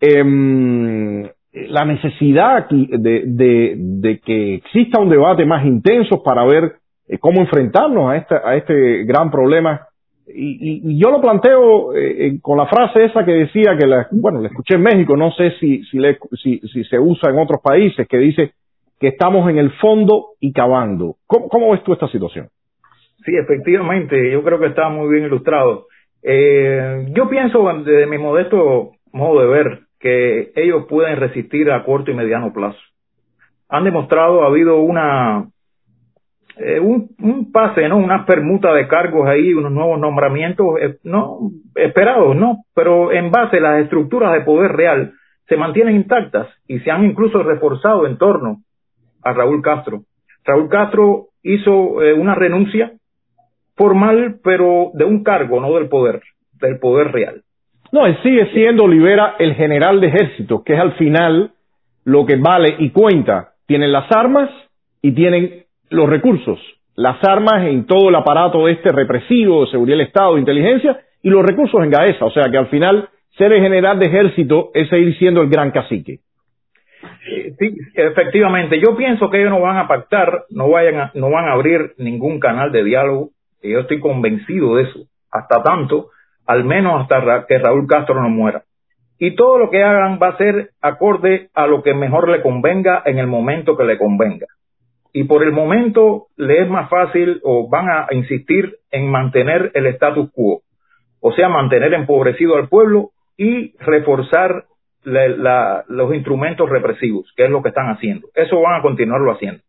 em, 0.00 1.28
la 1.52 1.84
necesidad 1.84 2.68
de, 2.68 3.22
de, 3.26 3.74
de, 3.76 4.20
que 4.20 4.54
exista 4.54 5.00
un 5.00 5.10
debate 5.10 5.44
más 5.44 5.64
intenso 5.64 6.22
para 6.22 6.44
ver 6.44 6.76
eh, 7.08 7.18
cómo 7.18 7.40
enfrentarnos 7.40 8.10
a, 8.10 8.16
esta, 8.16 8.42
a 8.44 8.56
este 8.56 9.04
gran 9.04 9.30
problema. 9.30 9.86
Y, 10.32 10.92
y, 10.92 10.98
yo 10.98 11.10
lo 11.10 11.20
planteo 11.20 11.92
eh, 11.94 12.26
eh, 12.26 12.38
con 12.40 12.56
la 12.56 12.66
frase 12.66 13.04
esa 13.04 13.24
que 13.24 13.32
decía 13.32 13.76
que, 13.76 13.86
la, 13.86 14.06
bueno, 14.12 14.40
la 14.40 14.48
escuché 14.48 14.76
en 14.76 14.82
México, 14.82 15.16
no 15.16 15.32
sé 15.32 15.52
si, 15.58 15.82
si, 15.84 15.98
le, 15.98 16.18
si, 16.40 16.60
si 16.60 16.84
se 16.84 16.98
usa 16.98 17.30
en 17.30 17.38
otros 17.38 17.60
países, 17.60 18.06
que 18.06 18.18
dice, 18.18 18.52
que 19.00 19.08
estamos 19.08 19.48
en 19.50 19.58
el 19.58 19.72
fondo 19.72 20.34
y 20.38 20.52
cavando. 20.52 21.16
¿Cómo, 21.26 21.72
ves 21.72 21.82
tú 21.82 21.94
esta 21.94 22.06
situación? 22.08 22.48
Sí, 23.24 23.32
efectivamente, 23.34 24.30
yo 24.30 24.42
creo 24.44 24.60
que 24.60 24.66
está 24.66 24.88
muy 24.90 25.12
bien 25.12 25.24
ilustrado. 25.24 25.86
Eh, 26.22 27.08
yo 27.14 27.28
pienso, 27.28 27.66
desde 27.82 28.06
mi 28.06 28.18
modesto 28.18 28.92
modo 29.12 29.40
de 29.40 29.46
ver, 29.46 29.80
que 30.00 30.52
ellos 30.56 30.86
pueden 30.88 31.18
resistir 31.18 31.70
a 31.70 31.84
corto 31.84 32.10
y 32.10 32.14
mediano 32.14 32.52
plazo. 32.52 32.78
Han 33.68 33.84
demostrado, 33.84 34.42
ha 34.42 34.46
habido 34.46 34.80
una 34.80 35.46
eh, 36.56 36.80
un, 36.80 37.52
pase, 37.52 37.88
¿no? 37.88 37.96
Una 37.96 38.26
permuta 38.26 38.74
de 38.74 38.88
cargos 38.88 39.26
ahí, 39.28 39.54
unos 39.54 39.72
nuevos 39.72 39.98
nombramientos, 39.98 40.66
eh, 40.80 40.98
no 41.04 41.50
esperados, 41.74 42.36
¿no? 42.36 42.64
Pero 42.74 43.12
en 43.12 43.30
base 43.30 43.58
a 43.58 43.60
las 43.60 43.82
estructuras 43.82 44.32
de 44.32 44.42
poder 44.42 44.72
real 44.72 45.14
se 45.48 45.56
mantienen 45.56 45.96
intactas 45.96 46.48
y 46.66 46.80
se 46.80 46.90
han 46.90 47.04
incluso 47.04 47.42
reforzado 47.42 48.06
en 48.06 48.18
torno 48.18 48.58
a 49.22 49.32
Raúl 49.32 49.62
Castro. 49.62 50.02
Raúl 50.44 50.68
Castro 50.68 51.28
hizo 51.42 52.02
eh, 52.02 52.12
una 52.12 52.34
renuncia 52.34 52.92
formal, 53.74 54.38
pero 54.44 54.90
de 54.94 55.04
un 55.04 55.22
cargo, 55.24 55.60
no 55.60 55.74
del 55.74 55.88
poder, 55.88 56.20
del 56.60 56.78
poder 56.78 57.10
real. 57.12 57.42
No, 57.92 58.06
él 58.06 58.16
sigue 58.22 58.46
siendo 58.52 58.84
Olivera 58.84 59.36
el 59.38 59.54
general 59.54 60.00
de 60.00 60.08
ejército, 60.08 60.62
que 60.64 60.74
es 60.74 60.80
al 60.80 60.92
final 60.92 61.52
lo 62.04 62.24
que 62.24 62.36
vale 62.36 62.76
y 62.78 62.90
cuenta. 62.90 63.54
Tienen 63.66 63.92
las 63.92 64.10
armas 64.12 64.50
y 65.02 65.12
tienen 65.12 65.64
los 65.90 66.08
recursos. 66.08 66.58
Las 66.94 67.22
armas 67.24 67.64
en 67.66 67.86
todo 67.86 68.08
el 68.08 68.14
aparato 68.14 68.68
este 68.68 68.90
represivo, 68.90 69.64
de 69.64 69.70
seguridad 69.70 69.98
del 69.98 70.06
Estado, 70.06 70.34
de 70.34 70.40
inteligencia, 70.40 71.00
y 71.22 71.30
los 71.30 71.44
recursos 71.44 71.82
en 71.82 71.90
Gaesa. 71.90 72.24
O 72.24 72.30
sea 72.30 72.44
que 72.50 72.58
al 72.58 72.68
final 72.68 73.08
ser 73.36 73.52
el 73.52 73.62
general 73.62 73.98
de 73.98 74.06
ejército 74.06 74.70
es 74.74 74.88
seguir 74.88 75.16
siendo 75.18 75.42
el 75.42 75.48
gran 75.48 75.70
cacique. 75.70 76.20
Sí, 77.58 77.76
efectivamente. 77.94 78.80
Yo 78.80 78.96
pienso 78.96 79.30
que 79.30 79.40
ellos 79.40 79.50
no 79.50 79.60
van 79.60 79.78
a 79.78 79.88
pactar, 79.88 80.44
no 80.50 80.68
vayan 80.68 81.10
no 81.14 81.30
van 81.30 81.48
a 81.48 81.52
abrir 81.52 81.92
ningún 81.98 82.40
canal 82.40 82.72
de 82.72 82.84
diálogo. 82.84 83.30
Yo 83.62 83.80
estoy 83.80 84.00
convencido 84.00 84.76
de 84.76 84.84
eso. 84.84 85.00
Hasta 85.30 85.62
tanto, 85.62 86.08
al 86.46 86.64
menos 86.64 87.02
hasta 87.02 87.46
que 87.46 87.58
Raúl 87.58 87.86
Castro 87.86 88.20
no 88.20 88.28
muera. 88.28 88.62
Y 89.18 89.34
todo 89.36 89.58
lo 89.58 89.70
que 89.70 89.82
hagan 89.82 90.18
va 90.20 90.28
a 90.28 90.36
ser 90.38 90.70
acorde 90.80 91.50
a 91.54 91.66
lo 91.66 91.82
que 91.82 91.94
mejor 91.94 92.28
le 92.28 92.40
convenga 92.40 93.02
en 93.04 93.18
el 93.18 93.26
momento 93.26 93.76
que 93.76 93.84
le 93.84 93.98
convenga. 93.98 94.46
Y 95.12 95.24
por 95.24 95.42
el 95.42 95.52
momento 95.52 96.28
le 96.36 96.62
es 96.62 96.68
más 96.70 96.88
fácil 96.88 97.40
o 97.42 97.68
van 97.68 97.88
a 97.88 98.06
insistir 98.12 98.76
en 98.90 99.10
mantener 99.10 99.72
el 99.74 99.86
status 99.88 100.30
quo. 100.32 100.62
O 101.20 101.32
sea, 101.32 101.48
mantener 101.48 101.92
empobrecido 101.92 102.56
al 102.56 102.68
pueblo 102.68 103.10
y 103.36 103.76
reforzar 103.78 104.64
la, 105.04 105.84
los 105.88 106.14
instrumentos 106.14 106.68
represivos, 106.68 107.32
que 107.36 107.44
es 107.44 107.50
lo 107.50 107.62
que 107.62 107.70
están 107.70 107.90
haciendo. 107.90 108.28
Eso 108.34 108.60
van 108.60 108.80
a 108.80 108.82
continuarlo 108.82 109.32
haciendo. 109.32 109.62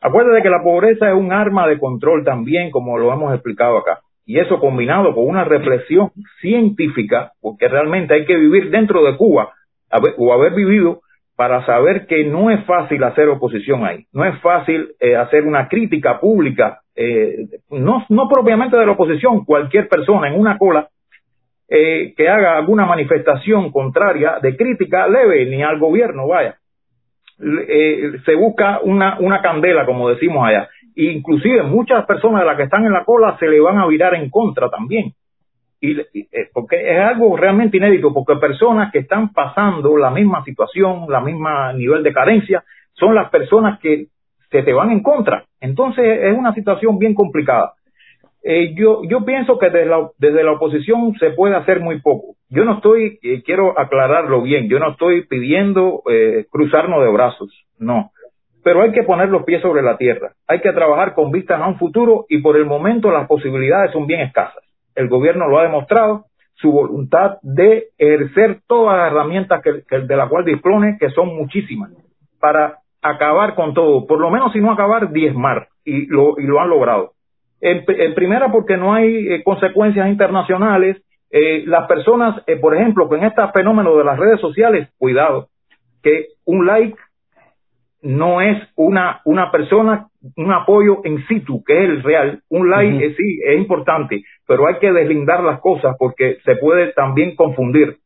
Acuérdate 0.00 0.42
que 0.42 0.50
la 0.50 0.62
pobreza 0.62 1.08
es 1.08 1.14
un 1.14 1.32
arma 1.32 1.66
de 1.66 1.78
control 1.78 2.24
también, 2.24 2.70
como 2.70 2.98
lo 2.98 3.12
hemos 3.12 3.32
explicado 3.32 3.78
acá. 3.78 4.00
Y 4.26 4.40
eso 4.40 4.58
combinado 4.58 5.14
con 5.14 5.26
una 5.26 5.44
reflexión 5.44 6.10
científica, 6.40 7.32
porque 7.40 7.68
realmente 7.68 8.12
hay 8.12 8.26
que 8.26 8.36
vivir 8.36 8.70
dentro 8.70 9.04
de 9.04 9.16
Cuba 9.16 9.52
o 10.18 10.32
haber 10.32 10.52
vivido 10.52 11.00
para 11.36 11.64
saber 11.66 12.06
que 12.06 12.24
no 12.24 12.50
es 12.50 12.64
fácil 12.64 13.04
hacer 13.04 13.28
oposición 13.28 13.84
ahí, 13.84 14.06
no 14.12 14.24
es 14.24 14.40
fácil 14.40 14.88
eh, 14.98 15.16
hacer 15.16 15.44
una 15.44 15.68
crítica 15.68 16.18
pública, 16.18 16.80
eh, 16.96 17.46
no, 17.70 18.04
no 18.08 18.28
propiamente 18.28 18.76
de 18.76 18.86
la 18.86 18.92
oposición, 18.92 19.44
cualquier 19.44 19.86
persona 19.86 20.28
en 20.28 20.40
una 20.40 20.56
cola 20.56 20.88
eh, 21.68 22.14
que 22.16 22.28
haga 22.28 22.56
alguna 22.56 22.86
manifestación 22.86 23.70
contraria 23.70 24.38
de 24.40 24.56
crítica 24.56 25.06
leve 25.06 25.44
ni 25.46 25.62
al 25.62 25.78
gobierno, 25.78 26.26
vaya. 26.26 26.56
se 27.38 28.34
busca 28.34 28.80
una, 28.82 29.18
una 29.20 29.42
candela, 29.42 29.84
como 29.84 30.08
decimos 30.08 30.42
allá. 30.48 30.70
Inclusive 30.96 31.62
muchas 31.62 32.04
personas 32.06 32.40
de 32.40 32.46
las 32.46 32.56
que 32.56 32.64
están 32.64 32.84
en 32.84 32.92
la 32.92 33.04
cola 33.04 33.36
se 33.38 33.46
le 33.46 33.60
van 33.60 33.78
a 33.78 33.86
virar 33.86 34.14
en 34.14 34.30
contra 34.30 34.68
también 34.70 35.14
y, 35.80 36.00
eh, 36.00 36.48
porque 36.52 36.76
es 36.76 36.98
algo 36.98 37.36
realmente 37.36 37.76
inédito, 37.76 38.12
porque 38.12 38.36
personas 38.36 38.90
que 38.92 39.00
están 39.00 39.32
pasando 39.32 39.96
la 39.96 40.10
misma 40.10 40.44
situación, 40.44 41.06
la 41.08 41.20
misma 41.20 41.72
nivel 41.72 42.02
de 42.02 42.12
carencia, 42.12 42.64
son 42.92 43.14
las 43.14 43.30
personas 43.30 43.78
que 43.80 44.06
se 44.50 44.62
te 44.62 44.72
van 44.72 44.90
en 44.90 45.02
contra. 45.02 45.44
Entonces 45.60 46.04
es 46.22 46.36
una 46.36 46.54
situación 46.54 46.98
bien 46.98 47.14
complicada. 47.14 47.74
Eh, 48.42 48.74
yo, 48.74 49.02
yo 49.08 49.24
pienso 49.24 49.58
que 49.58 49.70
desde 49.70 49.86
la, 49.86 50.08
desde 50.18 50.44
la 50.44 50.52
oposición 50.52 51.14
se 51.18 51.30
puede 51.30 51.56
hacer 51.56 51.80
muy 51.80 52.00
poco. 52.00 52.36
Yo 52.48 52.64
no 52.64 52.74
estoy, 52.74 53.18
eh, 53.22 53.42
quiero 53.44 53.78
aclararlo 53.78 54.42
bien, 54.42 54.68
yo 54.68 54.78
no 54.78 54.92
estoy 54.92 55.26
pidiendo 55.26 56.02
eh, 56.08 56.46
cruzarnos 56.50 57.02
de 57.02 57.10
brazos, 57.10 57.50
no. 57.78 58.12
Pero 58.66 58.82
hay 58.82 58.90
que 58.90 59.04
poner 59.04 59.28
los 59.28 59.44
pies 59.44 59.62
sobre 59.62 59.80
la 59.80 59.96
tierra. 59.96 60.32
Hay 60.48 60.60
que 60.60 60.72
trabajar 60.72 61.14
con 61.14 61.30
vistas 61.30 61.60
a 61.60 61.68
un 61.68 61.78
futuro 61.78 62.26
y 62.28 62.38
por 62.38 62.56
el 62.56 62.66
momento 62.66 63.12
las 63.12 63.28
posibilidades 63.28 63.92
son 63.92 64.08
bien 64.08 64.22
escasas 64.22 64.66
el 64.96 65.08
gobierno 65.08 65.46
lo 65.46 65.58
ha 65.58 65.62
demostrado, 65.62 66.24
su 66.54 66.72
voluntad 66.72 67.36
de 67.42 67.88
ejercer 67.98 68.60
todas 68.66 68.96
las 68.96 69.12
herramientas 69.12 69.62
que, 69.62 69.98
de 69.98 70.16
la 70.16 70.28
cual 70.28 70.44
dispone, 70.44 70.96
que 70.98 71.10
son 71.10 71.36
muchísimas, 71.36 71.90
para 72.40 72.78
acabar 73.02 73.54
con 73.54 73.74
todo, 73.74 74.06
por 74.06 74.18
lo 74.18 74.30
menos 74.30 74.52
si 74.52 74.60
no 74.60 74.72
acabar, 74.72 75.12
diezmar, 75.12 75.68
y 75.84 76.06
lo, 76.06 76.40
y 76.40 76.44
lo 76.44 76.60
han 76.60 76.70
logrado. 76.70 77.12
En, 77.60 77.84
primera, 78.14 78.50
porque 78.50 78.76
no 78.76 78.94
hay 78.94 79.28
eh, 79.28 79.42
consecuencias 79.42 80.08
internacionales. 80.08 81.02
Eh, 81.30 81.64
las 81.66 81.86
personas, 81.86 82.42
eh, 82.46 82.56
por 82.56 82.74
ejemplo, 82.74 83.08
con 83.08 83.24
este 83.24 83.42
fenómeno 83.52 83.96
de 83.96 84.04
las 84.04 84.18
redes 84.18 84.40
sociales, 84.40 84.88
cuidado, 84.98 85.48
que 86.02 86.28
un 86.44 86.66
like 86.66 86.96
no 88.02 88.40
es 88.40 88.62
una, 88.76 89.20
una 89.24 89.50
persona, 89.50 90.08
un 90.36 90.52
apoyo 90.52 91.00
en 91.04 91.26
situ, 91.26 91.62
que 91.64 91.84
es 91.84 91.90
el 91.90 92.02
real. 92.02 92.42
Un 92.48 92.70
like 92.70 93.14
sí 93.14 93.40
es 93.44 93.58
importante, 93.58 94.22
pero 94.46 94.66
hay 94.66 94.78
que 94.78 94.92
deslindar 94.92 95.42
las 95.42 95.60
cosas 95.60 95.96
porque 95.98 96.38
se 96.44 96.56
puede 96.56 96.92
también 96.92 97.34
confundir. 97.34 97.98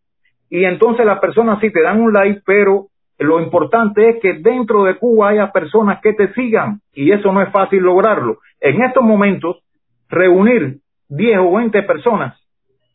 Y 0.49 0.65
entonces 0.65 1.05
las 1.05 1.21
personas 1.21 1.61
sí 1.61 1.71
te 1.71 1.83
dan 1.83 2.01
un 2.01 2.13
like, 2.13 2.43
pero 2.45 2.87
lo 3.19 3.41
importante 3.41 4.09
es 4.09 4.17
que 4.21 4.35
dentro 4.35 4.85
de 4.85 4.97
Cuba 4.97 5.31
haya 5.31 5.53
personas 5.53 6.01
que 6.01 6.15
te 6.15 6.33
sigan 6.33 6.81
y 6.93 7.13
eso 7.13 7.33
no 7.33 7.43
es 7.43 7.51
fácil 7.51 7.83
lograrlo. 7.83 8.39
En 8.61 8.83
estos 8.83 9.03
momentos, 9.03 9.63
reunir 10.09 10.79
10 11.09 11.39
o 11.39 11.57
20 11.57 11.83
personas 11.83 12.41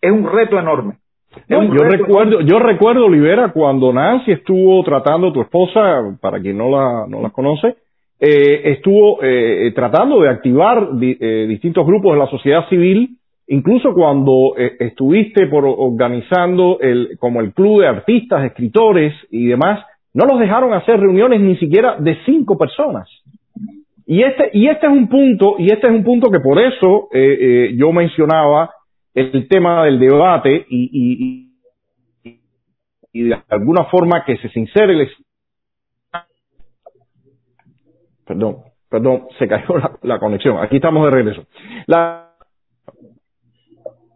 es 0.02 0.12
un 0.12 0.32
reto 0.32 0.58
enorme 0.58 0.98
yo 1.49 1.83
recuerdo, 1.83 2.41
yo 2.41 2.59
recuerdo, 2.59 3.05
Olivera, 3.05 3.51
cuando 3.51 3.91
Nancy 3.93 4.31
estuvo 4.31 4.83
tratando, 4.83 5.31
tu 5.31 5.41
esposa, 5.41 6.17
para 6.21 6.39
quien 6.39 6.57
no 6.57 6.69
la, 6.69 7.05
no 7.07 7.21
la 7.21 7.29
conoce, 7.29 7.75
eh, 8.19 8.71
estuvo 8.71 9.19
eh, 9.21 9.71
tratando 9.75 10.21
de 10.21 10.29
activar 10.29 10.88
eh, 11.01 11.45
distintos 11.49 11.86
grupos 11.86 12.13
de 12.13 12.19
la 12.19 12.27
sociedad 12.27 12.67
civil, 12.69 13.17
incluso 13.47 13.93
cuando 13.93 14.55
estuviste 14.57 15.47
por 15.47 15.65
organizando 15.65 16.79
el, 16.79 17.17
como 17.19 17.41
el 17.41 17.53
club 17.53 17.81
de 17.81 17.88
artistas, 17.88 18.45
escritores 18.45 19.13
y 19.29 19.47
demás, 19.47 19.86
no 20.13 20.25
los 20.25 20.39
dejaron 20.39 20.73
hacer 20.73 20.99
reuniones 20.99 21.41
ni 21.41 21.57
siquiera 21.57 21.97
de 21.99 22.17
cinco 22.25 22.57
personas. 22.57 23.07
Y 24.07 24.23
este, 24.23 24.49
y 24.53 24.67
este 24.67 24.88
es 24.88 24.93
un 24.93 25.09
punto, 25.09 25.55
y 25.59 25.65
este 25.65 25.88
es 25.88 25.93
un 25.93 26.03
punto 26.03 26.31
que 26.31 26.39
por 26.39 26.59
eso 26.59 27.09
yo 27.75 27.91
mencionaba 27.91 28.71
el 29.16 29.47
tema 29.47 29.86
del 29.86 29.99
debate 29.99 30.66
y, 30.70 30.89
y, 32.24 32.32
y, 33.13 33.24
de 33.24 33.41
alguna 33.49 33.86
forma 33.86 34.26
que 34.26 34.38
se 34.38 34.49
sincere 34.49 34.93
el... 34.93 35.09
Perdón, 38.26 38.57
perdón, 38.89 39.28
se 39.39 39.47
cayó 39.47 39.76
la, 40.01 40.20
conexión. 40.20 40.57
Aquí 40.57 40.78
estamos 40.78 41.05
de 41.05 41.11
regreso. 41.11 41.45
La, 41.88 42.34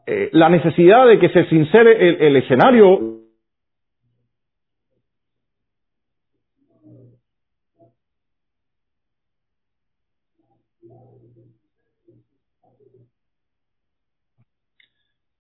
eh, 0.06 0.30
necesidad 0.34 1.08
de 1.08 1.20
que 1.20 1.30
se 1.30 1.46
sincere 1.46 2.28
el 2.28 2.36
escenario 2.36 3.19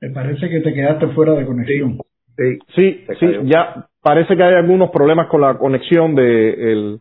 Me 0.01 0.09
parece 0.11 0.49
que 0.49 0.61
te 0.61 0.73
quedaste 0.73 1.07
fuera 1.07 1.33
de 1.33 1.45
conexión. 1.45 1.97
Sí, 2.37 2.57
sí, 2.75 3.05
sí, 3.19 3.27
ya 3.43 3.87
parece 4.01 4.35
que 4.37 4.43
hay 4.43 4.53
algunos 4.53 4.91
problemas 4.91 5.27
con 5.27 5.41
la 5.41 5.57
conexión 5.57 6.15
de, 6.15 6.71
el, 6.71 6.99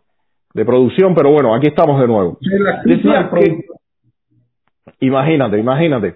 de 0.53 0.65
producción, 0.65 1.15
pero 1.15 1.31
bueno, 1.31 1.55
aquí 1.55 1.69
estamos 1.69 2.01
de 2.01 2.09
nuevo. 2.09 2.39
Decía 2.85 3.31
que, 3.33 3.65
imagínate, 5.01 5.59
imagínate. 5.59 6.15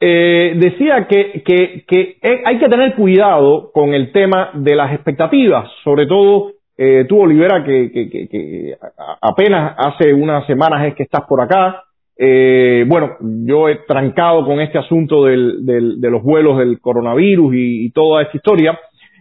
Eh, 0.00 0.54
decía 0.56 1.06
que, 1.08 1.42
que, 1.44 1.84
que 1.86 2.18
hay 2.44 2.58
que 2.58 2.68
tener 2.68 2.94
cuidado 2.94 3.72
con 3.72 3.94
el 3.94 4.12
tema 4.12 4.50
de 4.54 4.76
las 4.76 4.92
expectativas, 4.92 5.70
sobre 5.82 6.06
todo 6.06 6.52
eh, 6.76 7.06
tú, 7.08 7.20
Olivera, 7.20 7.64
que, 7.64 7.90
que, 7.90 8.08
que, 8.08 8.76
apenas 9.20 9.74
hace 9.76 10.14
unas 10.14 10.46
semanas 10.46 10.86
es 10.86 10.94
que 10.94 11.02
estás 11.02 11.22
por 11.26 11.40
acá, 11.40 11.82
eh, 12.20 12.84
bueno, 12.88 13.16
yo 13.20 13.68
he 13.68 13.76
trancado 13.86 14.44
con 14.44 14.60
este 14.60 14.76
asunto 14.76 15.24
del, 15.26 15.64
del, 15.64 16.00
de 16.00 16.10
los 16.10 16.20
vuelos 16.24 16.58
del 16.58 16.80
coronavirus 16.80 17.54
y, 17.54 17.90
toda 17.92 18.22
esta 18.22 18.36
historia, 18.36 18.78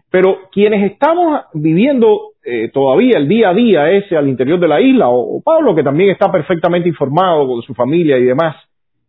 pero 0.09 0.49
quienes 0.51 0.91
estamos 0.91 1.41
viviendo 1.53 2.31
eh, 2.43 2.69
todavía 2.73 3.19
el 3.19 3.27
día 3.27 3.49
a 3.49 3.53
día 3.53 3.91
ese 3.91 4.17
al 4.17 4.27
interior 4.27 4.59
de 4.59 4.67
la 4.67 4.81
isla, 4.81 5.09
o, 5.09 5.41
Pablo, 5.43 5.75
que 5.75 5.83
también 5.83 6.09
está 6.09 6.31
perfectamente 6.31 6.89
informado 6.89 7.47
con 7.47 7.61
su 7.61 7.75
familia 7.75 8.17
y 8.17 8.23
demás, 8.23 8.55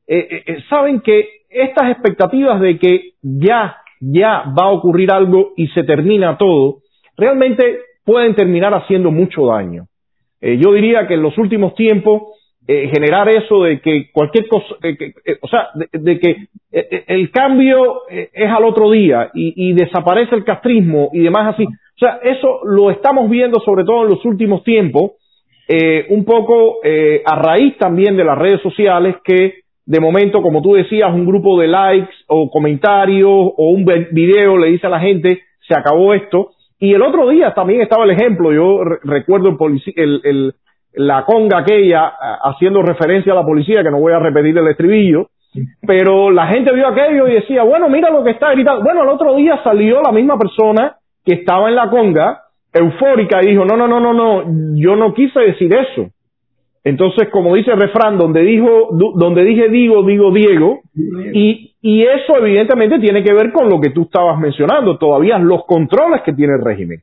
eh, 0.07 0.43
eh, 0.47 0.57
saben 0.69 1.01
que 1.01 1.27
estas 1.49 1.91
expectativas 1.91 2.61
de 2.61 2.79
que 2.79 3.13
ya, 3.23 3.79
ya 4.01 4.45
va 4.59 4.65
a 4.65 4.73
ocurrir 4.73 5.11
algo 5.11 5.53
y 5.57 5.69
se 5.69 5.83
termina 5.85 6.37
todo, 6.37 6.81
realmente 7.17 7.79
pueden 8.05 8.35
terminar 8.35 8.75
haciendo 8.75 9.11
mucho 9.11 9.47
daño. 9.47 9.87
yo 10.41 10.73
diría 10.73 11.07
que 11.07 11.15
en 11.15 11.23
los 11.23 11.37
últimos 11.39 11.75
tiempos, 11.75 12.38
eh, 12.71 12.91
generar 12.93 13.27
eso 13.31 13.63
de 13.63 13.81
que 13.81 14.11
cualquier 14.13 14.47
cosa, 14.47 14.67
eh, 14.83 14.95
eh, 15.25 15.39
o 15.41 15.49
sea, 15.49 15.69
de, 15.91 16.21
que 16.21 16.37
el 16.71 17.31
cambio 17.31 18.03
es 18.11 18.51
al 18.51 18.63
otro 18.63 18.91
día 18.91 19.31
y, 19.33 19.73
desaparece 19.73 20.35
el 20.35 20.45
castrismo 20.45 21.09
y 21.15 21.21
demás 21.21 21.55
así. 21.55 21.65
O 21.65 21.99
sea, 21.99 22.21
eso 22.23 22.61
lo 22.65 22.91
estamos 22.91 23.31
viendo 23.31 23.59
sobre 23.61 23.85
todo 23.85 24.03
en 24.03 24.11
los 24.11 24.23
últimos 24.27 24.65
tiempos, 24.65 25.13
un 26.11 26.27
poco 26.27 26.81
a 27.25 27.37
raíz 27.37 27.79
también 27.79 28.19
de 28.19 28.25
las 28.25 28.37
redes 28.37 28.61
sociales 28.61 29.17
que 29.25 29.61
de 29.87 30.01
momento, 30.01 30.43
como 30.43 30.61
tú 30.61 30.75
decías, 30.75 31.11
un 31.11 31.25
grupo 31.25 31.59
de 31.59 31.69
likes 31.69 32.13
o 32.27 32.51
comentarios 32.51 33.31
o 33.31 33.71
un 33.71 33.87
video 34.13 34.59
le 34.59 34.73
dice 34.73 34.89
a 34.89 34.91
la 34.91 35.01
gente, 35.01 35.41
se 35.67 35.75
acabó 35.75 36.13
esto. 36.13 36.51
Y 36.79 36.93
el 36.93 37.01
otro 37.01 37.31
día 37.31 37.55
también 37.55 37.81
estaba 37.81 38.05
el 38.05 38.11
ejemplo, 38.11 38.53
yo 38.53 38.85
recuerdo 38.85 39.57
el, 39.97 40.55
la 40.99 41.25
conga 41.25 41.59
aquella 41.59 42.13
haciendo 42.43 42.83
referencia 42.83 43.33
a 43.33 43.37
la 43.37 43.45
policía, 43.45 43.85
que 43.85 43.91
no 43.91 44.01
voy 44.01 44.13
a 44.13 44.19
repetir 44.19 44.59
el 44.59 44.67
estribillo, 44.67 45.29
pero 45.87 46.31
la 46.31 46.49
gente 46.49 46.75
vio 46.75 46.89
aquello 46.89 47.29
y 47.29 47.35
decía, 47.35 47.63
bueno, 47.63 47.89
mira 47.89 48.11
lo 48.11 48.25
que 48.25 48.33
está 48.33 48.51
gritando. 48.51 48.83
Bueno, 48.83 49.05
el 49.05 49.09
otro 49.09 49.37
día 49.37 49.61
salió 49.63 50.03
la 50.03 50.11
misma 50.11 50.37
persona 50.37 50.97
que 51.25 51.35
estaba 51.35 51.69
en 51.69 51.77
la 51.77 51.89
conga, 51.89 52.43
eufórica, 52.73 53.43
y 53.43 53.51
dijo, 53.51 53.65
no, 53.65 53.77
no, 53.77 53.87
no, 53.87 54.01
no, 54.01 54.13
no, 54.13 54.45
yo 54.75 54.97
no 54.97 55.15
quise 55.15 55.39
decir 55.41 55.73
eso. 55.73 56.11
Entonces, 56.83 57.29
como 57.29 57.55
dice 57.55 57.71
el 57.71 57.79
refrán, 57.79 58.19
donde 58.19 58.41
dijo, 58.43 58.89
donde 59.15 59.45
dije 59.45 59.69
digo, 59.69 60.03
digo 60.03 60.33
Diego, 60.33 60.81
y, 61.33 61.77
y 61.81 62.03
eso 62.03 62.39
evidentemente 62.41 62.99
tiene 62.99 63.23
que 63.23 63.33
ver 63.33 63.53
con 63.53 63.69
lo 63.69 63.81
que 63.81 63.91
tú 63.91 64.03
estabas 64.03 64.39
mencionando, 64.39 64.99
todavía 64.99 65.39
los 65.39 65.65
controles 65.65 66.23
que 66.23 66.33
tiene 66.33 66.55
el 66.55 66.65
régimen. 66.65 67.03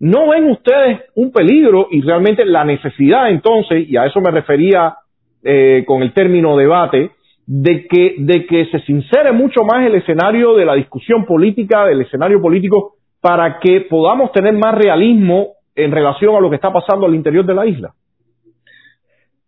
¿No 0.00 0.28
ven 0.28 0.50
ustedes 0.50 1.02
un 1.14 1.32
peligro 1.32 1.88
y 1.90 2.00
realmente 2.02 2.44
la 2.44 2.64
necesidad 2.64 3.30
entonces, 3.30 3.88
y 3.88 3.96
a 3.96 4.06
eso 4.06 4.20
me 4.20 4.30
refería 4.30 4.94
eh, 5.42 5.84
con 5.86 6.02
el 6.02 6.12
término 6.12 6.56
debate, 6.56 7.10
de 7.46 7.86
que, 7.86 8.16
de 8.18 8.46
que 8.46 8.66
se 8.66 8.80
sincere 8.80 9.32
mucho 9.32 9.64
más 9.64 9.86
el 9.86 9.94
escenario 9.96 10.54
de 10.54 10.64
la 10.64 10.74
discusión 10.74 11.26
política, 11.26 11.84
del 11.84 12.00
escenario 12.00 12.40
político, 12.40 12.94
para 13.20 13.58
que 13.58 13.82
podamos 13.82 14.32
tener 14.32 14.54
más 14.54 14.74
realismo 14.74 15.54
en 15.74 15.92
relación 15.92 16.34
a 16.36 16.40
lo 16.40 16.50
que 16.50 16.56
está 16.56 16.72
pasando 16.72 17.06
al 17.06 17.14
interior 17.14 17.44
de 17.44 17.54
la 17.54 17.66
isla? 17.66 17.92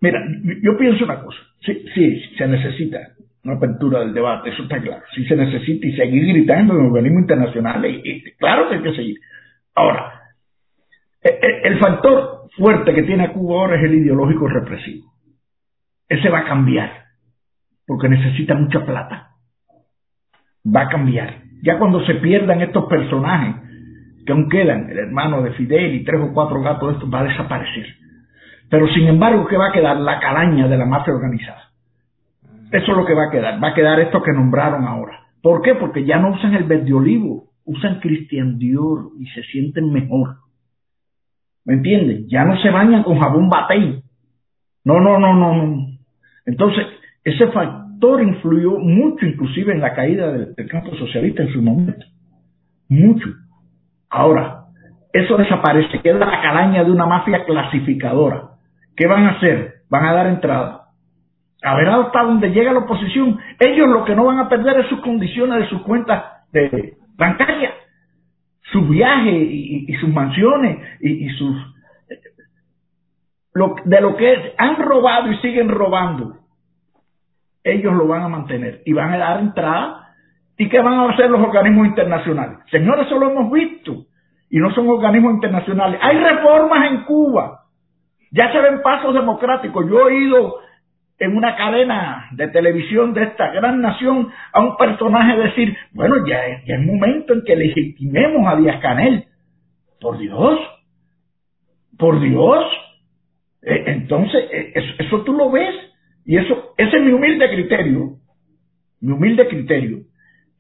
Mira, 0.01 0.21
yo 0.63 0.77
pienso 0.77 1.05
una 1.05 1.23
cosa. 1.23 1.39
Sí, 1.65 1.85
sí, 1.95 2.23
se 2.37 2.47
necesita 2.47 2.99
una 3.45 3.55
apertura 3.55 4.01
del 4.01 4.13
debate, 4.13 4.51
eso 4.51 4.65
está 4.65 4.81
claro. 4.81 5.03
Sí 5.15 5.25
se 5.25 5.37
necesita 5.37 5.87
y 5.87 5.93
seguir 5.97 6.27
gritando 6.27 6.75
en 6.75 6.87
organismos 6.87 7.23
internacionales. 7.23 8.03
Claro 8.39 8.69
que 8.69 8.77
hay 8.77 8.83
que 8.83 8.97
seguir. 8.97 9.17
Ahora, 9.75 10.23
El 11.29 11.79
factor 11.79 12.49
fuerte 12.57 12.95
que 12.95 13.03
tiene 13.03 13.33
Cuba 13.33 13.61
ahora 13.61 13.77
es 13.77 13.85
el 13.85 13.95
ideológico 13.95 14.49
represivo. 14.49 15.13
Ese 16.09 16.29
va 16.29 16.41
a 16.41 16.45
cambiar, 16.45 16.91
porque 17.87 18.09
necesita 18.09 18.55
mucha 18.55 18.85
plata. 18.85 19.31
Va 20.65 20.83
a 20.83 20.89
cambiar. 20.89 21.43
Ya 21.63 21.79
cuando 21.79 22.05
se 22.07 22.15
pierdan 22.17 22.61
estos 22.61 22.87
personajes 22.87 23.57
que 24.25 24.33
aún 24.33 24.49
quedan, 24.49 24.91
el 24.91 24.99
hermano 24.99 25.43
de 25.43 25.53
Fidel 25.53 25.95
y 25.95 26.05
tres 26.05 26.21
o 26.21 26.33
cuatro 26.33 26.61
gatos 26.61 26.89
de 26.89 26.95
estos, 26.95 27.13
va 27.13 27.21
a 27.21 27.25
desaparecer. 27.25 27.87
Pero 28.69 28.89
sin 28.89 29.07
embargo, 29.07 29.47
¿qué 29.47 29.57
va 29.57 29.69
a 29.69 29.73
quedar? 29.73 29.97
La 29.99 30.19
calaña 30.21 30.69
de 30.69 30.77
la 30.77 30.87
mafia 30.87 31.15
organizada. 31.15 31.71
Eso 32.73 32.91
es 32.93 32.97
lo 32.97 33.05
que 33.05 33.15
va 33.15 33.27
a 33.27 33.31
quedar. 33.31 33.63
Va 33.63 33.69
a 33.69 33.75
quedar 33.75 34.01
esto 34.01 34.23
que 34.23 34.33
nombraron 34.33 34.85
ahora. 34.85 35.21
¿Por 35.41 35.63
qué? 35.63 35.75
Porque 35.77 36.05
ya 36.05 36.19
no 36.19 36.31
usan 36.31 36.55
el 36.55 36.65
verde 36.65 36.93
olivo, 36.93 37.51
usan 37.65 38.01
Christian 38.01 38.59
Dior 38.59 39.11
y 39.19 39.27
se 39.27 39.43
sienten 39.45 39.93
mejor. 39.93 40.46
¿Me 41.67 41.75
entienden? 41.75 42.27
Ya 42.29 42.45
no 42.45 42.57
se 42.59 42.71
bañan 42.71 43.03
con 43.03 43.19
jabón 43.19 43.49
batey. 43.49 44.01
No, 44.85 45.01
no, 45.01 45.19
no, 45.19 45.35
no, 45.35 45.67
no. 45.67 45.87
Entonces, 46.47 46.87
ese 47.25 47.49
factor 47.49 48.23
influyó 48.23 48.79
mucho 48.79 49.27
inclusive 49.27 49.73
en 49.73 49.81
la 49.81 49.93
caída 49.93 50.31
del, 50.31 50.55
campo 50.69 50.95
socialista 50.95 51.43
en 51.43 51.53
su 51.53 51.61
momento. 51.61 52.07
Mucho. 52.89 53.27
Ahora, 54.09 54.67
eso 55.13 55.37
desaparece, 55.37 56.01
queda 56.03 56.25
la 56.25 56.41
calaña 56.41 56.85
de 56.85 56.93
una 56.93 57.05
mafia 57.05 57.45
clasificadora. 57.45 58.51
¿Qué 58.95 59.09
van 59.09 59.25
a 59.25 59.31
hacer? 59.33 59.75
Van 59.91 60.05
a 60.05 60.13
dar 60.13 60.29
entrada. 60.29 60.83
A 61.65 61.75
ver 61.75 61.89
hasta 61.89 62.23
donde 62.23 62.51
llega 62.51 62.73
la 62.73 62.81
oposición. 62.81 63.41
Ellos 63.59 63.89
lo 63.89 64.05
que 64.05 64.15
no 64.15 64.25
van 64.25 64.39
a 64.39 64.49
perder 64.49 64.79
es 64.81 64.87
sus 64.87 65.01
condiciones 65.01 65.59
de 65.63 65.69
sus 65.69 65.83
cuentas 65.83 66.23
de 66.53 66.95
bancarias, 67.17 67.73
sus 68.73 68.89
viajes 68.89 69.35
y, 69.35 69.95
sus 70.01 70.11
mansiones 70.11 70.79
y, 71.01 71.29
sus 71.31 71.57
de 73.85 74.01
lo 74.03 74.17
que 74.17 74.55
han 74.59 74.77
robado 74.77 75.33
y 75.33 75.39
siguen 75.39 75.71
robando, 75.71 76.37
ellos 77.65 77.95
lo 77.95 78.07
van 78.07 78.23
a 78.23 78.29
mantener 78.29 78.83
y 78.85 78.93
van 78.93 79.13
a 79.15 79.19
dar 79.19 79.41
entrada. 79.41 80.03
¿Y 80.59 80.69
qué 80.69 80.81
van 80.81 80.95
a 80.95 81.11
hacer 81.11 81.31
los 81.31 81.41
organismos 81.41 81.87
internacionales? 81.87 82.59
Señores, 82.71 83.07
eso 83.07 83.19
lo 83.19 83.31
hemos 83.31 83.51
visto. 83.53 84.07
Y 84.49 84.59
no 84.59 84.73
son 84.73 84.89
organismos 84.89 85.35
internacionales. 85.35 85.99
Hay 86.03 86.19
reformas 86.19 86.91
en 86.91 87.05
Cuba. 87.05 87.65
Ya 88.31 88.51
se 88.53 88.61
ven 88.61 88.81
pasos 88.83 89.13
democráticos. 89.13 89.87
Yo 89.89 90.09
he 90.09 90.15
ido 90.15 90.61
en 91.19 91.37
una 91.37 91.57
cadena 91.57 92.29
de 92.33 92.49
televisión 92.49 93.15
de 93.15 93.25
esta 93.25 93.51
gran 93.51 93.81
nación 93.81 94.29
a 94.53 94.61
un 94.61 94.77
personaje 94.77 95.37
decir, 95.37 95.77
bueno, 95.93 96.27
ya, 96.27 96.47
es 96.47 96.69
el 96.69 96.85
momento 96.85 97.33
en 97.33 97.43
que 97.43 97.57
legitimemos 97.57 98.47
a 98.47 98.57
Díaz 98.57 98.81
Canel. 98.81 99.25
Por 100.01 100.19
Dios, 100.19 100.61
por 101.99 102.21
Dios, 102.21 102.65
eh, 103.63 103.85
entonces, 103.87 104.45
eh, 104.53 104.73
eso, 104.99 105.23
tú 105.23 105.33
lo 105.33 105.51
ves 105.51 105.75
y 106.25 106.37
eso, 106.37 106.75
ese 106.77 106.97
es 106.97 107.03
mi 107.03 107.13
humilde 107.13 107.49
criterio, 107.49 108.17
mi 109.01 109.13
humilde 109.13 109.49
criterio. 109.49 110.01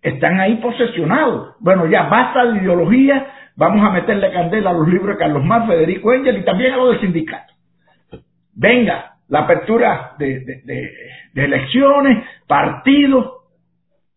Están 0.00 0.40
ahí 0.40 0.57
posesionados. 0.57 1.57
Bueno, 1.61 1.86
ya 1.86 2.04
basta 2.04 2.46
de 2.46 2.61
ideología, 2.61 3.26
vamos 3.57 3.86
a 3.86 3.90
meterle 3.90 4.32
candela 4.32 4.70
a 4.70 4.72
los 4.72 4.88
libros 4.88 5.16
de 5.16 5.18
Carlos 5.18 5.44
Mar, 5.44 5.66
Federico 5.66 6.12
Engel 6.14 6.38
y 6.38 6.44
también 6.44 6.72
a 6.72 6.76
los 6.78 6.92
del 6.92 7.00
sindicato. 7.00 7.52
Venga, 8.54 9.15
la 9.29 9.41
apertura 9.41 10.12
de, 10.18 10.41
de 10.41 11.45
elecciones, 11.45 12.24
partidos, 12.47 13.37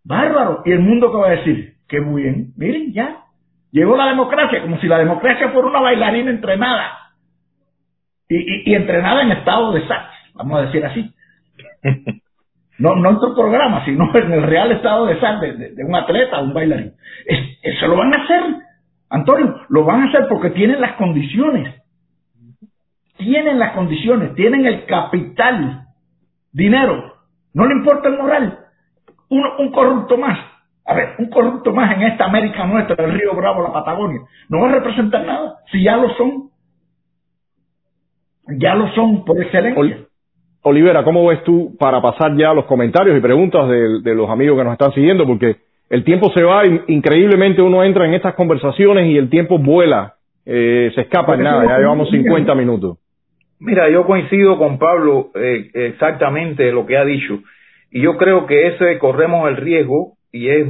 bárbaro. 0.04 0.62
Y 0.66 0.72
el 0.72 0.80
mundo 0.80 1.12
que 1.12 1.18
va 1.18 1.28
a 1.28 1.36
decir, 1.38 1.76
qué 1.88 2.00
bien, 2.00 2.54
miren 2.58 2.94
ya, 2.94 3.24
llegó 3.72 3.98
la 3.98 4.08
democracia, 4.08 4.62
como 4.62 4.80
si 4.80 4.88
la 4.88 5.00
democracia 5.00 5.50
fuera 5.50 5.68
una 5.68 5.82
bailarina 5.82 6.32
entrenada 6.32 7.00
y, 8.30 8.74
entrenada 8.74 9.24
en 9.24 9.32
estado 9.32 9.74
de 9.74 9.88
sax, 9.88 10.06
vamos 10.36 10.60
a 10.60 10.66
decir 10.66 10.86
así. 10.86 11.14
No, 12.82 12.96
no 12.96 13.10
en 13.10 13.20
tu 13.20 13.36
programa, 13.36 13.84
sino 13.84 14.10
en 14.16 14.32
el 14.32 14.42
real 14.42 14.72
estado 14.72 15.06
de 15.06 15.20
sax 15.20 15.42
de, 15.42 15.84
un 15.84 15.94
atleta, 15.96 16.40
un 16.40 16.54
bailarín. 16.54 16.94
eso 17.62 17.88
lo 17.88 17.98
van 17.98 18.16
a 18.16 18.24
hacer, 18.24 18.42
Antonio, 19.10 19.54
lo 19.68 19.84
van 19.84 20.04
a 20.04 20.06
hacer 20.08 20.28
porque 20.30 20.52
tienen 20.52 20.80
las 20.80 20.94
condiciones. 20.94 21.76
Tienen 23.20 23.60
las 23.60 23.74
condiciones, 23.74 24.34
tienen 24.34 24.66
el 24.66 24.86
capital, 24.86 25.84
dinero, 26.52 27.14
no 27.54 27.68
le 27.68 27.76
importa 27.76 28.10
el 28.10 28.18
moral. 28.18 28.60
un 29.30 29.72
corrupto 29.72 30.18
más, 30.18 30.40
a 30.86 30.96
ver, 30.96 31.10
un 31.20 31.30
corrupto 31.30 31.72
más 31.72 31.96
en 31.96 32.04
esta 32.04 32.26
América 32.26 32.66
nuestra, 32.66 32.96
del 32.96 33.14
Río 33.14 33.36
Bravo, 33.36 33.62
la 33.62 33.72
Patagonia, 33.72 34.22
no 34.50 34.62
va 34.62 34.70
a 34.70 34.72
representar 34.72 35.24
nada, 35.24 35.58
si 35.72 35.84
ya 35.84 35.98
lo 35.98 36.10
son 36.16 36.50
ya 38.58 38.74
lo 38.74 38.88
son 38.94 39.26
por 39.26 39.40
excelencia. 39.42 40.06
Olivera, 40.62 41.04
¿cómo 41.04 41.28
ves 41.28 41.44
tú 41.44 41.76
para 41.78 42.02
pasar 42.02 42.36
ya 42.36 42.54
los 42.54 42.66
comentarios 42.66 43.18
y 43.18 43.22
preguntas 43.22 43.70
de, 43.70 44.16
los 44.16 44.30
amigos 44.30 44.58
que 44.58 44.64
nos 44.64 44.74
están 44.74 44.92
siguiendo? 44.94 45.26
Porque 45.26 45.58
el 45.90 46.04
tiempo 46.04 46.32
se 46.34 46.44
va, 46.44 46.64
increíblemente 46.88 47.62
uno 47.62 47.84
entra 47.84 48.06
en 48.06 48.14
estas 48.14 48.34
conversaciones 48.34 49.08
y 49.08 49.18
el 49.18 49.30
tiempo 49.30 49.58
vuela, 49.58 50.16
eh, 50.46 50.92
se 50.96 51.02
escapa 51.02 51.36
en 51.36 51.44
nada, 51.44 51.66
ya 51.66 51.78
llevamos 51.78 52.10
50 52.10 52.56
minutos. 52.56 52.98
Mira, 53.60 53.90
yo 53.90 54.06
coincido 54.06 54.58
con 54.58 54.80
Pablo 54.80 55.32
eh, 55.36 55.70
exactamente 55.74 56.72
lo 56.72 56.86
que 56.86 56.98
ha 56.98 57.06
dicho 57.06 57.40
y 57.92 58.02
yo 58.02 58.18
creo 58.18 58.46
que 58.46 58.68
ese 58.68 58.98
corremos 59.00 59.50
el 59.50 59.58
riesgo 59.58 60.14
y 60.32 60.50
es 60.50 60.68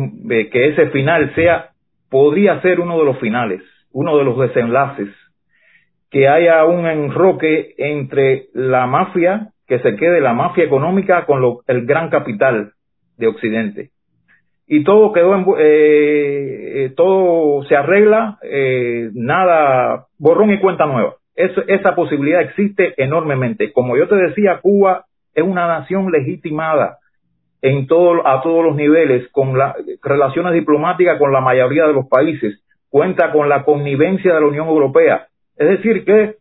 que 0.52 0.70
ese 0.70 0.88
final 0.88 1.34
sea 1.36 1.72
podría 2.10 2.62
ser 2.62 2.80
uno 2.80 2.98
de 2.98 3.06
los 3.06 3.20
finales, 3.20 3.62
uno 3.92 4.18
de 4.18 4.24
los 4.24 4.40
desenlaces 4.40 5.10
que 6.10 6.28
haya 6.28 6.66
un 6.66 6.88
enroque 6.88 7.76
entre 7.78 8.48
la 8.54 8.88
mafia, 8.88 9.50
que 9.68 9.80
se 9.80 9.96
quede 9.96 10.22
la 10.22 10.34
mafia 10.34 10.64
económica 10.64 11.26
con 11.26 11.44
el 11.68 11.86
gran 11.86 12.10
capital 12.10 12.74
de 13.18 13.28
Occidente. 13.28 13.90
Y 14.68 14.84
todo 14.84 15.14
quedó 15.14 15.36
en, 15.36 15.46
eh, 15.58 16.86
eh, 16.86 16.94
todo 16.96 17.64
se 17.66 17.76
arregla, 17.76 18.38
eh, 18.44 19.10
nada, 19.14 20.06
borrón 20.18 20.52
y 20.52 20.60
cuenta 20.60 20.86
nueva. 20.86 21.16
Esa 21.36 21.96
posibilidad 21.96 22.42
existe 22.42 23.02
enormemente. 23.02 23.72
Como 23.72 23.96
yo 23.96 24.08
te 24.08 24.16
decía, 24.16 24.60
Cuba 24.62 25.06
es 25.34 25.44
una 25.44 25.68
nación 25.68 26.12
legitimada 26.12 26.98
en 27.62 27.88
todo, 27.88 28.26
a 28.28 28.42
todos 28.42 28.64
los 28.64 28.76
niveles, 28.76 29.28
con 29.32 29.58
las 29.58 29.76
relaciones 30.02 30.54
diplomáticas 30.54 31.18
con 31.18 31.32
la 31.32 31.42
mayoría 31.42 31.86
de 31.88 31.94
los 31.94 32.08
países, 32.08 32.64
cuenta 32.90 33.32
con 33.32 33.50
la 33.50 33.64
connivencia 33.64 34.34
de 34.34 34.40
la 34.40 34.48
Unión 34.48 34.68
Europea, 34.68 35.28
es 35.58 35.70
decir, 35.70 36.06
que 36.06 36.36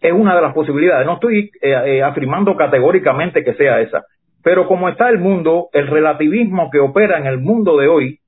es 0.00 0.12
una 0.12 0.34
de 0.34 0.42
las 0.42 0.52
posibilidades. 0.52 1.06
No 1.06 1.14
estoy 1.14 1.50
eh, 1.60 1.70
eh, 1.86 2.02
afirmando 2.02 2.56
categóricamente 2.56 3.44
que 3.44 3.54
sea 3.54 3.80
esa, 3.80 4.04
pero 4.42 4.66
como 4.66 4.88
está 4.88 5.08
el 5.08 5.18
mundo, 5.18 5.68
el 5.72 5.86
relativismo 5.86 6.70
que 6.70 6.80
opera 6.80 7.18
en 7.18 7.26
el 7.26 7.38
mundo 7.38 7.76
de 7.76 7.88
hoy 7.88 8.18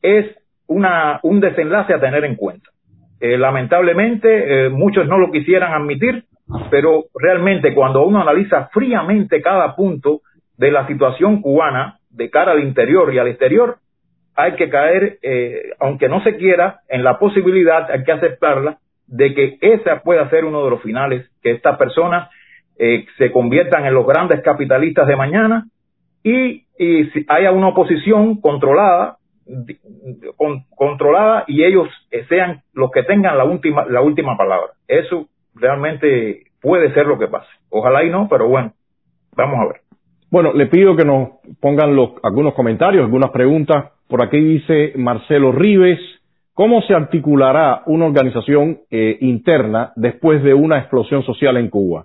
es 0.00 0.26
una, 0.68 1.18
un 1.22 1.40
desenlace 1.40 1.92
a 1.92 2.00
tener 2.00 2.24
en 2.24 2.36
cuenta. 2.36 2.70
Eh, 3.22 3.38
lamentablemente, 3.38 4.68
muchos 4.70 5.06
no 5.06 5.16
lo 5.16 5.30
quisieran 5.30 5.72
admitir, 5.72 6.24
pero 6.70 7.04
realmente 7.14 7.72
cuando 7.72 8.04
uno 8.04 8.20
analiza 8.20 8.68
fríamente 8.72 9.40
cada 9.40 9.76
punto 9.76 10.22
de 10.58 10.72
la 10.72 10.86
situación 10.88 11.40
cubana 11.40 11.98
de 12.10 12.28
cara 12.30 12.52
al 12.52 12.62
interior 12.62 13.14
y 13.14 13.18
al 13.18 13.28
exterior, 13.28 13.76
hay 14.34 14.56
que 14.56 14.68
caer, 14.68 15.18
aunque 15.78 16.08
no 16.08 16.20
se 16.24 16.36
quiera, 16.36 16.80
en 16.88 17.04
la 17.04 17.18
posibilidad, 17.18 17.88
hay 17.90 18.02
que 18.02 18.12
aceptarla, 18.12 18.78
de 19.06 19.34
que 19.34 19.58
ese 19.60 19.96
pueda 20.02 20.28
ser 20.30 20.44
uno 20.44 20.64
de 20.64 20.70
los 20.70 20.82
finales, 20.82 21.30
que 21.42 21.52
estas 21.52 21.76
personas 21.76 22.30
eh, 22.78 23.04
se 23.18 23.30
conviertan 23.30 23.84
en 23.84 23.94
los 23.94 24.06
grandes 24.06 24.40
capitalistas 24.40 25.06
de 25.06 25.16
mañana 25.16 25.66
y, 26.22 26.64
y 26.78 27.04
si 27.12 27.26
haya 27.28 27.52
una 27.52 27.68
oposición 27.68 28.40
controlada, 28.40 29.18
controlada 30.76 31.44
y 31.46 31.64
ellos 31.64 31.88
sean 32.28 32.62
los 32.72 32.90
que 32.90 33.02
tengan 33.02 33.36
la 33.36 33.44
última, 33.44 33.86
la 33.86 34.00
última 34.00 34.36
palabra. 34.36 34.72
Eso 34.88 35.28
realmente 35.54 36.44
puede 36.60 36.92
ser 36.94 37.06
lo 37.06 37.18
que 37.18 37.28
pase. 37.28 37.48
Ojalá 37.70 38.04
y 38.04 38.10
no, 38.10 38.28
pero 38.28 38.48
bueno, 38.48 38.72
vamos 39.36 39.60
a 39.60 39.72
ver. 39.72 39.80
Bueno, 40.30 40.52
le 40.52 40.66
pido 40.66 40.96
que 40.96 41.04
nos 41.04 41.28
pongan 41.60 41.94
los, 41.94 42.12
algunos 42.22 42.54
comentarios, 42.54 43.04
algunas 43.04 43.30
preguntas. 43.30 43.92
Por 44.08 44.22
aquí 44.22 44.38
dice 44.38 44.92
Marcelo 44.96 45.52
Rives, 45.52 46.00
¿Cómo 46.54 46.82
se 46.82 46.92
articulará 46.92 47.82
una 47.86 48.04
organización 48.04 48.80
eh, 48.90 49.16
interna 49.22 49.92
después 49.96 50.42
de 50.42 50.52
una 50.52 50.78
explosión 50.78 51.22
social 51.22 51.56
en 51.56 51.70
Cuba? 51.70 52.04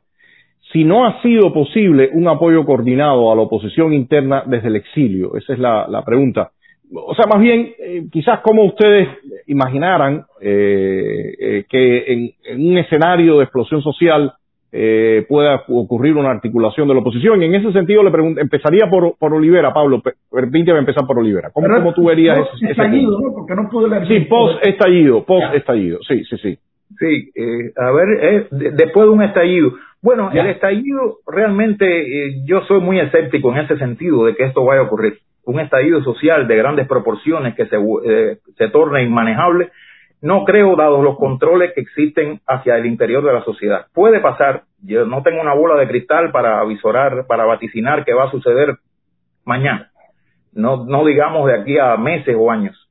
Si 0.72 0.86
no 0.86 1.06
ha 1.06 1.22
sido 1.22 1.54
posible 1.54 2.10
un 2.14 2.30
apoyo 2.30 2.66
coordinado 2.66 3.30
a 3.30 3.36
la 3.36 3.42
oposición 3.42 3.92
interna 3.92 4.44
desde 4.46 4.70
el 4.70 4.78
exilio, 4.78 5.36
esa 5.36 5.52
es 5.52 5.60
la, 5.60 6.02
pregunta. 6.06 6.52
O 6.94 7.14
sea, 7.16 7.26
más 7.28 7.42
bien, 7.42 7.74
eh, 7.80 8.06
quizás 8.12 8.40
cómo 8.42 8.64
ustedes 8.64 9.10
imaginaran 9.48 10.26
eh, 10.42 11.66
que 11.70 12.06
en, 12.08 12.70
un 12.70 12.78
escenario 12.78 13.38
de 13.38 13.44
explosión 13.44 13.82
social 13.82 14.34
eh, 14.72 15.26
pueda 15.28 15.64
ocurrir 15.68 16.16
una 16.16 16.32
articulación 16.32 16.88
de 16.88 16.94
la 16.94 17.00
oposición. 17.00 17.42
Y 17.42 17.46
en 17.46 17.56
ese 17.56 17.72
sentido 17.72 18.04
le 18.04 18.12
pregunto, 18.12 18.42
empezaría 18.42 18.90
por, 18.90 19.18
por 19.18 19.34
Olivera, 19.34 19.74
Pablo, 19.74 20.02
permíteme 20.32 20.80
empezar 20.80 21.06
por 21.06 21.20
Olivera. 21.20 21.50
¿Cómo, 21.54 21.68
cómo 21.68 21.94
tú 21.94 22.06
verías 22.06 22.40
ese, 22.56 22.72
estallido, 22.72 23.20
¿no? 23.20 23.34
Porque 23.34 23.56
no 23.56 23.70
pude 23.70 23.90
leer. 23.90 24.08
Sí, 24.08 24.26
post 24.30 24.66
estallido, 24.66 25.24
post 25.26 25.54
estallido, 25.56 26.00
sí, 26.08 26.24
sí, 26.26 26.38
sí. 26.38 26.58
Sí, 27.00 27.32
eh, 27.36 27.74
a 27.76 27.92
ver, 27.92 28.08
eh, 28.22 28.48
después 28.52 29.08
de 29.08 29.10
un 29.10 29.22
estallido. 29.22 29.74
Bueno, 30.02 30.32
el 30.32 30.48
estallido 30.48 31.18
realmente 31.28 31.86
eh, 31.86 32.44
yo 32.46 32.62
soy 32.62 32.80
muy 32.80 33.00
escéptico 33.00 33.52
en 33.52 33.66
ese 33.66 33.78
sentido 33.78 34.26
de 34.26 34.36
que 34.36 34.46
esto 34.46 34.64
vaya 34.64 34.82
a 34.82 34.86
ocurrir. 34.86 35.20
Un 35.48 35.60
estallido 35.60 36.04
social 36.04 36.48
de 36.48 36.56
grandes 36.56 36.88
proporciones 36.88 37.56
que 37.56 37.66
se, 37.68 37.78
se 38.58 38.68
torne 38.70 39.04
inmanejable, 39.04 39.72
no 40.22 40.46
creo, 40.46 40.76
dados 40.76 41.04
los 41.04 41.18
controles 41.18 41.74
que 41.74 41.82
existen 41.82 42.42
hacia 42.48 42.78
el 42.78 42.86
interior 42.86 43.24
de 43.24 43.34
la 43.34 43.44
sociedad. 43.44 43.86
Puede 43.94 44.20
pasar, 44.20 44.64
yo 44.84 45.06
no 45.06 45.24
tengo 45.24 45.42
una 45.42 45.54
bola 45.54 45.76
de 45.76 45.88
cristal 45.88 46.32
para 46.32 46.60
avisorar, 46.60 47.26
para 47.28 47.46
vaticinar 47.46 48.04
qué 48.04 48.14
va 48.14 48.26
a 48.26 48.32
suceder 48.32 48.78
mañana. 49.46 49.92
No, 50.54 50.86
no 50.86 51.06
digamos 51.06 51.48
de 51.48 51.60
aquí 51.60 51.78
a 51.78 51.98
meses 51.98 52.36
o 52.38 52.50
años 52.52 52.88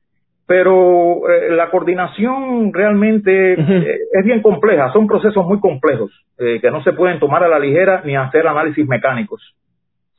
pero 0.47 1.29
eh, 1.29 1.51
la 1.51 1.69
coordinación 1.69 2.71
realmente 2.73 3.53
eh, 3.53 3.97
es 4.13 4.25
bien 4.25 4.41
compleja, 4.41 4.91
son 4.93 5.05
procesos 5.05 5.45
muy 5.45 5.59
complejos 5.59 6.09
eh, 6.39 6.59
que 6.61 6.71
no 6.71 6.81
se 6.83 6.93
pueden 6.93 7.19
tomar 7.19 7.43
a 7.43 7.49
la 7.49 7.59
ligera 7.59 8.01
ni 8.05 8.15
hacer 8.15 8.47
análisis 8.47 8.87
mecánicos. 8.87 9.41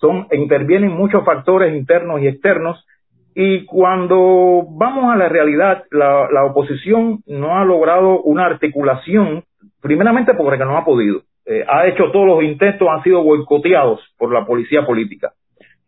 Son 0.01 0.27
intervienen 0.33 0.93
muchos 0.93 1.25
factores 1.25 1.75
internos 1.75 2.21
y 2.21 2.29
externos 2.29 2.85
y 3.35 3.65
cuando 3.67 4.67
vamos 4.71 5.13
a 5.13 5.17
la 5.17 5.29
realidad, 5.29 5.85
la, 5.91 6.29
la 6.33 6.45
oposición 6.45 7.21
no 7.27 7.59
ha 7.59 7.65
logrado 7.65 8.21
una 8.23 8.47
articulación, 8.47 9.45
primeramente 9.81 10.35
porque 10.35 10.65
no 10.65 10.77
ha 10.77 10.85
podido. 10.85 11.23
ha 11.69 11.87
hecho 11.87 12.11
todos 12.11 12.27
los 12.27 12.43
intentos, 12.43 12.89
han 12.89 13.03
sido 13.05 13.23
boicoteados 13.23 14.01
por 14.19 14.33
la 14.33 14.45
policía 14.45 14.85
política. 14.85 15.33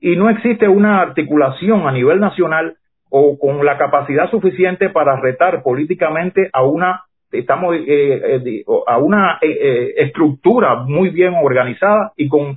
Y 0.00 0.16
no 0.16 0.30
existe 0.30 0.68
una 0.68 1.00
articulación 1.00 1.88
a 1.88 1.92
nivel 1.92 2.20
nacional 2.20 2.76
o 3.10 3.38
con 3.38 3.64
la 3.64 3.76
capacidad 3.76 4.30
suficiente 4.30 4.88
para 4.88 5.20
retar 5.20 5.62
políticamente 5.62 6.48
a 6.52 6.62
una 6.62 7.02
estamos 7.32 7.76
eh, 7.76 8.40
eh, 8.44 8.64
a 8.86 8.98
una 8.98 9.38
eh, 9.40 9.94
estructura 9.98 10.76
muy 10.76 11.10
bien 11.10 11.34
organizada 11.40 12.12
y 12.16 12.28
con 12.28 12.56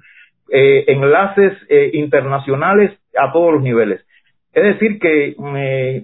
enlaces 0.49 1.53
internacionales 1.93 2.91
a 3.17 3.31
todos 3.31 3.53
los 3.53 3.63
niveles. 3.63 4.01
Es 4.53 4.63
decir, 4.63 4.99
que 4.99 5.35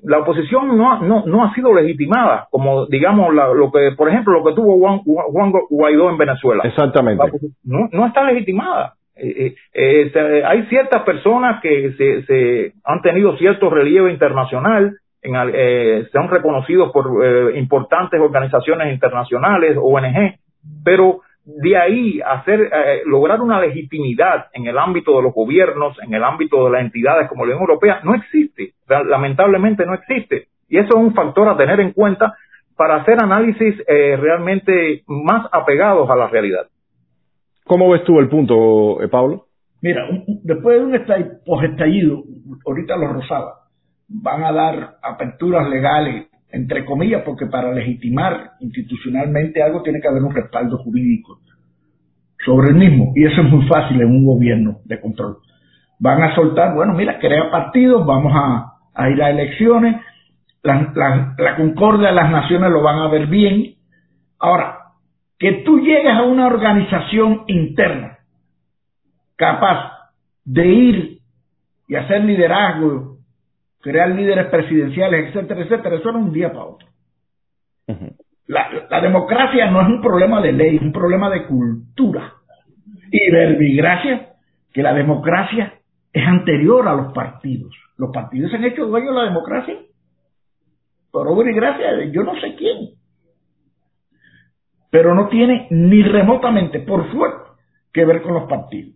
la 0.04 0.20
oposición 0.20 0.76
no, 0.76 1.02
no, 1.02 1.26
no 1.26 1.46
ha 1.46 1.54
sido 1.54 1.74
legitimada, 1.74 2.48
como 2.50 2.88
digamos 2.88 3.34
lo 3.34 3.72
que, 3.72 3.92
por 3.96 4.10
ejemplo, 4.10 4.34
lo 4.34 4.44
que 4.44 4.56
tuvo 4.56 4.80
Juan, 4.80 5.00
Juan 5.00 5.52
Guaidó 5.70 6.10
en 6.10 6.18
Venezuela. 6.18 6.64
Exactamente. 6.66 7.24
No, 7.64 7.90
no 7.92 8.08
está 8.08 8.24
legitimada. 8.24 8.96
Eh, 9.22 9.56
eh, 9.74 10.12
eh, 10.14 10.44
hay 10.46 10.64
ciertas 10.68 11.04
personas 11.04 11.62
que 11.62 11.94
se, 11.98 12.24
se, 12.24 12.74
han 12.84 13.02
tenido 13.02 13.38
cierto 13.38 13.70
relieve 13.70 14.12
internacional, 14.12 14.98
en, 15.22 15.36
eh, 15.54 16.08
han 16.14 16.30
reconocidos 16.30 16.92
por 16.92 17.26
eh, 17.26 17.60
importantes 17.60 18.20
organizaciones 18.20 18.94
internacionales, 18.94 19.78
ONG, 19.82 20.40
pero 20.84 21.22
de 21.58 21.78
ahí 21.78 22.22
hacer 22.22 22.62
eh, 22.62 23.02
lograr 23.06 23.42
una 23.42 23.60
legitimidad 23.60 24.48
en 24.54 24.68
el 24.68 24.78
ámbito 24.78 25.18
de 25.18 25.24
los 25.24 25.34
gobiernos, 25.34 25.98
en 26.04 26.14
el 26.14 26.24
ámbito 26.24 26.66
de 26.66 26.72
las 26.72 26.82
entidades 26.82 27.28
como 27.28 27.46
la 27.46 27.56
Unión 27.56 27.70
Europea, 27.70 28.02
no 28.04 28.16
existe, 28.16 28.74
lamentablemente 28.88 29.86
no 29.86 29.94
existe. 29.94 30.48
Y 30.68 30.78
eso 30.78 30.90
es 30.90 30.96
un 30.96 31.14
factor 31.14 31.50
a 31.50 31.58
tener 31.58 31.80
en 31.80 31.94
cuenta 31.94 32.36
para 32.78 32.98
hacer 32.98 33.18
análisis 33.22 33.76
realmente 33.88 35.04
más 35.08 35.48
apegados 35.52 36.10
a 36.10 36.16
la 36.16 36.28
realidad. 36.28 36.68
¿Cómo 37.70 37.88
ves 37.92 38.04
tú 38.04 38.18
el 38.18 38.28
punto, 38.30 39.00
eh, 39.00 39.08
Pablo? 39.10 39.46
Mira, 39.84 40.08
después 40.44 40.80
de 40.80 40.86
un 40.86 40.96
estallido, 40.96 42.24
ahorita 42.66 42.98
los 42.98 43.14
Rosada, 43.14 43.54
van 44.08 44.44
a 44.44 44.52
dar 44.52 44.98
aperturas 45.04 45.70
legales, 45.70 46.29
entre 46.52 46.86
comillas, 46.86 47.24
porque 47.24 47.46
para 47.46 47.72
legitimar 47.74 48.52
institucionalmente 48.60 49.62
algo 49.62 49.82
tiene 49.82 50.02
que 50.02 50.08
haber 50.08 50.24
un 50.24 50.34
respaldo 50.34 50.78
jurídico 50.80 51.40
sobre 52.44 52.70
el 52.70 52.76
mismo, 52.76 53.12
y 53.16 53.26
eso 53.26 53.42
es 53.42 53.50
muy 53.50 53.68
fácil 53.68 54.02
en 54.02 54.10
un 54.10 54.26
gobierno 54.26 54.80
de 54.86 55.00
control. 55.00 55.38
Van 56.00 56.24
a 56.24 56.34
soltar, 56.34 56.74
bueno, 56.74 56.94
mira, 56.94 57.20
crea 57.20 57.52
partidos, 57.52 58.06
vamos 58.06 58.34
a, 58.34 59.10
ir 59.10 59.22
a 59.22 59.30
elecciones, 59.30 59.98
la, 60.64 61.36
la 61.38 61.56
concordia 61.56 62.10
de 62.10 62.16
las 62.16 62.32
naciones 62.32 62.72
lo 62.72 62.82
van 62.82 63.00
a 63.00 63.08
ver 63.10 63.28
bien. 63.28 63.76
Ahora, 64.40 64.78
que 65.38 65.64
tú 65.66 65.80
llegues 65.80 66.14
a 66.14 66.24
una 66.24 66.48
organización 66.48 67.44
interna 67.48 68.20
capaz 69.36 69.94
de 70.44 70.68
ir 70.68 71.20
y 71.88 71.96
hacer 71.96 72.24
liderazgo, 72.24 73.09
crear 73.82 74.10
líderes 74.10 74.48
presidenciales, 74.48 75.28
etcétera, 75.28 75.62
etcétera, 75.62 75.96
eso 75.96 76.10
es 76.10 76.16
un 76.16 76.32
día 76.32 76.52
para 76.52 76.66
otro. 76.66 76.88
la, 78.48 79.02
democracia 79.02 79.70
no 79.72 79.82
es 79.82 79.88
un 79.88 80.02
problema 80.02 80.42
de 80.42 80.52
ley, 80.52 80.76
es 80.78 80.82
un 80.82 80.92
problema 80.92 81.30
de 81.30 81.46
cultura. 81.46 82.34
Y 83.12 83.32
verbigracia, 83.32 84.34
que 84.72 84.84
la 84.84 84.94
democracia 84.94 85.74
es 86.14 86.28
anterior 86.28 86.88
a 86.88 86.94
los 86.94 87.14
partidos. 87.14 87.76
Los 87.98 88.12
partidos 88.12 88.52
se 88.52 88.58
han 88.58 88.66
hecho 88.66 88.86
dueños 88.86 89.16
de 89.16 89.22
la 89.22 89.28
democracia. 89.28 89.76
Por 91.12 91.28
obra 91.28 91.50
y 91.50 91.56
gracia 91.56 92.06
yo 92.12 92.24
no 92.24 92.40
sé 92.40 92.56
quién 92.56 93.00
pero 94.90 95.14
no 95.14 95.28
tiene 95.28 95.68
ni 95.70 96.02
remotamente, 96.04 96.80
por 96.80 97.10
suerte, 97.12 97.50
que 97.94 98.06
ver 98.06 98.22
con 98.22 98.34
los 98.34 98.50
partidos. 98.50 98.96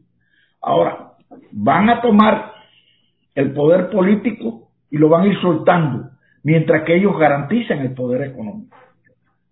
Ahora, 0.62 1.14
van 1.52 1.90
a 1.90 2.02
tomar 2.02 2.54
el 3.36 3.54
poder 3.54 3.90
político 3.90 4.63
y 4.94 5.00
lo 5.00 5.10
van 5.10 5.24
a 5.24 5.28
ir 5.28 5.42
soltando, 5.42 6.12
mientras 6.44 6.84
que 6.84 6.96
ellos 6.96 7.18
garanticen 7.18 7.80
el 7.80 7.96
poder 7.96 8.30
económico. 8.30 8.78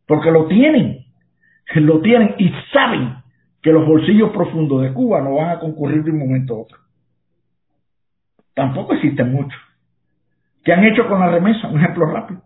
Porque 0.05 0.29
lo 0.29 0.45
tienen, 0.45 0.99
lo 1.75 1.99
tienen 2.01 2.35
y 2.37 2.53
saben 2.71 3.15
que 3.59 3.71
los 3.71 3.87
bolsillos 3.87 4.29
profundos 4.29 4.83
de 4.83 4.93
Cuba 4.93 5.19
no 5.21 5.37
van 5.37 5.49
a 5.49 5.59
concurrir 5.59 6.03
de 6.03 6.11
un 6.11 6.19
momento 6.19 6.53
a 6.53 6.59
otro. 6.59 6.77
Tampoco 8.53 8.93
existen 8.93 9.33
muchos. 9.33 9.59
¿Qué 10.63 10.73
han 10.73 10.83
hecho 10.83 11.07
con 11.07 11.19
la 11.19 11.29
remesa? 11.31 11.69
Un 11.69 11.79
ejemplo 11.79 12.05
rápido. 12.05 12.43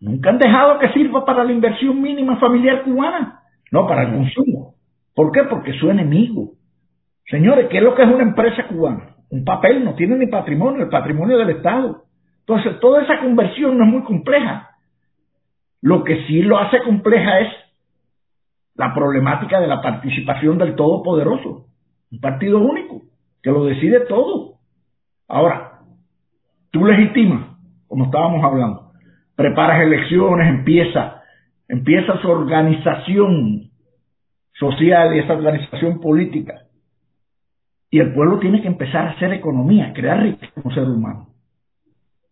Nunca 0.00 0.30
han 0.30 0.38
dejado 0.38 0.78
que 0.78 0.88
sirva 0.94 1.26
para 1.26 1.44
la 1.44 1.52
inversión 1.52 2.00
mínima 2.00 2.38
familiar 2.38 2.82
cubana, 2.82 3.42
no 3.70 3.86
para 3.86 4.04
el 4.04 4.14
consumo. 4.14 4.74
¿Por 5.14 5.32
qué? 5.32 5.42
Porque 5.50 5.72
es 5.72 5.76
su 5.76 5.90
enemigo. 5.90 6.52
Señores, 7.26 7.66
¿qué 7.68 7.76
es 7.76 7.82
lo 7.82 7.94
que 7.94 8.04
es 8.04 8.08
una 8.08 8.22
empresa 8.22 8.66
cubana? 8.68 9.16
Un 9.28 9.44
papel, 9.44 9.84
no 9.84 9.94
tiene 9.94 10.16
ni 10.16 10.28
patrimonio, 10.28 10.84
el 10.84 10.88
patrimonio 10.88 11.36
del 11.36 11.50
Estado. 11.50 12.07
Entonces, 12.48 12.80
toda 12.80 13.02
esa 13.02 13.20
conversión 13.20 13.76
no 13.76 13.84
es 13.84 13.90
muy 13.90 14.02
compleja. 14.04 14.70
Lo 15.82 16.02
que 16.02 16.26
sí 16.26 16.40
lo 16.40 16.58
hace 16.58 16.80
compleja 16.82 17.40
es 17.40 17.48
la 18.74 18.94
problemática 18.94 19.60
de 19.60 19.66
la 19.66 19.82
participación 19.82 20.56
del 20.56 20.74
Todopoderoso, 20.74 21.66
un 22.10 22.20
partido 22.20 22.58
único, 22.58 23.02
que 23.42 23.50
lo 23.50 23.66
decide 23.66 24.00
todo. 24.06 24.54
Ahora, 25.28 25.80
tú 26.70 26.86
legitimas, 26.86 27.54
como 27.86 28.06
estábamos 28.06 28.42
hablando, 28.42 28.92
preparas 29.36 29.82
elecciones, 29.82 30.48
empieza, 30.48 31.20
empieza 31.68 32.18
su 32.22 32.30
organización 32.30 33.72
social 34.54 35.14
y 35.14 35.18
esa 35.18 35.34
organización 35.34 36.00
política. 36.00 36.62
Y 37.90 37.98
el 37.98 38.14
pueblo 38.14 38.38
tiene 38.38 38.62
que 38.62 38.68
empezar 38.68 39.06
a 39.06 39.10
hacer 39.10 39.34
economía, 39.34 39.92
crear 39.92 40.22
riqueza 40.22 40.62
como 40.62 40.74
ser 40.74 40.84
humano, 40.84 41.28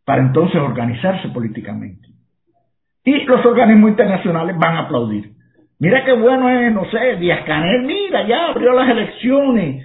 para 0.07 0.23
entonces 0.23 0.57
organizarse 0.61 1.29
políticamente. 1.29 2.09
Y 3.05 3.25
los 3.25 3.45
organismos 3.45 3.91
internacionales 3.91 4.57
van 4.57 4.77
a 4.77 4.81
aplaudir. 4.83 5.33
Mira 5.81 6.05
qué 6.05 6.13
bueno 6.13 6.49
es, 6.49 6.73
no 6.73 6.89
sé, 6.91 7.17
Díaz 7.17 7.45
Canel, 7.45 7.83
mira, 7.83 8.27
ya 8.27 8.47
abrió 8.47 8.73
las 8.73 8.89
elecciones. 8.89 9.85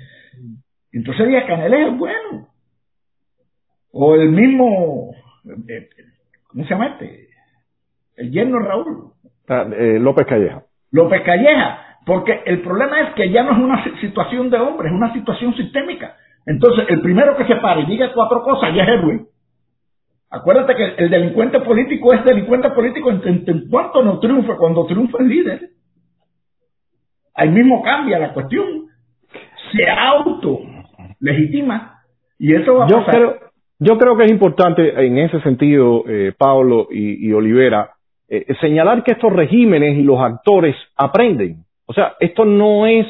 Entonces 0.93 1.27
Díaz 1.27 1.45
Canel 1.45 1.73
es 1.73 1.87
el 1.87 1.95
bueno. 1.95 2.47
O 3.91 4.15
el 4.15 4.29
mismo, 4.29 5.11
eh, 5.67 5.89
¿cómo 6.47 6.63
se 6.63 6.69
llama 6.69 6.87
este? 6.87 7.27
El 8.15 8.31
yerno 8.31 8.59
Raúl. 8.59 9.13
Ah, 9.49 9.65
eh, 9.75 9.97
López 9.99 10.27
Calleja. 10.27 10.63
López 10.91 11.23
Calleja, 11.23 11.97
porque 12.05 12.43
el 12.45 12.61
problema 12.61 13.01
es 13.01 13.13
que 13.15 13.31
ya 13.31 13.41
no 13.41 13.53
es 13.53 13.57
una 13.57 13.99
situación 13.99 14.51
de 14.51 14.57
hombre, 14.59 14.89
es 14.89 14.93
una 14.93 15.11
situación 15.13 15.55
sistémica. 15.55 16.15
Entonces, 16.45 16.85
el 16.89 17.01
primero 17.01 17.35
que 17.35 17.45
se 17.45 17.55
pare 17.55 17.81
y 17.81 17.85
diga 17.87 18.13
cuatro 18.13 18.43
cosas 18.43 18.73
ya 18.75 18.83
es 18.83 18.89
héroe. 18.89 19.30
Acuérdate 20.33 20.75
que 20.75 21.03
el 21.03 21.09
delincuente 21.09 21.59
político 21.59 22.13
es 22.13 22.23
delincuente 22.23 22.69
político 22.69 23.11
en, 23.11 23.43
en 23.45 23.69
cuanto 23.69 24.01
no 24.01 24.17
triunfa, 24.19 24.55
cuando 24.55 24.85
triunfa 24.85 25.17
el 25.19 25.27
líder. 25.27 25.69
Ahí 27.35 27.49
mismo 27.49 27.81
cambia 27.83 28.17
la 28.17 28.33
cuestión. 28.33 28.87
Se 29.73 29.89
auto 29.89 30.61
legitima 31.19 32.01
y 32.39 32.55
eso 32.55 32.75
va 32.75 32.85
a 32.85 32.87
yo 32.87 33.03
Creo, 33.05 33.39
yo 33.79 33.97
creo 33.97 34.15
que 34.15 34.25
es 34.25 34.31
importante 34.31 35.05
en 35.05 35.17
ese 35.17 35.41
sentido, 35.41 36.03
eh, 36.07 36.33
Pablo 36.37 36.87
y, 36.89 37.31
Olivera, 37.33 37.91
eh, 38.29 38.45
señalar 38.61 39.03
que 39.03 39.13
estos 39.13 39.33
regímenes 39.33 39.97
y 39.97 40.03
los 40.03 40.19
actores 40.19 40.75
aprenden. 40.95 41.65
O 41.85 41.93
sea, 41.93 42.13
esto 42.21 42.45
no 42.45 42.85
es 42.85 43.05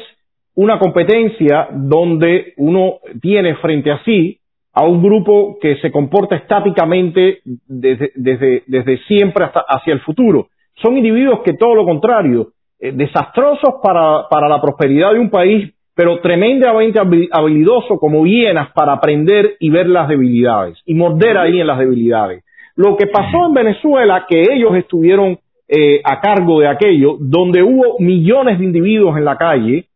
una 0.54 0.78
competencia 0.80 1.68
donde 1.70 2.54
uno 2.56 2.98
tiene 3.20 3.54
frente 3.56 3.92
a 3.92 4.02
sí 4.04 4.40
a 4.72 4.84
un 4.84 5.02
grupo 5.02 5.58
que 5.60 5.76
se 5.76 5.90
comporta 5.90 6.36
estáticamente 6.36 7.40
desde, 7.66 8.12
desde, 8.14 8.62
desde 8.66 8.98
siempre 9.04 9.44
hasta 9.44 9.60
hacia 9.60 9.92
el 9.92 10.00
futuro. 10.00 10.48
Son 10.76 10.96
individuos 10.96 11.40
que 11.44 11.54
todo 11.54 11.74
lo 11.74 11.84
contrario, 11.84 12.48
desastrosos 12.80 13.74
para, 13.82 14.28
para 14.28 14.48
la 14.48 14.60
prosperidad 14.60 15.12
de 15.12 15.20
un 15.20 15.30
país, 15.30 15.72
pero 15.94 16.20
tremendamente 16.20 16.98
habilidosos 16.98 17.98
como 18.00 18.24
hienas 18.24 18.72
para 18.72 18.94
aprender 18.94 19.56
y 19.60 19.70
ver 19.70 19.86
las 19.88 20.08
debilidades 20.08 20.78
y 20.86 20.94
morder 20.94 21.36
ahí 21.38 21.60
en 21.60 21.66
las 21.66 21.78
debilidades. 21.78 22.42
Lo 22.74 22.96
que 22.96 23.06
pasó 23.06 23.46
en 23.46 23.54
Venezuela, 23.54 24.26
que 24.28 24.42
ellos 24.50 24.74
estuvieron 24.74 25.38
eh, 25.68 26.00
a 26.04 26.20
cargo 26.20 26.60
de 26.60 26.68
aquello, 26.68 27.16
donde 27.20 27.62
hubo 27.62 27.98
millones 27.98 28.58
de 28.58 28.64
individuos 28.64 29.16
en 29.18 29.26
la 29.26 29.36
calle, 29.36 29.86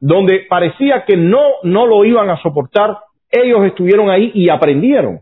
donde 0.00 0.44
parecía 0.48 1.04
que 1.06 1.16
no, 1.16 1.40
no 1.62 1.86
lo 1.86 2.04
iban 2.04 2.28
a 2.28 2.42
soportar, 2.42 2.98
ellos 3.42 3.64
estuvieron 3.66 4.10
ahí 4.10 4.30
y 4.34 4.48
aprendieron. 4.48 5.20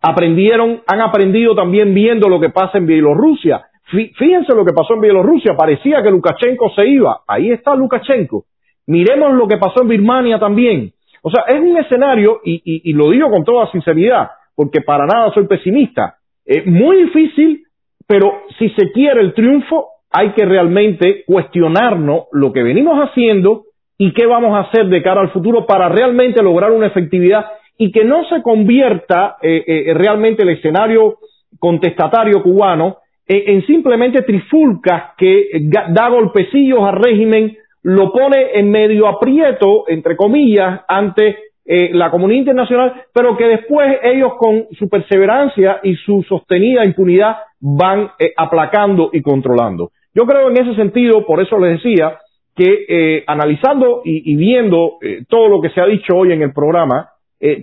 Aprendieron, 0.00 0.82
han 0.86 1.00
aprendido 1.00 1.54
también 1.54 1.94
viendo 1.94 2.28
lo 2.28 2.38
que 2.38 2.50
pasa 2.50 2.78
en 2.78 2.86
Bielorrusia. 2.86 3.66
Fíjense 3.90 4.54
lo 4.54 4.64
que 4.64 4.72
pasó 4.72 4.94
en 4.94 5.00
Bielorrusia, 5.00 5.54
parecía 5.56 6.02
que 6.02 6.10
Lukashenko 6.10 6.70
se 6.70 6.86
iba, 6.86 7.20
ahí 7.26 7.50
está 7.50 7.74
Lukashenko. 7.74 8.44
Miremos 8.86 9.34
lo 9.34 9.46
que 9.46 9.56
pasó 9.56 9.82
en 9.82 9.88
Birmania 9.88 10.38
también. 10.38 10.92
O 11.22 11.30
sea, 11.30 11.44
es 11.48 11.60
un 11.60 11.76
escenario, 11.78 12.40
y, 12.44 12.92
lo 12.92 13.10
digo 13.10 13.30
con 13.30 13.44
toda 13.44 13.70
sinceridad, 13.72 14.28
porque 14.54 14.80
para 14.82 15.06
nada 15.06 15.32
soy 15.32 15.46
pesimista, 15.46 16.16
es 16.44 16.66
muy 16.66 17.04
difícil, 17.04 17.64
pero 18.06 18.42
si 18.58 18.68
se 18.70 18.92
quiere 18.92 19.22
el 19.22 19.32
triunfo, 19.32 19.88
hay 20.10 20.32
que 20.32 20.44
realmente 20.44 21.24
cuestionarnos 21.26 22.24
lo 22.32 22.52
que 22.52 22.62
venimos 22.62 22.98
haciendo 23.08 23.64
y 23.98 24.12
qué 24.12 24.26
vamos 24.26 24.56
a 24.56 24.68
hacer 24.68 24.86
de 24.86 25.02
cara 25.02 25.20
al 25.20 25.30
futuro 25.30 25.66
para 25.66 25.88
realmente 25.88 26.42
lograr 26.42 26.72
una 26.72 26.86
efectividad 26.86 27.46
y 27.78 27.92
que 27.92 28.04
no 28.04 28.24
se 28.28 28.42
convierta 28.42 29.36
eh, 29.42 29.64
eh, 29.66 29.94
realmente 29.94 30.42
el 30.42 30.50
escenario 30.50 31.18
contestatario 31.58 32.42
cubano 32.42 32.98
eh, 33.26 33.44
en 33.46 33.66
simplemente 33.66 34.22
trifulcas 34.22 35.14
que 35.16 35.48
da 35.90 36.08
golpecillos 36.08 36.80
al 36.80 36.96
régimen, 36.96 37.56
lo 37.82 38.12
pone 38.12 38.58
en 38.58 38.70
medio 38.70 39.08
aprieto, 39.08 39.84
entre 39.88 40.16
comillas, 40.16 40.82
ante 40.88 41.36
eh, 41.66 41.90
la 41.94 42.10
comunidad 42.10 42.40
internacional, 42.40 43.04
pero 43.14 43.36
que 43.38 43.46
después 43.46 43.98
ellos 44.02 44.34
con 44.38 44.66
su 44.78 44.88
perseverancia 44.90 45.80
y 45.82 45.94
su 45.96 46.22
sostenida 46.28 46.84
impunidad 46.84 47.36
van 47.60 48.10
eh, 48.18 48.34
aplacando 48.36 49.08
y 49.12 49.22
controlando. 49.22 49.90
Yo 50.14 50.26
creo 50.26 50.50
en 50.50 50.58
ese 50.58 50.74
sentido, 50.74 51.24
por 51.24 51.40
eso 51.40 51.58
les 51.58 51.82
decía, 51.82 52.18
que 52.54 52.84
eh, 52.88 53.24
analizando 53.26 54.02
y, 54.04 54.36
viendo 54.36 54.98
todo 55.28 55.48
lo 55.48 55.60
que 55.60 55.70
se 55.70 55.80
ha 55.80 55.86
dicho 55.86 56.16
hoy 56.16 56.32
en 56.32 56.42
el 56.42 56.52
programa, 56.52 57.10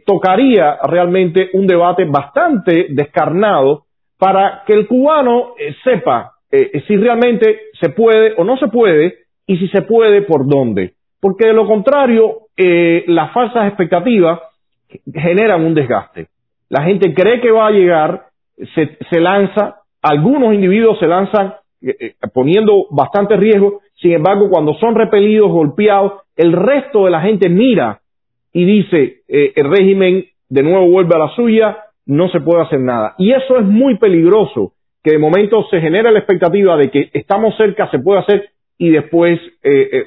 tocaría 0.06 0.78
realmente 0.84 1.50
un 1.54 1.66
debate 1.66 2.06
bastante 2.06 2.88
descarnado 2.90 3.86
para 4.20 4.64
que 4.68 4.74
el 4.74 4.86
cubano 4.86 5.56
sepa 5.84 6.34
si 6.88 6.98
realmente 6.98 7.58
se 7.80 7.90
puede 7.90 8.34
o 8.38 8.44
no 8.44 8.58
se 8.58 8.68
puede 8.68 9.22
y 9.48 9.58
si 9.58 9.68
se 9.70 9.82
puede 9.82 10.22
por 10.22 10.48
dónde. 10.48 10.94
Porque 11.20 11.48
de 11.48 11.54
lo 11.54 11.68
contrario, 11.68 12.48
eh, 12.58 13.04
las 13.08 13.32
falsas 13.32 13.68
expectativas 13.68 14.40
generan 15.14 15.64
un 15.64 15.74
desgaste. 15.74 16.28
La 16.70 16.84
gente 16.84 17.14
cree 17.14 17.40
que 17.42 17.52
va 17.52 17.68
a 17.68 17.72
llegar, 17.72 18.26
se, 18.76 18.98
se 19.10 19.20
lanza, 19.20 19.82
algunos 20.02 20.54
individuos 20.54 21.00
se 21.00 21.08
lanzan 21.08 21.54
eh, 21.82 21.96
eh, 22.00 22.14
poniendo 22.34 22.88
bastante 22.90 23.38
riesgo, 23.38 23.82
sin 24.02 24.14
embargo, 24.14 24.50
cuando 24.50 24.74
son 24.76 24.96
repelidos, 24.96 25.52
golpeados, 25.52 26.14
el 26.36 26.54
resto 26.54 27.06
de 27.06 27.12
la 27.12 27.22
gente 27.22 27.50
mira 27.50 28.02
y 28.54 28.66
dice, 28.66 29.22
el 29.28 29.70
régimen 29.70 30.26
de 30.50 30.64
nuevo 30.64 30.90
vuelve 30.90 31.16
a 31.16 31.20
la 31.20 31.36
suya, 31.36 31.78
no 32.06 32.30
se 32.30 32.42
puede 32.42 32.64
hacer 32.64 32.80
nada. 32.80 33.16
Y 33.18 33.32
eso 33.32 33.58
es 33.58 33.66
muy 33.66 33.98
peligroso, 33.98 34.74
que 35.04 35.12
de 35.12 35.20
momento 35.20 35.66
se 35.70 35.80
genera 35.80 36.12
la 36.12 36.20
expectativa 36.20 36.76
de 36.78 36.90
que 36.90 37.10
estamos 37.14 37.56
cerca, 37.58 37.90
se 37.92 38.00
puede 38.00 38.20
hacer, 38.22 38.50
y 38.78 38.90
después 38.90 39.40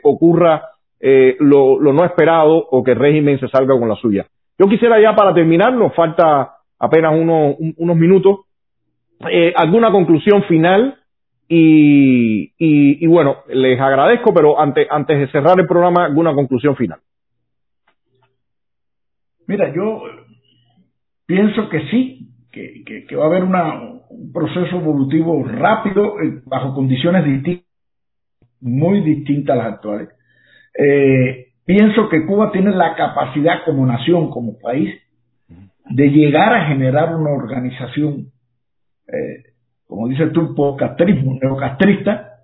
ocurra 0.02 0.62
eh, 1.06 1.36
lo, 1.38 1.78
no 1.80 2.02
esperado 2.02 2.56
o 2.56 2.82
que 2.82 2.92
el 2.92 2.98
régimen 2.98 3.38
se 3.38 3.48
salga 3.48 3.78
con 3.78 3.90
la 3.90 3.94
suya. 3.96 4.24
Yo 4.58 4.66
quisiera 4.68 4.98
ya 4.98 5.14
para 5.14 5.34
terminar, 5.34 5.74
nos 5.74 5.94
falta 5.94 6.52
apenas 6.78 7.12
unos 7.14 7.96
minutos, 7.96 8.46
eh, 9.30 9.52
alguna 9.54 9.92
conclusión 9.92 10.44
final 10.44 10.96
y, 11.48 13.06
bueno, 13.06 13.38
les 13.48 13.78
agradezco, 13.80 14.32
pero 14.32 14.60
antes, 14.60 14.86
antes 14.90 15.18
de 15.18 15.28
cerrar 15.28 15.58
el 15.58 15.66
programa, 15.66 16.04
alguna 16.04 16.34
conclusión 16.34 16.76
final. 16.76 17.00
Mira, 19.46 19.72
yo 19.74 20.02
pienso 21.26 21.68
que 21.68 21.80
sí, 21.90 22.28
que, 22.50 23.04
que, 23.06 23.16
va 23.16 23.24
a 23.24 23.26
haber 23.26 23.44
un 23.44 24.32
proceso 24.32 24.76
evolutivo 24.76 25.44
rápido 25.44 26.20
eh, 26.20 26.40
bajo 26.46 26.74
condiciones 26.74 27.24
distintas, 27.24 27.66
muy 28.60 29.00
distintas 29.00 29.54
a 29.54 29.58
las 29.58 29.74
actuales. 29.74 30.08
Eh, 30.78 31.48
pienso 31.64 32.08
que 32.08 32.24
Cuba 32.26 32.52
tiene 32.52 32.70
la 32.70 32.94
capacidad 32.94 33.64
como 33.64 33.84
nación, 33.86 34.30
como 34.30 34.58
país, 34.58 34.94
de 35.90 36.08
llegar 36.08 36.54
a 36.54 36.66
generar 36.66 37.14
una 37.14 37.30
organización, 37.30 38.32
eh, 39.06 39.53
como 39.94 40.08
dice 40.08 40.26
tú, 40.30 40.56
postcastrismo, 40.56 41.38
neocastrista, 41.40 42.40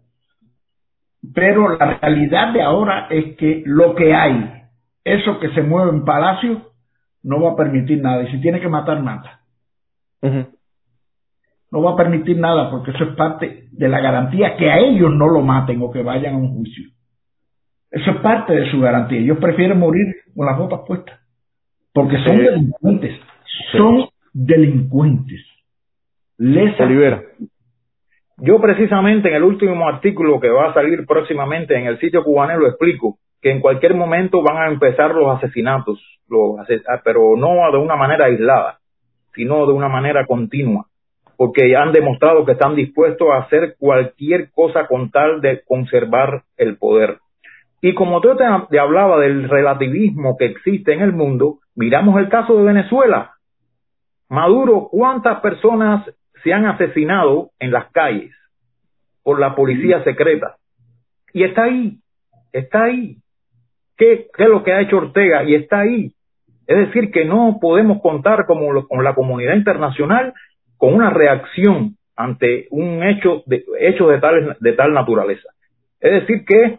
pero 1.35 1.77
la 1.77 1.99
realidad 1.99 2.53
de 2.53 2.63
ahora 2.63 3.09
es 3.11 3.37
que 3.39 3.65
lo 3.67 3.97
que 3.97 4.15
hay, 4.15 4.69
eso 5.03 5.41
que 5.41 5.49
se 5.49 5.63
mueve 5.63 5.91
en 5.91 6.05
palacio, 6.05 6.71
no 7.25 7.43
va 7.43 7.51
a 7.51 7.57
permitir 7.57 8.01
nada. 8.01 8.23
Y 8.23 8.31
si 8.31 8.41
tiene 8.41 8.61
que 8.61 8.69
matar, 8.69 9.03
mata. 9.03 9.41
No 11.73 11.83
va 11.83 11.95
a 11.95 11.97
permitir 11.97 12.39
nada 12.39 12.71
porque 12.71 12.93
eso 12.93 13.03
es 13.03 13.17
parte 13.17 13.65
de 13.73 13.89
la 13.89 13.99
garantía 13.99 14.57
que 14.57 14.71
a 14.71 14.79
ellos 14.79 15.13
no 15.13 15.27
lo 15.27 15.41
maten 15.41 15.83
o 15.83 15.91
que 15.91 16.05
vayan 16.05 16.35
a 16.35 16.39
un 16.39 16.55
juicio. 16.55 16.89
Eso 17.91 18.13
es 18.13 18.17
parte 18.19 18.55
de 18.55 18.71
su 18.71 18.81
garantía. 18.81 19.19
Ellos 19.19 19.39
prefieren 19.39 19.81
morir 19.81 20.07
con 20.37 20.47
las 20.47 20.57
botas 20.57 20.83
puestas. 20.87 21.19
Porque 21.93 22.17
son 22.25 22.37
delincuentes. 22.37 23.21
Son 23.73 24.09
delincuentes. 24.33 25.50
Les 26.43 26.81
Olivera. 26.81 27.23
Yo 28.39 28.63
precisamente 28.63 29.29
en 29.29 29.35
el 29.35 29.43
último 29.43 29.87
artículo 29.87 30.41
que 30.41 30.49
va 30.49 30.71
a 30.71 30.73
salir 30.73 31.05
próximamente 31.05 31.77
en 31.77 31.85
el 31.87 32.01
sitio 32.01 32.25
cubano 32.25 32.59
lo 32.59 32.67
explico, 32.67 33.19
que 33.43 33.51
en 33.51 33.61
cualquier 33.61 33.95
momento 33.95 34.43
van 34.43 34.57
a 34.57 34.69
empezar 34.69 35.15
los 35.15 35.37
asesinatos, 35.37 36.01
ah, 36.31 37.01
pero 37.05 37.37
no 37.37 37.71
de 37.71 37.77
una 37.77 37.95
manera 37.95 38.25
aislada, 38.25 38.79
sino 39.35 39.67
de 39.67 39.75
una 39.75 39.91
manera 39.91 40.25
continua, 40.25 40.87
porque 41.37 41.77
han 41.77 41.93
demostrado 41.93 42.47
que 42.47 42.53
están 42.53 42.75
dispuestos 42.75 43.29
a 43.31 43.41
hacer 43.41 43.77
cualquier 43.79 44.51
cosa 44.51 44.87
con 44.87 45.11
tal 45.11 45.43
de 45.43 45.61
conservar 45.67 46.45
el 46.57 46.79
poder. 46.79 47.19
Y 47.83 47.93
como 47.93 48.23
tú 48.23 48.35
te, 48.37 48.79
hablaba 48.79 49.21
del 49.21 49.47
relativismo 49.47 50.39
que 50.39 50.47
existe 50.47 50.95
en 50.95 51.03
el 51.03 51.13
mundo, 51.13 51.59
miramos 51.75 52.19
el 52.19 52.31
caso 52.31 52.57
de 52.57 52.65
Venezuela. 52.65 53.33
Maduro, 54.31 54.89
¿cuántas 54.91 55.41
personas 55.41 56.07
se 56.43 56.53
han 56.53 56.67
asesinado 56.67 57.51
en 57.59 57.71
las 57.71 57.91
calles 57.93 58.35
por 59.23 59.39
la 59.39 59.55
policía 59.55 60.03
secreta? 60.05 60.57
Y 61.33 61.45
está 61.45 61.65
ahí, 61.65 61.99
está 62.53 62.85
ahí. 62.85 63.17
¿Qué, 63.97 64.29
es 64.37 64.49
lo 64.49 64.65
que 64.65 64.73
ha 64.73 64.81
hecho 64.81 64.97
Ortega? 64.97 65.45
Y 65.45 65.55
está 65.55 65.81
ahí. 65.81 66.13
Es 66.67 66.77
decir, 66.77 67.11
que 67.11 67.25
no 67.25 67.59
podemos 67.61 68.01
contar 68.01 68.47
como 68.47 68.87
con 68.87 69.05
la 69.05 69.15
comunidad 69.15 69.57
internacional 69.57 70.33
con 70.77 70.95
una 70.95 71.11
reacción 71.11 71.97
ante 72.17 72.67
un 72.71 73.03
hecho 73.03 73.43
de, 73.47 73.65
hecho 73.81 74.09
de, 74.09 74.19
tal, 74.19 74.57
de 74.59 74.73
tal 74.73 74.95
naturaleza. 74.95 75.49
Es 76.01 76.13
decir, 76.13 76.45
que 76.47 76.79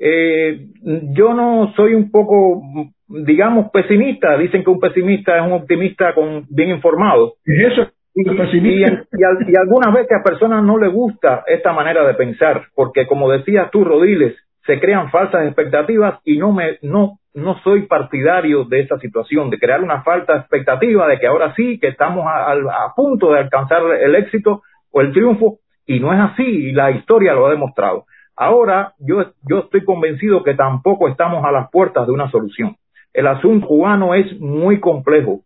eh, 0.00 0.66
yo 1.12 1.34
no 1.34 1.72
soy 1.76 1.94
un 1.94 2.10
poco, 2.10 2.62
digamos, 3.08 3.70
pesimista. 3.70 4.38
Dicen 4.38 4.64
que 4.64 4.70
un 4.70 4.80
pesimista 4.80 5.36
es 5.36 5.42
un 5.44 5.52
optimista 5.52 6.14
con 6.14 6.46
bien 6.48 6.70
informado. 6.70 7.34
eso? 7.44 7.90
Y, 8.22 8.58
y, 8.58 8.84
y, 9.50 9.56
algunas 9.56 9.94
veces 9.94 10.18
a 10.18 10.22
personas 10.22 10.62
no 10.62 10.78
les 10.78 10.92
gusta 10.92 11.44
esta 11.46 11.72
manera 11.72 12.06
de 12.06 12.14
pensar, 12.14 12.64
porque 12.74 13.06
como 13.06 13.30
decías 13.30 13.70
tú, 13.70 13.84
Rodiles, 13.84 14.36
se 14.66 14.78
crean 14.78 15.10
falsas 15.10 15.46
expectativas 15.46 16.20
y 16.24 16.38
no 16.38 16.52
me, 16.52 16.78
no, 16.82 17.18
no 17.34 17.58
soy 17.62 17.86
partidario 17.86 18.64
de 18.64 18.80
esa 18.80 18.98
situación, 18.98 19.50
de 19.50 19.58
crear 19.58 19.82
una 19.82 20.02
falsa 20.02 20.36
expectativa 20.36 21.06
de 21.08 21.18
que 21.18 21.26
ahora 21.26 21.54
sí, 21.54 21.78
que 21.78 21.88
estamos 21.88 22.26
a, 22.26 22.52
a 22.52 22.94
punto 22.94 23.32
de 23.32 23.40
alcanzar 23.40 23.82
el 24.00 24.14
éxito 24.14 24.62
o 24.92 25.00
el 25.00 25.12
triunfo, 25.12 25.58
y 25.86 25.98
no 26.00 26.12
es 26.12 26.20
así, 26.20 26.42
y 26.42 26.72
la 26.72 26.90
historia 26.90 27.34
lo 27.34 27.46
ha 27.46 27.50
demostrado. 27.50 28.04
Ahora 28.36 28.94
yo, 28.98 29.32
yo 29.48 29.58
estoy 29.60 29.84
convencido 29.84 30.42
que 30.42 30.54
tampoco 30.54 31.08
estamos 31.08 31.44
a 31.44 31.52
las 31.52 31.70
puertas 31.70 32.06
de 32.06 32.12
una 32.12 32.30
solución. 32.30 32.76
El 33.12 33.26
asunto 33.26 33.66
cubano 33.66 34.14
es 34.14 34.38
muy 34.40 34.78
complejo, 34.78 35.40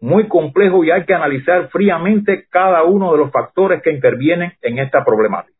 muy 0.00 0.28
complejo 0.28 0.84
y 0.84 0.90
hay 0.90 1.04
que 1.04 1.14
analizar 1.14 1.68
fríamente 1.68 2.44
cada 2.50 2.84
uno 2.84 3.12
de 3.12 3.18
los 3.18 3.30
factores 3.30 3.82
que 3.82 3.92
intervienen 3.92 4.52
en 4.62 4.78
esta 4.78 5.04
problemática. 5.04 5.54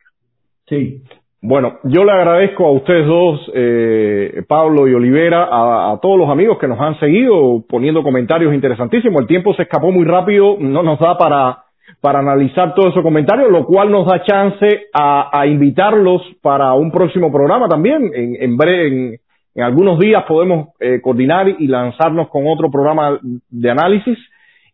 Sí. 0.67 1.03
Bueno, 1.41 1.79
yo 1.85 2.05
le 2.05 2.11
agradezco 2.11 2.67
a 2.67 2.73
ustedes 2.73 3.07
dos, 3.07 3.51
eh, 3.55 4.43
Pablo 4.49 4.89
y 4.89 4.95
Olivera, 4.95 5.45
a, 5.45 5.93
a, 5.93 6.01
todos 6.01 6.19
los 6.19 6.29
amigos 6.29 6.59
que 6.59 6.67
nos 6.67 6.81
han 6.81 6.99
seguido 6.99 7.65
poniendo 7.69 8.03
comentarios 8.03 8.53
interesantísimos. 8.53 9.21
El 9.21 9.29
tiempo 9.29 9.55
se 9.55 9.63
escapó 9.63 9.93
muy 9.93 10.05
rápido, 10.05 10.57
no 10.59 10.83
nos 10.83 10.99
da 10.99 11.17
para 11.17 11.65
para 12.01 12.21
analizar 12.21 12.75
todos 12.75 12.91
esos 12.91 13.03
comentarios, 13.03 13.51
lo 13.51 13.65
cual 13.65 13.91
nos 13.91 14.07
da 14.07 14.23
chance 14.23 14.87
a, 14.93 15.47
invitarlos 15.47 16.23
para 16.43 16.75
un 16.75 16.91
próximo 16.91 17.33
programa 17.33 17.69
también. 17.69 18.11
En, 18.15 18.37
en 18.41 18.57
breve, 18.57 18.89
en, 18.89 19.19
algunos 19.57 19.99
días 19.99 20.25
podemos 20.29 20.69
eh, 20.81 21.01
coordinar 21.01 21.49
y 21.49 21.67
lanzarnos 21.67 22.29
con 22.29 22.47
otro 22.47 22.71
programa 22.71 23.19
de 23.49 23.71
análisis. 23.71 24.19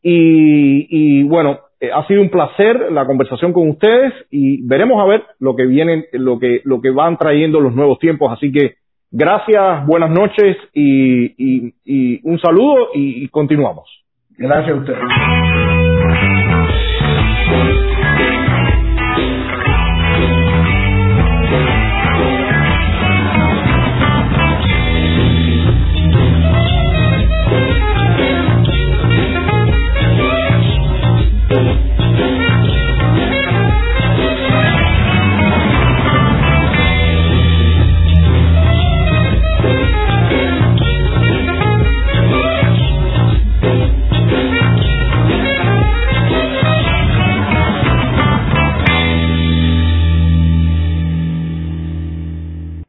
Y, 0.02 1.22
bueno, 1.22 1.60
eh, 1.80 1.90
ha 1.94 2.06
sido 2.06 2.20
un 2.20 2.28
placer 2.28 2.92
la 2.92 3.06
conversación 3.06 3.54
con 3.54 3.70
ustedes 3.70 4.12
y 4.30 4.60
veremos 4.66 5.00
a 5.02 5.06
ver 5.06 5.22
lo 5.38 5.56
que 5.56 5.64
vienen, 5.64 6.04
lo 6.12 6.38
que, 6.38 6.60
lo 6.64 6.82
que 6.82 6.90
van 6.90 7.16
trayendo 7.16 7.60
los 7.60 7.74
nuevos 7.74 7.98
tiempos. 7.98 8.30
Así 8.30 8.52
que 8.52 8.74
gracias, 9.10 9.86
buenas 9.86 10.10
noches 10.10 10.58
y, 10.74 12.20
un 12.22 12.38
saludo 12.38 12.88
y, 12.94 13.24
y 13.24 13.28
continuamos. 13.28 13.88
Gracias 14.36 14.76
a 14.76 14.80
ustedes. 14.80 14.98